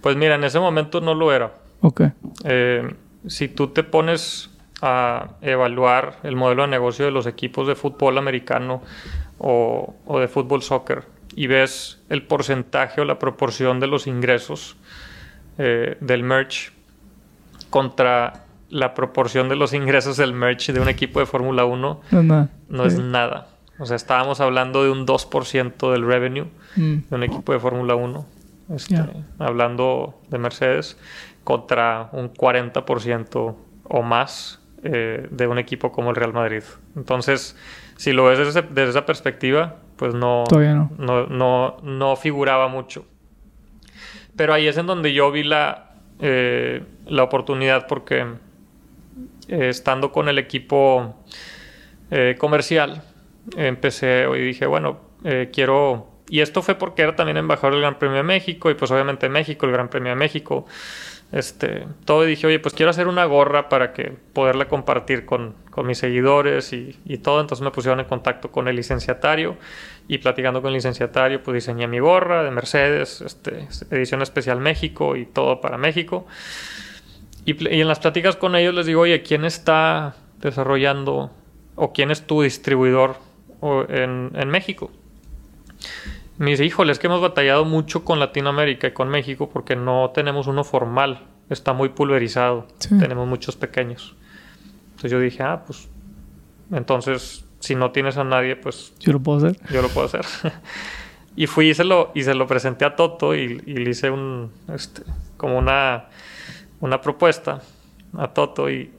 Pues 0.02 0.16
mira, 0.16 0.36
en 0.36 0.44
ese 0.44 0.60
momento 0.60 1.02
no 1.02 1.14
lo 1.14 1.34
era. 1.34 1.54
Ok. 1.82 2.02
Eh, 2.44 2.94
si 3.28 3.48
tú 3.48 3.68
te 3.68 3.84
pones 3.84 4.50
a 4.82 5.32
evaluar 5.42 6.18
el 6.24 6.36
modelo 6.36 6.64
de 6.64 6.68
negocio 6.70 7.06
de 7.06 7.12
los 7.12 7.26
equipos 7.26 7.68
de 7.68 7.76
fútbol 7.76 8.18
americano 8.18 8.82
o, 9.40 9.96
o 10.06 10.20
de 10.20 10.28
fútbol 10.28 10.62
soccer 10.62 11.04
y 11.36 11.48
ves 11.48 12.00
el 12.10 12.24
porcentaje 12.24 13.02
o 13.02 13.06
la 13.06 13.20
proporción 13.20 13.80
de 13.80 13.88
los 13.88 14.08
ingresos 14.08 14.76
eh, 15.58 15.98
del 16.02 16.24
merch 16.24 16.72
contra 17.70 18.46
la 18.70 18.94
proporción 18.94 19.50
de 19.50 19.56
los 19.56 19.74
ingresos 19.82 20.18
del 20.18 20.34
merch 20.34 20.72
de 20.72 20.80
un 20.80 20.90
equipo 20.90 21.20
de 21.20 21.26
Fórmula 21.26 21.66
1, 21.66 22.02
No 22.70 22.86
es 22.86 23.00
nada. 23.00 23.48
O 23.80 23.86
sea, 23.86 23.96
estábamos 23.96 24.40
hablando 24.42 24.84
de 24.84 24.90
un 24.90 25.06
2% 25.06 25.92
del 25.92 26.06
revenue 26.06 26.46
Mm. 26.76 26.98
de 27.10 27.16
un 27.16 27.24
equipo 27.24 27.54
de 27.54 27.60
Fórmula 27.60 27.96
1, 27.96 28.26
este, 28.76 28.96
hablando 29.40 30.20
de 30.30 30.38
Mercedes, 30.38 30.98
contra 31.44 32.10
un 32.12 32.30
40% 32.34 33.56
o 33.84 34.02
más 34.04 34.60
eh, 34.84 35.28
de 35.32 35.48
un 35.48 35.58
equipo 35.58 35.92
como 35.92 36.12
el 36.12 36.16
Real 36.16 36.34
Madrid. 36.34 36.62
Entonces, 36.96 37.56
si 37.96 38.14
lo 38.14 38.26
ves 38.26 38.38
desde, 38.40 38.62
desde 38.62 38.90
esa 38.92 39.06
perspectiva, 39.06 39.78
pues 39.96 40.14
no. 40.14 40.44
no, 40.98 41.26
no, 41.28 41.78
no 41.82 42.16
figuraba 42.16 42.68
mucho. 42.68 43.06
Pero 44.36 44.54
ahí 44.54 44.68
es 44.68 44.78
en 44.78 44.86
donde 44.86 45.14
yo 45.14 45.32
vi 45.32 45.44
la, 45.44 45.92
eh, 46.20 46.84
la 47.08 47.24
oportunidad 47.24 47.88
porque 47.88 48.26
eh, 49.48 49.70
estando 49.70 50.12
con 50.12 50.30
el 50.30 50.38
equipo 50.38 51.16
eh, 52.12 52.36
comercial, 52.38 53.02
empecé 53.56 54.26
y 54.36 54.42
dije, 54.42 54.66
bueno, 54.66 55.00
eh, 55.24 55.50
quiero... 55.54 56.12
Y 56.30 56.42
esto 56.42 56.62
fue 56.62 56.76
porque 56.76 57.04
era 57.04 57.16
también 57.16 57.38
embajador 57.38 57.74
del 57.74 57.82
Gran 57.82 58.00
Premio 58.00 58.18
de 58.18 58.24
México 58.24 58.70
y 58.70 58.74
pues 58.74 58.92
obviamente 58.92 59.30
México, 59.30 59.66
el 59.66 59.72
Gran 59.72 59.90
Premio 59.90 60.10
de 60.10 60.18
México. 60.18 60.66
Este, 61.32 61.86
todo 62.06 62.26
y 62.26 62.30
dije, 62.30 62.48
oye, 62.48 62.60
pues 62.60 62.74
quiero 62.74 62.90
hacer 62.90 63.08
una 63.08 63.26
gorra 63.26 63.68
para 63.70 63.92
que 63.92 64.14
poderla 64.34 64.68
compartir 64.70 65.26
con, 65.26 65.56
con 65.72 65.86
mis 65.86 65.98
seguidores 65.98 66.74
y, 66.74 67.00
y 67.06 67.20
todo. 67.20 67.40
Entonces 67.40 67.64
me 67.64 67.72
pusieron 67.72 68.00
en 68.00 68.06
contacto 68.06 68.52
con 68.52 68.68
el 68.68 68.76
licenciatario 68.76 69.58
y 70.08 70.20
platicando 70.20 70.62
con 70.62 70.70
el 70.70 70.76
licenciatario, 70.76 71.44
pues 71.44 71.56
diseñé 71.56 71.88
mi 71.88 72.00
gorra 72.00 72.44
de 72.44 72.52
Mercedes, 72.52 73.22
este, 73.22 73.68
edición 73.92 74.22
especial 74.22 74.60
México 74.60 75.16
y 75.16 75.26
todo 75.26 75.60
para 75.60 75.78
México. 75.78 76.26
Y, 77.46 77.82
en 77.82 77.88
las 77.88 78.00
pláticas 78.00 78.36
con 78.36 78.56
ellos 78.56 78.74
les 78.74 78.86
digo, 78.86 79.02
oye, 79.02 79.22
¿quién 79.22 79.44
está 79.46 80.16
desarrollando 80.40 81.32
o 81.76 81.94
quién 81.94 82.12
es 82.12 82.26
tu 82.26 82.42
distribuidor 82.42 83.18
o- 83.62 83.86
en, 83.90 84.32
en 84.34 84.50
México? 84.50 84.92
Me 86.38 86.52
dice, 86.52 86.66
híjole, 86.66 86.92
es 86.92 87.00
que 87.00 87.08
hemos 87.08 87.22
batallado 87.22 87.66
mucho 87.66 88.04
con 88.06 88.20
Latinoamérica 88.20 88.88
y 88.88 88.92
con 88.92 89.10
México 89.10 89.50
porque 89.52 89.76
no 89.76 90.12
tenemos 90.14 90.48
uno 90.48 90.64
formal. 90.64 91.24
Está 91.50 91.74
muy 91.74 91.90
pulverizado. 91.90 92.68
Sí. 92.80 92.98
Tenemos 93.00 93.28
muchos 93.28 93.56
pequeños. 93.56 94.16
Entonces 94.90 95.12
yo 95.12 95.20
dije, 95.20 95.42
ah, 95.44 95.64
pues 95.66 95.88
entonces 96.72 97.46
si 97.60 97.74
no 97.76 97.92
tienes 97.92 98.18
a 98.18 98.24
nadie, 98.24 98.56
pues 98.56 98.94
Yo 99.00 99.14
lo 99.14 99.20
puedo 99.20 99.38
hacer. 99.48 99.60
yo 99.72 99.82
lo 99.82 99.90
puedo 99.90 100.06
hacer. 100.08 100.26
y 101.36 101.48
fui 101.48 101.70
y 101.70 101.74
se 101.74 101.84
lo, 101.84 102.12
y 102.14 102.24
se 102.24 102.36
lo 102.36 102.46
presenté 102.46 102.86
a 102.86 102.96
Toto 102.96 103.34
y, 103.36 103.62
y 103.66 103.74
le 103.78 103.90
hice 103.90 104.10
un, 104.12 104.52
este, 104.74 105.04
como 105.38 105.58
una, 105.58 106.06
una 106.82 107.02
propuesta 107.02 107.62
a 108.18 108.30
Toto 108.30 108.70
y, 108.70 108.92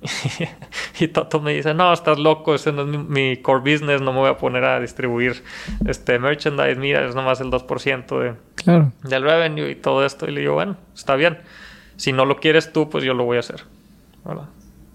y 1.01 1.09
Toto 1.09 1.41
me 1.41 1.53
dice, 1.55 1.75
no, 1.75 1.93
estás 1.93 2.19
loco, 2.19 2.55
ese 2.55 2.73
no 2.73 2.83
es 2.83 2.89
mi, 2.89 2.99
mi 2.99 3.37
core 3.39 3.61
business, 3.73 4.01
no 4.01 4.13
me 4.13 4.19
voy 4.21 4.31
a 4.31 4.37
poner 4.37 4.65
a 4.65 4.81
distribuir 4.81 5.43
este 5.87 6.19
merchandise, 6.19 6.77
mira, 6.77 7.05
es 7.07 7.15
nomás 7.15 7.41
el 7.41 7.51
2% 7.51 8.19
de, 8.21 8.35
Claro. 8.57 8.93
del 9.05 9.23
revenue 9.23 9.71
y 9.71 9.75
todo 9.77 10.05
esto. 10.05 10.29
Y 10.29 10.33
le 10.33 10.41
digo, 10.41 10.55
bueno, 10.55 10.77
está 10.95 11.15
bien. 11.17 11.39
Si 11.97 12.13
no 12.13 12.25
lo 12.27 12.37
quieres 12.37 12.73
tú, 12.73 12.89
pues 12.91 13.03
yo 13.05 13.15
lo 13.15 13.25
voy 13.25 13.37
a 13.39 13.41
hacer. 13.41 13.65
¿verdad? 14.25 14.49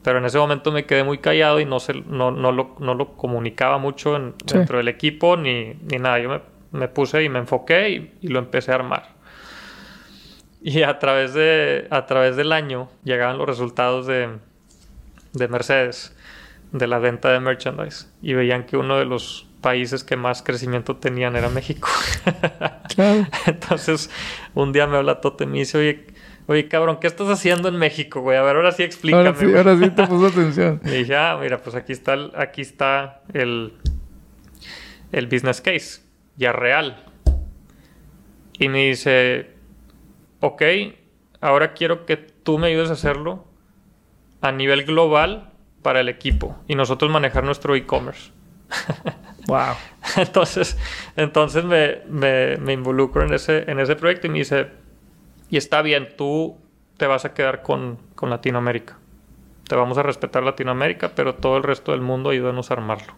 Pero 0.03 0.20
en 0.20 0.26
ese 0.26 0.38
momento 0.38 0.72
me 0.72 0.86
quedé 0.86 1.03
muy 1.03 1.18
callado 1.18 1.59
y 1.59 1.66
no, 1.66 1.80
se, 1.80 1.93
no, 1.93 2.30
no, 2.32 2.51
lo, 2.51 2.76
no 2.80 2.93
lo 2.93 3.14
comunicaba 3.16 3.78
mucho 3.78 4.16
en- 4.16 4.34
Sí. 4.45 4.57
dentro 4.57 4.78
del 4.78 4.89
equipo 4.89 5.38
ni, 5.38 5.74
ni 5.89 5.97
nada. 5.97 6.20
Yo 6.20 6.30
me, 6.30 6.41
me 6.72 6.88
puse 6.88 7.24
y 7.24 7.30
me 7.30 7.39
enfoqué 7.39 7.89
y, 7.89 8.14
y 8.22 8.28
lo 8.28 8.39
empecé 8.39 8.72
a 8.72 8.76
armar. 8.76 9.12
Y 10.66 10.84
a 10.84 10.97
través, 10.97 11.34
de, 11.34 11.88
a 11.89 12.05
través 12.05 12.38
del 12.38 12.53
año 12.53 12.89
llegaban 13.03 13.38
los 13.38 13.45
resultados 13.45 14.07
de, 14.07 14.30
de 15.34 15.47
Mercedes, 15.49 16.16
de 16.72 16.88
la 16.88 16.99
venta 16.99 17.32
de 17.34 17.41
merchandise. 17.41 18.07
Y 18.22 18.34
veían 18.34 18.66
que 18.66 18.78
uno 18.78 18.97
de 18.97 19.03
los 19.03 19.45
países 19.59 20.05
que 20.05 20.16
más 20.16 20.41
crecimiento 20.41 20.95
tenían 20.95 21.36
era 21.36 21.49
México. 21.49 21.89
Claro. 22.95 23.26
Entonces, 23.47 24.11
un 24.53 24.72
día 24.72 24.86
me 24.86 24.97
habla 24.97 25.20
Toto 25.20 25.43
y 25.43 25.47
me 25.47 25.57
dice, 25.57 25.80
oye, 25.80 26.05
oye, 26.45 26.68
cabrón, 26.68 26.99
¿qué 27.01 27.07
estás 27.07 27.28
haciendo 27.28 27.68
en 27.68 27.78
México, 27.78 28.22
güey? 28.22 28.38
A 28.38 28.43
ver, 28.43 28.55
ahora 28.55 28.72
sí 28.72 28.84
explícame. 28.84 29.26
Ahora 29.26 29.39
sí, 29.39 29.45
güey". 29.45 29.57
ahora 29.57 29.78
sí 29.78 29.89
te 29.89 30.05
puso 30.07 30.28
atención. 30.28 30.80
Y 30.86 30.89
dije, 30.89 31.16
ah, 31.16 31.39
mira, 31.41 31.57
pues 31.57 31.76
aquí 31.76 31.91
está 31.91 32.14
el, 32.14 32.32
aquí 32.36 32.61
está 32.61 33.24
el, 33.34 33.74
el 35.11 35.26
business 35.26 35.59
case, 35.59 36.01
ya 36.38 36.51
real. 36.51 37.03
Y 38.59 38.70
me 38.70 38.89
dice, 38.89 39.53
ok, 40.45 40.61
ahora 41.39 41.71
quiero 41.73 42.05
que 42.05 42.17
tú 42.17 42.57
me 42.57 42.67
ayudes 42.67 42.89
a 42.89 42.93
hacerlo 42.93 43.45
a 44.41 44.51
nivel 44.51 44.83
global 44.83 45.49
para 45.81 46.01
el 46.01 46.09
equipo 46.09 46.57
y 46.67 46.75
nosotros 46.75 47.09
manejar 47.09 47.43
nuestro 47.45 47.75
e-commerce. 47.75 48.31
Wow. 49.45 49.75
Entonces, 50.15 50.77
entonces 51.17 51.65
me, 51.65 51.99
me- 52.07 52.55
me 52.57 52.71
involucro 52.71 53.25
en 53.25 53.33
ese, 53.33 53.69
en 53.69 53.77
ese 53.81 53.97
proyecto 53.97 54.27
y 54.27 54.29
me 54.29 54.37
dice, 54.39 54.67
y 55.49 55.57
está 55.57 55.81
bien, 55.81 56.07
tú 56.17 56.55
te 56.95 57.07
vas 57.07 57.25
a 57.25 57.33
quedar 57.33 57.61
con, 57.61 57.97
con 58.15 58.29
Latinoamérica. 58.29 58.97
Te 59.67 59.75
vamos 59.75 59.97
a 59.97 60.03
respetar 60.03 60.43
Latinoamérica, 60.43 61.11
pero 61.13 61.35
todo 61.35 61.57
el 61.57 61.63
resto 61.63 61.91
del 61.91 61.99
mundo 61.99 62.29
ayúdanos 62.29 62.71
a 62.71 62.75
armarlo. 62.75 63.15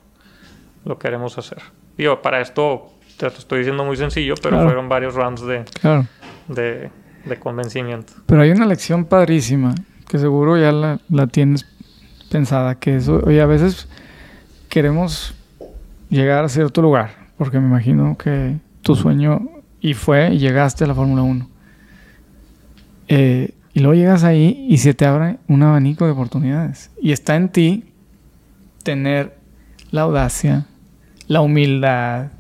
Lo 0.84 0.98
queremos 0.98 1.38
hacer. 1.38 1.62
Digo, 1.96 2.24
para 2.24 2.42
esto 2.42 2.92
te 3.18 3.28
lo 3.28 3.32
estoy 3.32 3.60
diciendo 3.60 3.86
muy 3.86 3.96
sencillo, 3.96 4.34
pero 4.42 4.56
Claro. 4.56 4.66
fueron 4.70 4.90
varios 4.90 5.14
rounds 5.14 5.46
de, 5.46 5.64
Claro. 5.80 6.08
de, 6.48 6.90
de 7.26 7.38
convencimiento. 7.38 8.14
Pero 8.26 8.42
hay 8.42 8.52
una 8.52 8.66
lección 8.66 9.06
padrísima 9.06 9.76
que 10.08 10.20
seguro 10.20 10.58
ya 10.58 10.72
la, 10.72 11.28
tienes 11.28 11.66
pensada, 12.30 12.76
que 12.76 12.98
eso, 12.98 13.22
oye, 13.26 13.42
a 13.42 13.46
veces 13.46 13.88
queremos 14.70 15.34
llegar 16.10 16.46
a 16.46 16.50
cierto 16.50 16.82
lugar, 16.82 17.12
porque 17.38 17.60
me 17.60 17.68
imagino 17.68 18.18
que 18.18 18.58
tu 18.82 18.96
sueño 18.96 19.50
y 19.82 19.94
fue 19.94 20.38
llegaste 20.38 20.84
a 20.84 20.88
la 20.88 20.96
Fórmula 20.96 21.24
1. 21.24 21.50
Eh, 23.08 23.52
y 23.74 23.80
luego 23.82 23.94
llegas 23.94 24.24
ahí 24.24 24.66
y 24.70 24.78
se 24.78 24.94
te 24.94 25.06
abre 25.06 25.38
un 25.48 25.62
abanico 25.64 26.06
de 26.06 26.12
oportunidades. 26.12 26.92
Y 27.02 27.12
está 27.12 27.36
en 27.36 27.50
ti 27.50 27.84
tener 28.84 29.38
la 29.92 30.02
audacia, 30.02 30.66
la 31.28 31.42
humildad 31.42 32.32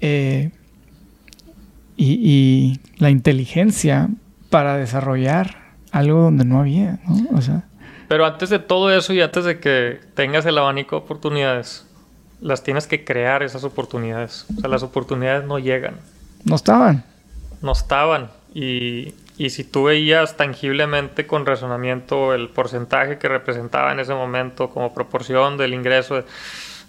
eh, 0.00 0.52
y, 1.96 2.80
la 2.98 3.10
inteligencia 3.10 4.08
para 4.50 4.76
desarrollar 4.76 5.56
algo 5.90 6.22
donde 6.22 6.44
no 6.44 6.60
había, 6.60 6.98
¿no? 7.06 7.36
O 7.36 7.42
sea, 7.42 7.64
Pero 8.08 8.26
antes 8.26 8.50
de 8.50 8.58
todo 8.58 8.92
eso 8.92 9.12
y 9.12 9.20
antes 9.20 9.44
de 9.44 9.58
que 9.58 10.00
tengas 10.14 10.46
el 10.46 10.58
abanico 10.58 10.96
de 10.96 11.02
oportunidades, 11.02 11.86
las 12.40 12.62
tienes 12.62 12.86
que 12.86 13.04
crear 13.04 13.42
esas 13.42 13.64
oportunidades. 13.64 14.46
O 14.56 14.60
sea, 14.60 14.68
las 14.68 14.82
oportunidades 14.82 15.44
no 15.44 15.58
llegan. 15.58 15.96
no 16.44 16.56
estaban. 16.56 17.04
No 17.62 17.72
estaban. 17.72 18.30
Y, 18.54 19.14
y 19.38 19.50
si 19.50 19.64
tú 19.64 19.84
veías 19.84 20.36
tangiblemente 20.36 21.26
con 21.26 21.46
razonamiento 21.46 22.34
el 22.34 22.48
porcentaje 22.48 23.18
que 23.18 23.28
representaba 23.28 23.92
en 23.92 24.00
ese 24.00 24.14
momento 24.14 24.70
como 24.70 24.94
proporción 24.94 25.56
del 25.56 25.74
ingreso, 25.74 26.22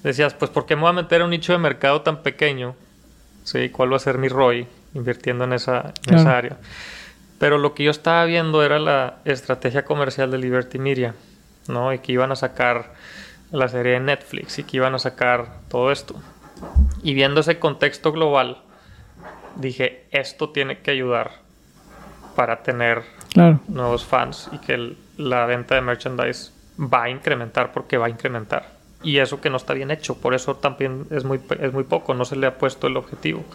decías, 0.04 0.34
pues 0.34 0.52
¿por 0.52 0.66
qué 0.66 0.76
me 0.76 0.84
voy 0.84 0.92
a 0.92 0.94
meter 0.94 1.22
a 1.22 1.26
un 1.26 1.32
nicho 1.32 1.54
de 1.54 1.60
mercado 1.60 2.02
tan 2.02 2.22
pequeño? 2.22 2.76
¿Sí? 3.44 3.70
¿Cuál 3.70 3.94
va 3.94 3.98
a 3.98 4.00
ser 4.00 4.18
mi 4.18 4.28
ROI 4.28 4.68
invirtiendo 4.96 5.44
en 5.44 5.54
esa, 5.54 5.94
en 6.08 6.14
esa 6.16 6.24
Claro. 6.24 6.38
área? 6.38 6.58
Pero 7.38 7.58
lo 7.60 7.74
que 7.76 7.84
yo 7.84 7.92
estaba 7.92 8.26
viendo 8.26 8.64
era 8.64 8.80
la 8.80 9.18
estrategia 9.26 9.86
comercial 9.86 10.32
de 10.32 10.38
Liberty 10.40 10.80
Media, 10.80 11.14
¿no? 11.68 11.94
Y 11.94 12.00
que 12.00 12.14
iban 12.14 12.32
a 12.32 12.36
sacar 12.36 12.94
la 13.52 13.68
serie 13.68 13.94
de 13.94 14.00
Netflix 14.00 14.58
y 14.58 14.64
que 14.64 14.78
iban 14.78 14.96
a 14.96 15.00
sacar 15.00 15.60
todo 15.70 15.92
esto. 15.92 16.16
Y 17.04 17.14
viendo 17.14 17.42
ese 17.42 17.60
contexto 17.60 18.12
global, 18.12 18.62
dije, 19.58 20.06
esto 20.12 20.50
tiene 20.50 20.80
que 20.80 20.92
ayudar 20.92 21.32
para 22.36 22.64
tener 22.64 23.04
Claro. 23.34 23.60
nuevos 23.68 24.06
fans 24.06 24.50
y 24.52 24.58
que 24.60 24.74
el- 24.74 24.98
la 25.18 25.46
venta 25.46 25.76
de 25.76 25.82
merchandise 25.82 26.52
va 26.80 27.04
a 27.04 27.10
incrementar 27.10 27.72
porque 27.72 27.98
va 27.98 28.08
a 28.08 28.10
incrementar. 28.10 28.74
Y 29.04 29.18
eso 29.20 29.40
que 29.40 29.50
no 29.50 29.58
está 29.58 29.74
bien 29.74 29.92
hecho, 29.92 30.16
por 30.20 30.34
eso 30.34 30.56
también 30.56 31.06
es 31.12 31.24
muy, 31.26 31.40
es 31.60 31.72
muy 31.74 31.84
poco, 31.84 32.14
no 32.14 32.26
se 32.26 32.36
le 32.36 32.48
ha 32.48 32.58
puesto 32.58 32.88
el 32.88 32.98
objetivo. 32.98 33.46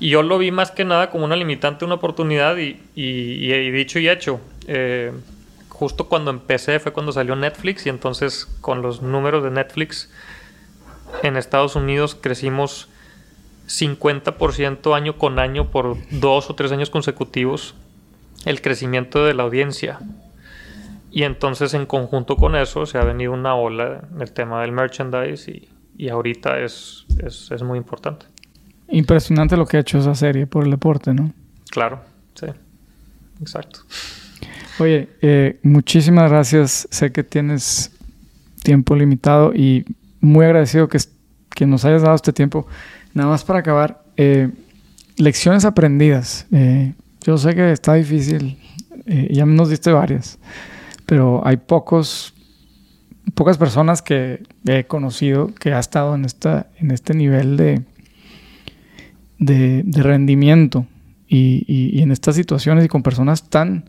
Y 0.00 0.10
yo 0.10 0.22
lo 0.22 0.38
vi 0.38 0.50
más 0.50 0.70
que 0.70 0.84
nada 0.84 1.10
como 1.10 1.24
una 1.24 1.36
limitante, 1.36 1.84
una 1.84 1.94
oportunidad 1.94 2.56
y, 2.56 2.80
y- 2.94 3.70
dicho 3.70 3.98
y 3.98 4.08
hecho. 4.08 4.40
Eh, 4.66 5.12
justo 5.68 6.08
cuando 6.08 6.30
empecé 6.30 6.78
fue 6.80 6.92
cuando 6.92 7.12
salió 7.12 7.36
Netflix 7.36 7.86
y 7.86 7.88
entonces 7.88 8.46
con 8.60 8.82
los 8.82 9.02
números 9.02 9.42
de 9.42 9.50
Netflix 9.50 10.10
en 11.22 11.36
Estados 11.36 11.76
Unidos 11.76 12.16
crecimos 12.20 12.88
50% 13.68 14.94
año 14.94 15.16
con 15.16 15.38
año 15.38 15.70
por 15.70 15.96
dos 16.10 16.50
o 16.50 16.54
tres 16.54 16.72
años 16.72 16.90
consecutivos 16.90 17.74
el 18.44 18.60
crecimiento 18.60 19.24
de 19.24 19.34
la 19.34 19.44
audiencia. 19.44 20.00
Y 21.10 21.22
entonces 21.22 21.72
en 21.74 21.86
conjunto 21.86 22.36
con 22.36 22.56
eso 22.56 22.86
se 22.86 22.98
ha 22.98 23.04
venido 23.04 23.32
una 23.32 23.54
ola 23.54 24.02
en 24.12 24.20
el 24.20 24.32
tema 24.32 24.60
del 24.60 24.72
merchandise 24.72 25.50
y, 25.50 25.68
y 25.96 26.08
ahorita 26.08 26.58
es, 26.60 27.06
es, 27.24 27.50
es 27.52 27.62
muy 27.62 27.78
importante. 27.78 28.26
Impresionante 28.88 29.56
lo 29.56 29.66
que 29.66 29.76
ha 29.76 29.80
hecho 29.80 29.98
esa 29.98 30.14
serie 30.14 30.46
por 30.46 30.64
el 30.64 30.70
deporte, 30.70 31.12
¿no? 31.14 31.32
Claro, 31.70 32.00
sí, 32.34 32.46
exacto. 33.40 33.80
Oye, 34.78 35.08
eh, 35.22 35.58
muchísimas 35.62 36.30
gracias. 36.30 36.88
Sé 36.90 37.12
que 37.12 37.22
tienes 37.22 37.92
tiempo 38.62 38.96
limitado 38.96 39.54
y 39.54 39.84
muy 40.20 40.44
agradecido 40.44 40.88
que, 40.88 40.98
que 41.54 41.66
nos 41.66 41.84
hayas 41.84 42.02
dado 42.02 42.16
este 42.16 42.32
tiempo. 42.32 42.66
Nada 43.12 43.28
más 43.28 43.44
para 43.44 43.60
acabar, 43.60 44.02
eh, 44.16 44.50
lecciones 45.16 45.64
aprendidas. 45.64 46.46
Eh, 46.50 46.94
yo 47.22 47.38
sé 47.38 47.54
que 47.54 47.72
está 47.72 47.94
difícil, 47.94 48.58
ya 49.06 49.46
nos 49.46 49.70
diste 49.70 49.92
varias, 49.92 50.38
pero 51.06 51.46
hay 51.46 51.56
pocos, 51.56 52.34
pocas 53.34 53.56
personas 53.56 54.02
que 54.02 54.42
he 54.66 54.84
conocido 54.84 55.54
que 55.54 55.72
ha 55.72 55.78
estado 55.78 56.14
en, 56.14 56.24
esta, 56.24 56.66
en 56.78 56.90
este 56.90 57.14
nivel 57.14 57.56
de, 57.56 57.82
de, 59.38 59.84
rendimiento 60.02 60.86
y, 61.28 61.64
y- 61.66 62.02
en 62.02 62.10
estas 62.12 62.36
situaciones 62.36 62.84
y 62.84 62.88
con 62.88 63.02
personas 63.02 63.48
tan 63.50 63.84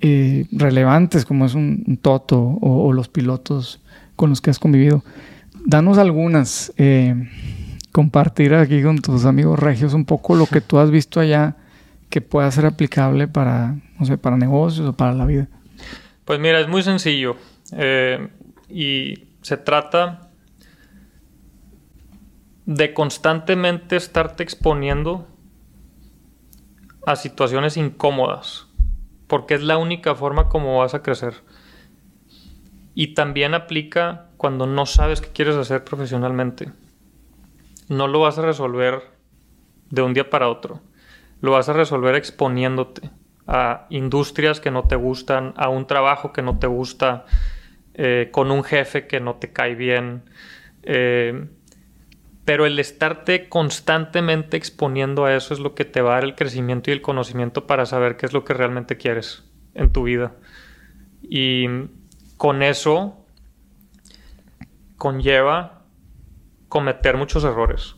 eh, 0.00 0.46
relevantes 0.52 1.24
como 1.24 1.46
es 1.46 1.54
un, 1.54 1.98
Toto 2.02 2.38
o, 2.40 2.86
o 2.86 2.92
los 2.92 3.08
pilotos 3.08 3.80
con 4.16 4.30
los 4.30 4.40
que 4.40 4.50
has 4.50 4.58
convivido. 4.58 5.02
Danos 5.66 5.96
algunas, 5.98 6.72
eh, 6.76 7.14
compartir 7.92 8.54
aquí 8.54 8.82
con 8.82 8.98
tus 8.98 9.24
amigos 9.24 9.58
regios 9.58 9.94
un 9.94 10.04
poco 10.04 10.34
lo 10.34 10.46
que 10.46 10.60
tú 10.60 10.78
has 10.78 10.90
visto 10.90 11.20
allá 11.20 11.56
que 12.10 12.20
pueda 12.20 12.50
ser 12.50 12.66
aplicable 12.66 13.26
para, 13.28 13.76
no 13.98 14.06
sé, 14.06 14.18
para 14.18 14.36
negocios 14.36 14.88
o 14.88 14.92
para 14.92 15.14
la 15.14 15.24
vida. 15.26 15.48
Pues 16.24 16.38
mira, 16.38 16.60
es 16.60 16.68
muy 16.68 16.82
sencillo. 16.82 17.36
eh, 17.72 18.28
y 18.68 19.14
se 19.42 19.56
trata 19.56 20.23
de 22.66 22.94
constantemente 22.94 23.96
estarte 23.96 24.42
exponiendo 24.42 25.28
a 27.06 27.16
situaciones 27.16 27.76
incómodas. 27.76 28.66
Porque 29.26 29.54
es 29.54 29.62
la 29.62 29.78
única 29.78 30.14
forma 30.14 30.48
como 30.48 30.78
vas 30.78 30.94
a 30.94 31.02
crecer. 31.02 31.34
Y 32.94 33.14
también 33.14 33.54
aplica 33.54 34.28
cuando 34.36 34.66
no 34.66 34.86
sabes 34.86 35.20
qué 35.20 35.28
quieres 35.28 35.56
hacer 35.56 35.84
profesionalmente. 35.84 36.72
No 37.88 38.06
lo 38.08 38.20
vas 38.20 38.38
a 38.38 38.42
resolver 38.42 39.02
de 39.90 40.02
un 40.02 40.14
día 40.14 40.30
para 40.30 40.48
otro. 40.48 40.80
Lo 41.40 41.52
vas 41.52 41.68
a 41.68 41.72
resolver 41.72 42.14
exponiéndote 42.14 43.10
a 43.46 43.86
industrias 43.90 44.60
que 44.60 44.70
no 44.70 44.84
te 44.84 44.96
gustan, 44.96 45.52
a 45.56 45.68
un 45.68 45.86
trabajo 45.86 46.32
que 46.32 46.40
no 46.40 46.58
te 46.58 46.66
gusta, 46.66 47.26
eh, 47.92 48.30
con 48.32 48.50
un 48.50 48.64
jefe 48.64 49.06
que 49.06 49.20
no 49.20 49.34
te 49.36 49.52
cae 49.52 49.74
bien. 49.74 50.22
eh, 50.82 51.48
pero 52.44 52.66
el 52.66 52.78
estarte 52.78 53.48
constantemente 53.48 54.56
exponiendo 54.56 55.24
a 55.24 55.34
eso 55.34 55.54
es 55.54 55.60
lo 55.60 55.74
que 55.74 55.84
te 55.84 56.02
va 56.02 56.12
a 56.12 56.14
dar 56.16 56.24
el 56.24 56.34
crecimiento 56.34 56.90
y 56.90 56.94
el 56.94 57.02
conocimiento 57.02 57.66
para 57.66 57.86
saber 57.86 58.16
qué 58.16 58.26
es 58.26 58.32
lo 58.32 58.44
que 58.44 58.54
realmente 58.54 58.96
quieres 58.96 59.44
en 59.74 59.92
tu 59.92 60.04
vida. 60.04 60.34
Y 61.22 61.66
con 62.36 62.62
eso 62.62 63.24
conlleva 64.96 65.84
cometer 66.68 67.16
muchos 67.16 67.44
errores. 67.44 67.96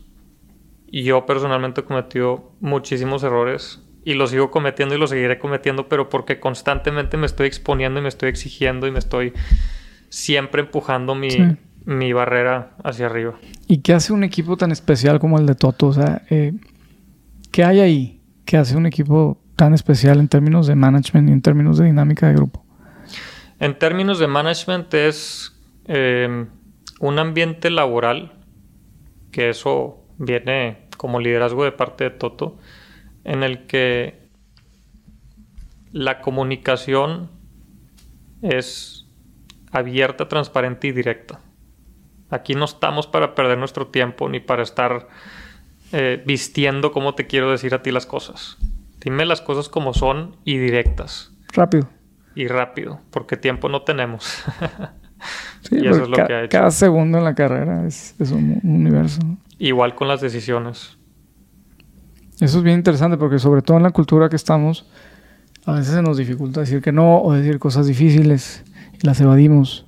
Y 0.89 1.03
yo 1.03 1.25
personalmente 1.25 1.81
he 1.81 1.83
cometido 1.83 2.53
muchísimos 2.61 3.23
errores 3.23 3.83
y 4.05 4.13
los 4.13 4.29
sigo 4.29 4.51
cometiendo 4.51 4.95
y 4.95 4.97
los 4.97 5.09
seguiré 5.09 5.37
cometiendo, 5.37 5.89
pero 5.89 6.07
porque 6.07 6.39
constantemente 6.39 7.17
me 7.17 7.25
estoy 7.25 7.47
exponiendo 7.47 7.99
y 7.99 8.03
me 8.03 8.07
estoy 8.07 8.29
exigiendo 8.29 8.87
y 8.87 8.91
me 8.91 8.99
estoy 8.99 9.33
siempre 10.07 10.61
empujando 10.61 11.13
mi. 11.13 11.57
Mi 11.87 12.11
barrera 12.11 12.73
hacia 12.83 13.05
arriba. 13.05 13.35
¿Y 13.65 13.77
qué 13.77 13.93
hace 13.93 14.11
un 14.11 14.25
equipo 14.25 14.57
tan 14.57 14.71
especial 14.71 15.19
como 15.19 15.39
el 15.39 15.45
de 15.45 15.55
Toto? 15.55 15.87
O 15.87 15.93
sea, 15.93 16.21
eh, 16.29 16.53
¿qué 17.49 17.63
hay 17.63 17.79
ahí 17.79 18.21
que 18.43 18.57
hace 18.57 18.75
un 18.75 18.85
equipo 18.85 19.41
tan 19.55 19.73
especial 19.73 20.19
en 20.19 20.27
términos 20.27 20.67
de 20.67 20.75
management 20.75 21.29
y 21.29 21.31
en 21.31 21.41
términos 21.41 21.77
de 21.77 21.85
dinámica 21.85 22.27
de 22.27 22.33
grupo? 22.33 22.65
En 23.61 23.79
términos 23.79 24.19
de 24.19 24.27
management 24.27 24.93
es 24.93 25.57
eh, 25.85 26.45
un 26.99 27.19
ambiente 27.19 27.69
laboral, 27.69 28.33
que 29.31 29.49
eso 29.49 30.03
viene 30.17 30.89
como 30.97 31.21
liderazgo 31.21 31.63
de 31.63 31.71
parte 31.71 32.03
de 32.03 32.09
Toto, 32.09 32.57
en 33.23 33.43
el 33.43 33.65
que 33.65 34.27
la 35.93 36.19
comunicación 36.19 37.31
es 38.41 39.07
abierta, 39.71 40.27
transparente 40.27 40.89
y 40.89 40.91
directa. 40.91 41.39
Aquí 42.29 42.53
no 42.55 42.65
estamos 42.65 43.07
para 43.07 43.35
perder 43.35 43.57
nuestro 43.57 43.87
tiempo 43.87 44.27
ni 44.29 44.39
para 44.39 44.63
estar 44.63 45.07
eh, 45.93 46.21
vistiendo 46.25 46.91
como 46.91 47.15
te 47.15 47.27
quiero 47.27 47.51
decir 47.51 47.73
a 47.73 47.81
ti 47.81 47.91
las 47.91 48.05
cosas. 48.05 48.57
Dime 48.99 49.25
las 49.25 49.41
cosas 49.41 49.69
como 49.69 49.93
son 49.93 50.35
y 50.43 50.57
directas 50.57 51.31
Rápido. 51.53 51.87
y 52.35 52.47
rápido, 52.47 52.99
porque 53.11 53.37
tiempo 53.37 53.69
no 53.69 53.81
tenemos. 53.83 54.43
Sí, 55.61 55.77
Y 55.81 55.87
eso 55.87 56.03
es 56.03 56.09
lo 56.09 56.15
que 56.15 56.31
ha 56.31 56.43
hecho. 56.43 56.49
Cada 56.51 56.69
segundo 56.69 57.17
en 57.17 57.23
la 57.23 57.33
carrera 57.33 57.87
es, 57.87 58.13
es 58.19 58.29
un, 58.29 58.59
un 58.63 58.75
universo. 58.75 59.19
Igual 59.57 59.95
con 59.95 60.07
las 60.07 60.21
decisiones. 60.21 60.95
Eso 62.39 62.59
es 62.59 62.63
bien 62.63 62.77
interesante 62.77 63.17
porque 63.17 63.39
sobre 63.39 63.63
todo 63.63 63.77
en 63.77 63.83
la 63.83 63.89
cultura 63.89 64.29
que 64.29 64.35
estamos, 64.35 64.87
a 65.65 65.73
veces 65.73 65.95
se 65.95 66.03
nos 66.03 66.17
dificulta 66.17 66.59
decir 66.59 66.83
que 66.83 66.91
no 66.91 67.19
o 67.19 67.33
decir 67.33 67.57
cosas 67.57 67.87
difíciles 67.87 68.63
y 69.01 69.07
las 69.07 69.19
evadimos, 69.19 69.87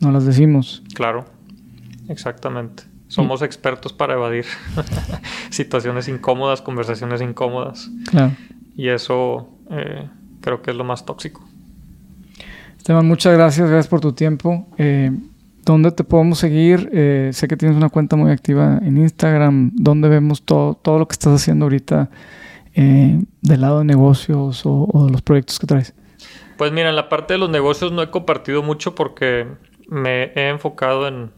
no 0.00 0.12
las 0.12 0.26
decimos. 0.26 0.82
Claro, 0.94 1.24
exactamente. 2.08 2.84
Somos 3.08 3.40
expertos 3.40 3.92
para 3.94 4.14
evadir 4.14 4.44
situaciones 5.50 6.08
incómodas, 6.08 6.60
conversaciones 6.60 7.22
incómodas. 7.22 7.90
Claro. 8.10 8.32
y 8.76 8.88
eso 8.88 9.48
eh, 9.70 10.08
creo 10.40 10.60
que 10.60 10.70
es 10.70 10.76
lo 10.76 10.84
más 10.84 11.06
tóxico. 11.06 11.42
Esteban, 12.76 13.06
muchas 13.06 13.32
gracias, 13.34 13.68
gracias 13.68 13.88
por 13.88 14.00
tu 14.00 14.12
tiempo. 14.12 14.66
Eh, 14.76 15.10
¿Dónde 15.64 15.90
te 15.90 16.04
podemos 16.04 16.38
seguir? 16.38 16.88
Eh, 16.92 17.30
sé 17.32 17.48
que 17.48 17.56
tienes 17.56 17.76
una 17.76 17.88
cuenta 17.88 18.16
muy 18.16 18.30
activa 18.30 18.78
en 18.82 18.98
Instagram. 18.98 19.72
¿Dónde 19.74 20.08
vemos 20.08 20.42
todo, 20.42 20.74
todo 20.74 20.98
lo 20.98 21.08
que 21.08 21.12
estás 21.12 21.34
haciendo 21.34 21.66
ahorita 21.66 22.10
del 22.74 23.60
lado 23.60 23.80
de 23.80 23.84
negocios 23.84 24.64
o, 24.64 24.88
o 24.92 25.06
de 25.06 25.10
los 25.10 25.20
proyectos 25.20 25.58
que 25.58 25.66
traes? 25.66 25.94
Pues 26.56 26.70
mira, 26.70 26.90
en 26.90 26.96
la 26.96 27.08
parte 27.08 27.34
de 27.34 27.38
los 27.38 27.50
negocios 27.50 27.90
no 27.90 28.02
he 28.02 28.10
compartido 28.10 28.62
mucho 28.62 28.94
porque 28.94 29.48
me 29.88 30.32
he 30.34 30.48
enfocado 30.48 31.08
en, 31.08 31.30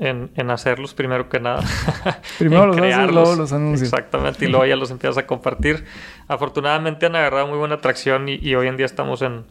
en, 0.00 0.50
hacerlos 0.50 0.94
primero 0.94 1.28
que 1.28 1.40
nada. 1.40 1.62
Primero 2.38 2.66
los 2.74 2.76
haces, 2.78 3.12
luego 3.12 3.34
los 3.34 3.52
anuncios. 3.52 3.92
Exactamente, 3.92 4.44
y 4.44 4.48
luego 4.48 4.66
ya 4.66 4.76
los 4.76 4.90
empiezas 4.90 5.18
a 5.18 5.26
compartir. 5.26 5.84
Afortunadamente 6.28 7.06
han 7.06 7.16
agarrado 7.16 7.46
muy 7.48 7.58
buena 7.58 7.76
atracción 7.76 8.28
y, 8.28 8.54
hoy 8.54 8.68
en 8.68 8.76
día 8.76 8.86
estamos 8.86 9.22
en, 9.22 9.44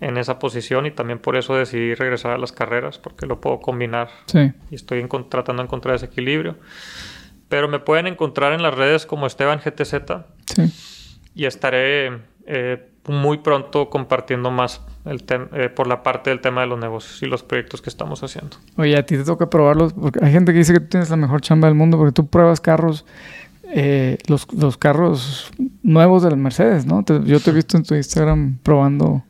en, 0.00 0.18
esa 0.18 0.38
posición 0.38 0.86
y 0.86 0.90
también 0.90 1.18
por 1.18 1.36
eso 1.36 1.54
decidí 1.54 1.94
regresar 1.94 2.32
a 2.32 2.38
las 2.38 2.52
carreras 2.52 2.98
porque 2.98 3.26
lo 3.26 3.40
puedo 3.40 3.60
combinar. 3.60 4.10
Sí. 4.26 4.52
Y 4.70 4.74
estoy 4.74 5.06
tratando 5.28 5.62
de 5.62 5.66
encontrar 5.66 5.94
ese 5.94 6.06
equilibrio. 6.06 6.56
Pero 7.48 7.68
me 7.68 7.78
pueden 7.78 8.06
encontrar 8.06 8.52
en 8.52 8.62
las 8.62 8.74
redes 8.74 9.06
como 9.06 9.26
Esteban 9.26 9.60
GTZ. 9.64 9.94
Sí. 10.44 10.72
Y 11.34 11.46
estaré 11.46 12.20
eh, 12.46 12.90
muy 13.06 13.38
pronto 13.38 13.88
compartiendo 13.88 14.50
más 14.50 14.82
el 15.08 15.24
eh, 15.52 15.68
por 15.68 15.86
la 15.86 16.02
parte 16.02 16.30
del 16.30 16.40
tema 16.40 16.62
de 16.62 16.66
los 16.66 16.78
negocios 16.78 17.22
y 17.22 17.26
los 17.26 17.42
proyectos 17.42 17.82
que 17.82 17.90
estamos 17.90 18.22
haciendo. 18.22 18.56
Oye, 18.76 18.96
a 18.96 19.04
ti 19.04 19.16
te 19.16 19.24
toca 19.24 19.50
probarlos, 19.50 19.92
porque 19.92 20.24
hay 20.24 20.32
gente 20.32 20.52
que 20.52 20.58
dice 20.58 20.72
que 20.72 20.80
tú 20.80 20.88
tienes 20.88 21.10
la 21.10 21.16
mejor 21.16 21.40
chamba 21.40 21.68
del 21.68 21.74
mundo 21.74 21.96
porque 21.98 22.12
tú 22.12 22.26
pruebas 22.26 22.60
carros, 22.60 23.04
eh, 23.64 24.18
los, 24.28 24.52
los, 24.52 24.76
carros 24.76 25.50
nuevos 25.82 26.22
del 26.22 26.36
Mercedes, 26.36 26.86
¿no? 26.86 27.04
yo 27.04 27.40
te 27.40 27.50
he 27.50 27.52
visto 27.52 27.76
en 27.76 27.82
tu 27.82 27.94
Instagram 27.94 28.58
probando 28.62 29.22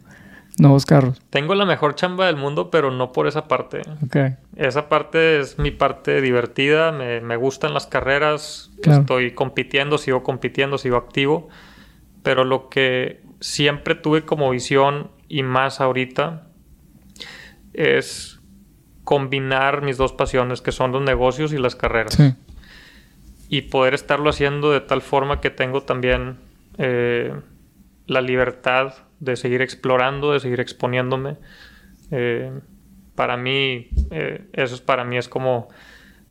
nuevos 0.59 0.87
carros. 0.87 1.20
Tengo 1.31 1.55
la 1.55 1.64
mejor 1.64 1.95
chamba 1.95 2.26
del 2.26 2.37
mundo, 2.37 2.70
pero 2.70 2.91
no 2.91 3.12
por 3.12 3.26
esa 3.26 3.49
parte. 3.49 3.83
Okay. 4.07 4.37
Esa 4.57 4.89
parte 4.89 5.41
es 5.41 5.59
mi 5.59 5.70
parte 5.70 6.20
divertida, 6.20 6.93
me, 6.93 7.20
me 7.20 7.37
gustan 7.37 7.74
las 7.74 7.87
carreras, 7.87 8.70
estoy 8.83 9.33
compitiendo, 9.33 9.99
sigo 9.99 10.22
compitiendo, 10.22 10.79
sigo 10.79 10.97
activo, 10.97 11.49
pero 12.22 12.45
lo 12.45 12.68
que 12.68 13.22
siempre 13.41 13.95
tuve 13.95 14.24
como 14.24 14.51
visión 14.51 15.11
y 15.29 15.43
más 15.43 15.81
ahorita 15.81 16.47
es 17.72 18.41
combinar 19.05 19.83
mis 19.83 19.97
dos 19.97 20.12
pasiones 20.12 20.61
que 20.61 20.72
son 20.72 20.93
los 20.93 21.03
negocios 21.03 21.53
y 21.53 21.59
las 21.59 21.76
carreras. 21.76 22.18
Y 23.49 23.62
poder 23.62 23.95
estarlo 23.95 24.29
haciendo 24.29 24.70
de 24.70 24.81
tal 24.81 25.01
forma 25.01 25.41
que 25.41 25.51
tengo 25.51 25.83
también 25.83 26.37
eh, 26.76 27.35
la 28.07 28.20
libertad 28.20 28.95
de 29.20 29.37
seguir 29.37 29.62
explorando, 29.62 30.33
de 30.33 30.41
seguir 30.41 30.61
exponiéndome. 30.61 31.37
Eh, 32.11 32.53
para 33.14 33.37
mí, 33.37 33.89
eh, 34.11 34.47
eso 34.53 34.74
es 34.74 34.81
para 34.81 35.05
mí 35.05 35.16
es 35.16 35.29
como 35.29 35.68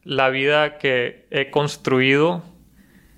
la 0.03 0.29
vida 0.29 0.77
que 0.77 1.27
he 1.31 1.49
construido 1.49 2.43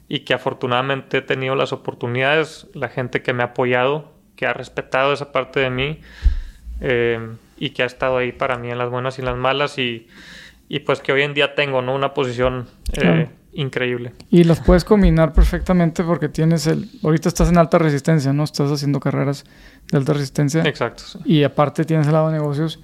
y 0.07 0.21
que 0.21 0.33
afortunadamente 0.33 1.17
he 1.17 1.21
tenido 1.21 1.55
las 1.55 1.71
oportunidades, 1.71 2.67
la 2.73 2.89
gente 2.89 3.21
que 3.21 3.31
me 3.31 3.43
ha 3.43 3.47
apoyado, 3.47 4.11
que 4.39 4.47
ha 4.47 4.53
respetado 4.53 5.11
esa 5.11 5.33
parte 5.33 5.59
de 5.59 5.69
mí 5.69 5.99
eh, 6.79 7.19
y 7.57 7.71
que 7.71 7.83
ha 7.83 7.85
estado 7.85 8.19
ahí 8.19 8.31
para 8.31 8.57
mí 8.57 8.69
en 8.69 8.77
las 8.77 8.89
buenas 8.89 9.17
y 9.17 9.21
en 9.21 9.25
las 9.25 9.35
malas 9.35 9.77
y, 9.77 10.07
y 10.69 10.79
pues 10.79 11.01
que 11.01 11.11
hoy 11.11 11.23
en 11.23 11.33
día 11.33 11.55
tengo 11.55 11.81
¿no? 11.81 11.93
una 11.93 12.13
posición 12.13 12.65
eh, 12.93 13.27
increíble. 13.51 14.13
Y 14.31 14.45
las 14.45 14.61
puedes 14.61 14.85
combinar 14.85 15.33
perfectamente 15.33 16.05
porque 16.05 16.29
tienes 16.29 16.67
el... 16.67 16.89
Ahorita 17.03 17.27
estás 17.27 17.49
en 17.49 17.57
alta 17.57 17.79
resistencia, 17.79 18.31
¿no? 18.31 18.45
Estás 18.45 18.71
haciendo 18.71 19.01
carreras 19.01 19.43
de 19.91 19.97
alta 19.97 20.13
resistencia. 20.13 20.63
Exacto. 20.63 21.03
Y 21.25 21.43
aparte 21.43 21.83
tienes 21.83 22.07
el 22.07 22.13
lado 22.13 22.29
de 22.29 22.37
negocios 22.37 22.79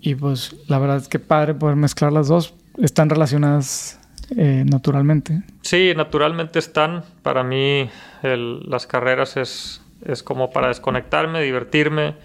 y 0.00 0.14
pues 0.14 0.54
la 0.68 0.78
verdad 0.78 0.98
es 0.98 1.08
que 1.08 1.18
padre 1.18 1.54
poder 1.54 1.74
mezclar 1.74 2.12
las 2.12 2.28
dos. 2.28 2.54
Están 2.80 3.10
relacionadas 3.10 3.98
eh, 4.36 4.64
naturalmente. 4.64 5.42
Sí, 5.62 5.94
naturalmente 5.96 6.60
están. 6.60 7.02
Para 7.22 7.42
mí 7.42 7.90
las 8.22 8.86
carreras 8.86 9.36
es, 9.36 9.82
es 10.04 10.22
como 10.22 10.50
para 10.50 10.68
desconectarme, 10.68 11.42
divertirme. 11.42 12.16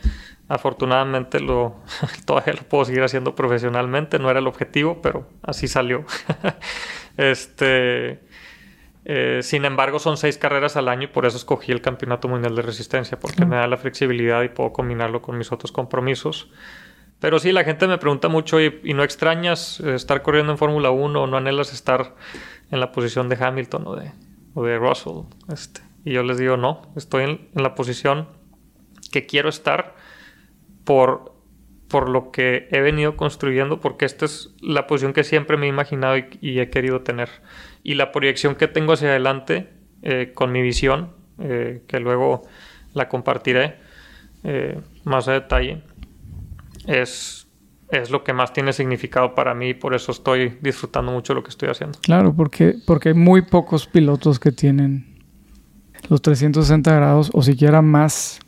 Afortunadamente 0.48 1.40
lo, 1.40 1.78
todavía 2.26 2.54
lo 2.54 2.64
puedo 2.64 2.86
seguir 2.86 3.04
haciendo 3.04 3.36
profesionalmente. 3.36 4.20
No 4.20 4.30
era 4.30 4.40
el 4.40 4.48
objetivo, 4.48 5.02
pero 5.02 5.28
así 5.44 5.68
salió. 5.68 6.06
este, 7.18 8.20
eh, 9.06 9.40
sin 9.42 9.66
embargo, 9.66 10.00
son 10.00 10.18
seis 10.18 10.38
carreras 10.38 10.76
al 10.78 10.88
año 10.88 11.04
y 11.04 11.08
por 11.08 11.26
eso 11.26 11.38
escogí 11.38 11.72
el 11.72 11.82
Campeonato 11.82 12.28
Mundial 12.28 12.56
de 12.56 12.62
Resistencia, 12.62 13.20
porque 13.20 13.46
me 13.46 13.56
da 13.56 13.68
la 13.68 13.78
flexibilidad 13.78 14.44
y 14.44 14.50
puedo 14.50 14.74
combinarlo 14.74 15.22
con 15.22 15.38
mis 15.38 15.52
otros 15.52 15.72
compromisos. 15.72 16.50
Pero 17.20 17.38
sí, 17.40 17.52
la 17.52 17.64
gente 17.64 17.88
me 17.88 17.98
pregunta 17.98 18.30
mucho, 18.30 18.60
¿y, 18.60 18.94
no 18.96 19.04
extrañas 19.04 19.80
estar 19.80 20.22
corriendo 20.24 20.52
en 20.52 20.58
Fórmula 20.58 20.90
1 20.90 21.22
o 21.22 21.28
no 21.28 21.38
anhelas 21.38 21.72
estar 21.72 22.16
en 22.72 22.80
la 22.80 22.92
posición 22.92 23.30
de 23.30 23.38
Hamilton 23.44 23.88
o 23.88 23.96
de, 23.96 24.12
o 24.56 24.64
de 24.64 24.78
Russell? 24.78 25.24
Este, 25.52 25.82
y 26.04 26.14
yo 26.14 26.24
les 26.24 26.38
digo, 26.38 26.58
no, 26.58 26.82
estoy 26.96 27.24
en, 27.24 27.48
la 27.54 27.76
posición 27.76 28.28
que 29.12 29.26
quiero 29.26 29.50
estar 29.50 29.96
por, 30.84 31.36
por 31.88 32.10
lo 32.10 32.32
que 32.32 32.68
he 32.72 32.82
venido 32.82 33.16
construyendo, 33.16 33.80
porque 33.80 34.06
esta 34.06 34.26
es 34.26 34.54
la 34.62 34.88
posición 34.88 35.14
que 35.14 35.24
siempre 35.24 35.58
me 35.58 35.68
he 35.68 35.70
imaginado 35.70 36.18
y, 36.18 36.60
he 36.60 36.70
querido 36.70 37.02
tener. 37.02 37.30
Y 37.84 37.96
la 37.96 38.12
proyección 38.12 38.56
que 38.56 38.68
tengo 38.68 38.94
hacia 38.94 39.10
adelante 39.10 39.70
eh, 40.02 40.32
con 40.34 40.52
mi 40.52 40.62
visión, 40.62 41.14
eh, 41.40 41.84
que 41.88 42.00
luego 42.00 42.44
la 42.94 43.08
compartiré 43.08 43.76
eh, 44.44 44.80
más 45.04 45.28
a 45.28 45.34
detalle 45.34 45.84
es, 46.88 47.48
es 47.90 48.10
lo 48.10 48.24
que 48.24 48.34
más 48.34 48.54
tiene 48.54 48.74
significado 48.74 49.36
para 49.36 49.54
mí 49.54 49.70
y 49.70 49.74
por 49.76 49.94
eso 49.94 50.12
estoy 50.12 50.58
disfrutando 50.62 51.12
mucho 51.12 51.34
lo 51.34 51.44
que 51.44 51.50
estoy 51.50 51.70
haciendo. 51.70 52.00
Claro, 52.02 52.34
porque, 52.36 52.76
porque 52.88 53.10
hay 53.10 53.16
muy 53.16 53.44
pocos 53.44 53.86
pilotos 53.86 54.40
que 54.40 54.52
tienen 54.52 55.11
los 56.10 56.22
360 56.22 56.94
grados 56.94 57.30
o 57.34 57.42
siquiera 57.42 57.82
más 57.82 58.40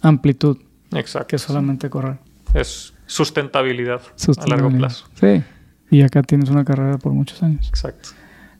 amplitud 0.00 0.58
Exacto, 0.92 1.28
que 1.28 1.38
solamente 1.38 1.90
correr. 1.90 2.18
Es 2.52 2.94
sustentabilidad, 3.06 4.00
a 4.00 4.46
largo 4.48 4.70
plazo. 4.70 5.06
Sí, 5.14 5.42
y 5.90 6.02
acá 6.02 6.22
tienes 6.22 6.50
una 6.50 6.64
carrera 6.64 6.98
por 6.98 7.12
muchos 7.12 7.42
años. 7.42 7.68
Exacto. 7.68 8.10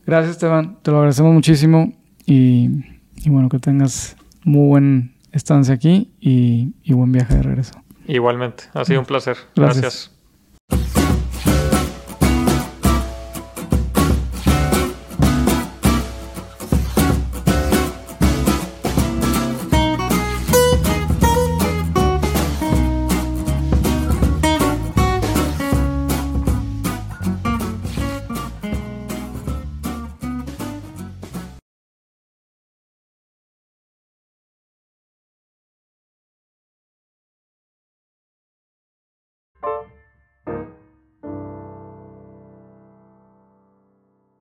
Gracias 0.07 0.33
Esteban, 0.33 0.79
te 0.83 0.91
lo 0.91 0.99
agradecemos 0.99 1.33
muchísimo 1.33 1.93
y, 2.27 2.69
y 3.17 3.31
bueno, 3.31 3.49
que 3.49 3.59
tengas 3.59 4.17
muy 4.43 4.69
buena 4.69 5.11
estancia 5.33 5.75
aquí 5.75 6.13
y, 6.21 6.75
y 6.83 6.93
buen 6.93 7.13
viaje 7.13 7.35
de 7.37 7.43
regreso. 7.43 7.73
Igualmente, 8.07 8.65
ha 8.75 8.85
sido 8.85 9.01
un 9.01 9.07
placer. 9.07 9.37
Gracias. 9.57 10.14